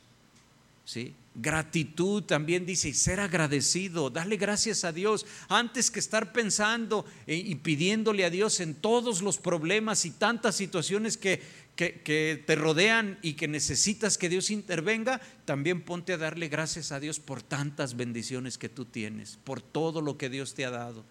¿Sí? 0.85 1.15
Gratitud 1.41 2.23
también 2.23 2.65
dice, 2.65 2.93
ser 2.93 3.21
agradecido, 3.21 4.09
darle 4.09 4.35
gracias 4.35 4.83
a 4.83 4.91
Dios, 4.91 5.25
antes 5.47 5.89
que 5.89 5.99
estar 5.99 6.33
pensando 6.33 7.05
y 7.27 7.55
pidiéndole 7.55 8.25
a 8.25 8.29
Dios 8.29 8.59
en 8.59 8.75
todos 8.75 9.21
los 9.21 9.37
problemas 9.37 10.03
y 10.03 10.11
tantas 10.11 10.57
situaciones 10.57 11.17
que, 11.17 11.41
que, 11.77 12.43
te 12.45 12.55
rodean 12.55 13.19
y 13.21 13.33
que 13.33 13.47
necesitas 13.47 14.17
que 14.17 14.27
Dios 14.27 14.49
intervenga, 14.49 15.21
también 15.45 15.81
ponte 15.81 16.11
a 16.11 16.17
darle 16.17 16.49
gracias 16.49 16.91
a 16.91 16.99
Dios 16.99 17.21
por 17.21 17.41
tantas 17.41 17.95
bendiciones 17.95 18.57
que 18.57 18.67
tú 18.67 18.83
tienes, 18.83 19.39
por 19.45 19.61
todo 19.61 20.01
lo 20.01 20.17
que 20.17 20.29
Dios 20.29 20.55
te 20.55 20.65
ha 20.65 20.71
dado. 20.71 21.05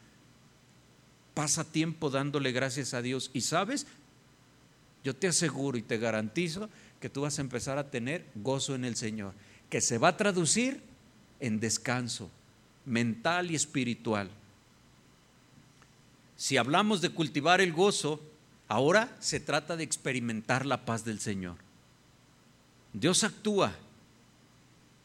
Pasa 1.32 1.64
tiempo 1.64 2.10
dándole 2.10 2.52
gracias 2.52 2.92
a 2.92 3.00
Dios 3.00 3.30
y 3.32 3.40
sabes, 3.40 3.86
yo 5.04 5.16
te 5.16 5.28
aseguro 5.28 5.78
y 5.78 5.82
te 5.82 5.96
garantizo 5.96 6.68
que 7.00 7.08
tú 7.08 7.22
vas 7.22 7.38
a 7.38 7.42
empezar 7.42 7.78
a 7.78 7.90
tener 7.90 8.26
gozo 8.34 8.74
en 8.74 8.84
el 8.84 8.96
Señor 8.96 9.32
que 9.70 9.80
se 9.80 9.98
va 9.98 10.08
a 10.08 10.16
traducir 10.16 10.82
en 11.40 11.60
descanso 11.60 12.30
mental 12.88 13.50
y 13.50 13.54
espiritual. 13.54 14.30
Si 16.36 16.56
hablamos 16.56 17.00
de 17.00 17.10
cultivar 17.10 17.60
el 17.60 17.72
gozo, 17.72 18.20
ahora 18.66 19.14
se 19.20 19.40
trata 19.40 19.76
de 19.76 19.84
experimentar 19.84 20.66
la 20.66 20.84
paz 20.84 21.04
del 21.04 21.20
Señor. 21.20 21.56
Dios 22.92 23.24
actúa, 23.24 23.76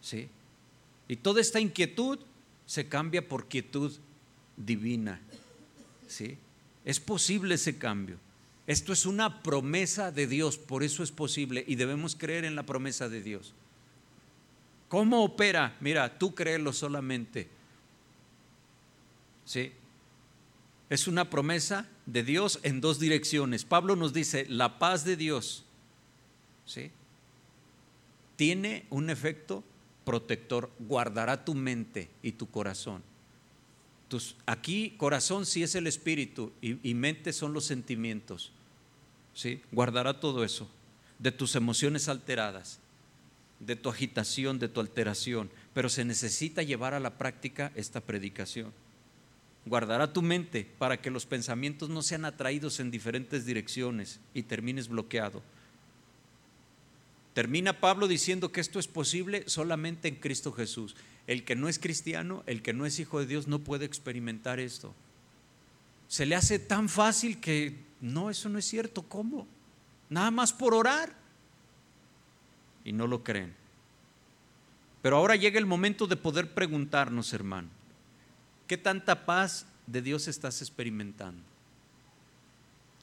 ¿sí? 0.01 0.29
Y 1.07 1.17
toda 1.17 1.41
esta 1.41 1.59
inquietud 1.59 2.19
se 2.65 2.87
cambia 2.87 3.27
por 3.27 3.47
quietud 3.47 3.93
divina, 4.55 5.19
¿sí? 6.07 6.37
Es 6.85 6.99
posible 6.99 7.55
ese 7.55 7.77
cambio. 7.77 8.17
Esto 8.65 8.93
es 8.93 9.05
una 9.05 9.43
promesa 9.43 10.11
de 10.11 10.27
Dios, 10.27 10.57
por 10.57 10.83
eso 10.83 11.03
es 11.03 11.11
posible 11.11 11.65
y 11.67 11.75
debemos 11.75 12.15
creer 12.15 12.45
en 12.45 12.55
la 12.55 12.63
promesa 12.63 13.09
de 13.09 13.21
Dios. 13.21 13.53
¿Cómo 14.93 15.23
opera? 15.23 15.75
Mira, 15.79 16.19
tú 16.19 16.35
créelo 16.35 16.71
solamente. 16.71 17.49
¿Sí? 19.43 19.71
Es 20.87 21.07
una 21.07 21.31
promesa 21.31 21.89
de 22.05 22.21
Dios 22.21 22.59
en 22.61 22.79
dos 22.79 22.99
direcciones. 22.99 23.65
Pablo 23.65 23.95
nos 23.95 24.13
dice, 24.13 24.45
la 24.49 24.77
paz 24.77 25.03
de 25.03 25.17
Dios, 25.17 25.63
¿sí? 26.67 26.91
Tiene 28.35 28.85
un 28.91 29.09
efecto 29.09 29.63
protector, 30.05 30.69
guardará 30.77 31.43
tu 31.43 31.55
mente 31.55 32.11
y 32.21 32.33
tu 32.33 32.51
corazón. 32.51 33.01
aquí 34.45 34.93
corazón 34.97 35.47
sí 35.47 35.63
es 35.63 35.73
el 35.73 35.87
espíritu 35.87 36.53
y, 36.61 36.87
y 36.87 36.93
mente 36.93 37.33
son 37.33 37.51
los 37.51 37.65
sentimientos. 37.65 38.51
¿sí? 39.33 39.59
Guardará 39.71 40.19
todo 40.19 40.43
eso 40.43 40.69
de 41.17 41.31
tus 41.31 41.55
emociones 41.55 42.09
alteradas 42.09 42.79
de 43.65 43.75
tu 43.75 43.89
agitación, 43.89 44.59
de 44.59 44.67
tu 44.67 44.79
alteración, 44.79 45.49
pero 45.73 45.89
se 45.89 46.05
necesita 46.05 46.63
llevar 46.63 46.93
a 46.93 46.99
la 46.99 47.17
práctica 47.17 47.71
esta 47.75 48.01
predicación. 48.01 48.71
Guardará 49.65 50.11
tu 50.11 50.21
mente 50.21 50.67
para 50.77 51.01
que 51.01 51.09
los 51.09 51.25
pensamientos 51.25 51.89
no 51.89 52.01
sean 52.01 52.25
atraídos 52.25 52.79
en 52.79 52.91
diferentes 52.91 53.45
direcciones 53.45 54.19
y 54.33 54.43
termines 54.43 54.89
bloqueado. 54.89 55.41
Termina 57.33 57.79
Pablo 57.79 58.07
diciendo 58.07 58.51
que 58.51 58.61
esto 58.61 58.77
es 58.77 58.87
posible 58.87 59.43
solamente 59.47 60.07
en 60.07 60.15
Cristo 60.15 60.51
Jesús. 60.51 60.95
el 61.25 61.45
que 61.45 61.55
no 61.55 61.69
es 61.69 61.79
cristiano, 61.79 62.43
el 62.47 62.61
que 62.61 62.73
no 62.73 62.85
es 62.85 62.99
hijo 62.99 63.17
de 63.19 63.25
Dios, 63.25 63.47
no 63.47 63.59
puede 63.59 63.85
experimentar 63.85 64.59
esto. 64.59 64.93
Se 66.09 66.25
le 66.25 66.35
hace 66.35 66.59
tan 66.59 66.89
fácil 66.89 67.39
que 67.39 67.77
no, 68.01 68.29
eso 68.29 68.49
no 68.49 68.59
es 68.59 68.65
cierto. 68.65 69.03
¿Cómo? 69.03 69.47
Nada 70.09 70.31
más 70.31 70.51
por 70.51 70.73
orar. 70.73 71.22
Y 72.83 72.93
no 72.93 73.07
lo 73.07 73.23
creen. 73.23 73.55
Pero 75.01 75.17
ahora 75.17 75.35
llega 75.35 75.59
el 75.59 75.65
momento 75.65 76.07
de 76.07 76.15
poder 76.15 76.53
preguntarnos, 76.53 77.33
hermano, 77.33 77.67
¿qué 78.67 78.77
tanta 78.77 79.25
paz 79.25 79.65
de 79.85 80.01
Dios 80.01 80.27
estás 80.27 80.61
experimentando? 80.61 81.43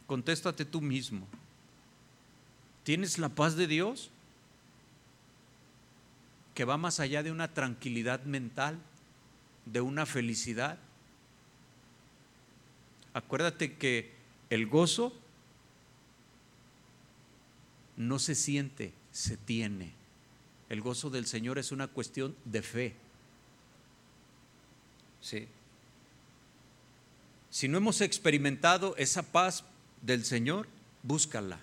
Contéstate 0.07 0.65
tú 0.65 0.81
mismo. 0.81 1.27
¿Tienes 2.85 3.19
la 3.19 3.29
paz 3.29 3.55
de 3.55 3.67
Dios? 3.67 4.11
Que 6.55 6.65
va 6.65 6.77
más 6.77 7.01
allá 7.01 7.23
de 7.23 7.31
una 7.31 7.53
tranquilidad 7.53 8.25
mental, 8.25 8.79
de 9.67 9.81
una 9.81 10.07
felicidad. 10.07 10.79
Acuérdate 13.13 13.77
que 13.77 14.13
el 14.49 14.67
gozo 14.67 15.13
no 17.97 18.19
se 18.19 18.35
siente, 18.35 18.93
se 19.13 19.37
tiene. 19.37 19.93
El 20.69 20.81
gozo 20.81 21.11
del 21.11 21.27
Señor 21.27 21.59
es 21.59 21.73
una 21.73 21.89
cuestión 21.89 22.37
de 22.45 22.63
fe. 22.63 22.95
Sí. 25.21 25.49
Si 27.51 27.69
no 27.69 27.79
hemos 27.79 28.01
experimentado 28.01 28.97
esa 28.97 29.23
paz 29.23 29.65
del 30.03 30.25
Señor, 30.25 30.69
búscala. 31.03 31.59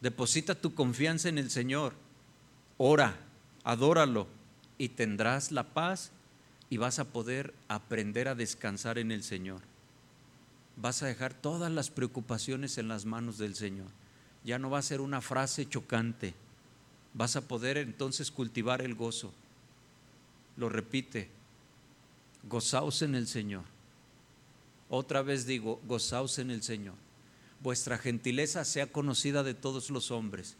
Deposita 0.00 0.54
tu 0.54 0.74
confianza 0.74 1.28
en 1.28 1.36
el 1.36 1.50
Señor. 1.50 1.92
Ora, 2.78 3.16
adóralo 3.64 4.26
y 4.78 4.88
tendrás 4.88 5.52
la 5.52 5.64
paz 5.64 6.10
y 6.70 6.78
vas 6.78 6.98
a 6.98 7.04
poder 7.04 7.52
aprender 7.68 8.28
a 8.28 8.34
descansar 8.34 8.96
en 8.96 9.12
el 9.12 9.22
Señor. 9.22 9.60
Vas 10.76 11.02
a 11.02 11.06
dejar 11.06 11.34
todas 11.34 11.70
las 11.70 11.90
preocupaciones 11.90 12.78
en 12.78 12.88
las 12.88 13.04
manos 13.04 13.36
del 13.36 13.54
Señor. 13.54 13.88
Ya 14.44 14.58
no 14.58 14.70
va 14.70 14.78
a 14.78 14.82
ser 14.82 15.00
una 15.00 15.20
frase 15.20 15.68
chocante. 15.68 16.34
Vas 17.14 17.36
a 17.36 17.46
poder 17.46 17.76
entonces 17.76 18.30
cultivar 18.30 18.82
el 18.82 18.94
gozo. 18.94 19.32
Lo 20.56 20.68
repite, 20.68 21.28
gozaos 22.48 23.02
en 23.02 23.14
el 23.14 23.26
Señor. 23.26 23.64
Otra 24.88 25.22
vez 25.22 25.46
digo, 25.46 25.80
gozaos 25.86 26.38
en 26.38 26.50
el 26.50 26.62
Señor 26.62 26.94
vuestra 27.60 27.98
gentileza 27.98 28.64
sea 28.64 28.86
conocida 28.86 29.42
de 29.42 29.54
todos 29.54 29.90
los 29.90 30.10
hombres. 30.10 30.56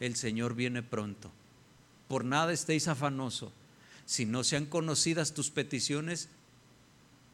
El 0.00 0.16
Señor 0.16 0.54
viene 0.54 0.82
pronto. 0.82 1.30
Por 2.08 2.24
nada 2.24 2.52
estéis 2.52 2.88
afanoso. 2.88 3.52
Si 4.04 4.26
no 4.26 4.44
sean 4.44 4.66
conocidas 4.66 5.32
tus 5.32 5.50
peticiones 5.50 6.28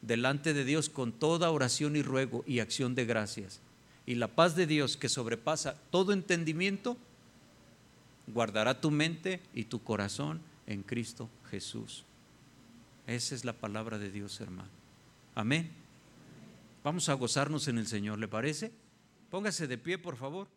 delante 0.01 0.53
de 0.53 0.63
Dios 0.63 0.89
con 0.89 1.11
toda 1.11 1.51
oración 1.51 1.95
y 1.95 2.01
ruego 2.01 2.43
y 2.47 2.59
acción 2.59 2.95
de 2.95 3.05
gracias. 3.05 3.59
Y 4.09 4.15
la 4.15 4.27
paz 4.27 4.55
de 4.55 4.65
Dios 4.65 4.97
que 4.97 5.07
sobrepasa 5.07 5.75
todo 5.91 6.13
entendimiento, 6.13 6.97
guardará 8.25 8.81
tu 8.81 8.89
mente 8.89 9.39
y 9.53 9.65
tu 9.65 9.83
corazón 9.83 10.41
en 10.65 10.81
Cristo 10.81 11.29
Jesús. 11.51 12.05
Esa 13.05 13.35
es 13.35 13.45
la 13.45 13.53
palabra 13.53 13.99
de 13.99 14.09
Dios, 14.09 14.41
hermano. 14.41 14.71
Amén. 15.35 15.69
Vamos 16.83 17.07
a 17.07 17.13
gozarnos 17.13 17.67
en 17.67 17.77
el 17.77 17.85
Señor, 17.85 18.17
¿le 18.17 18.27
parece? 18.27 18.71
Póngase 19.29 19.67
de 19.67 19.77
pie, 19.77 19.99
por 19.99 20.17
favor. 20.17 20.47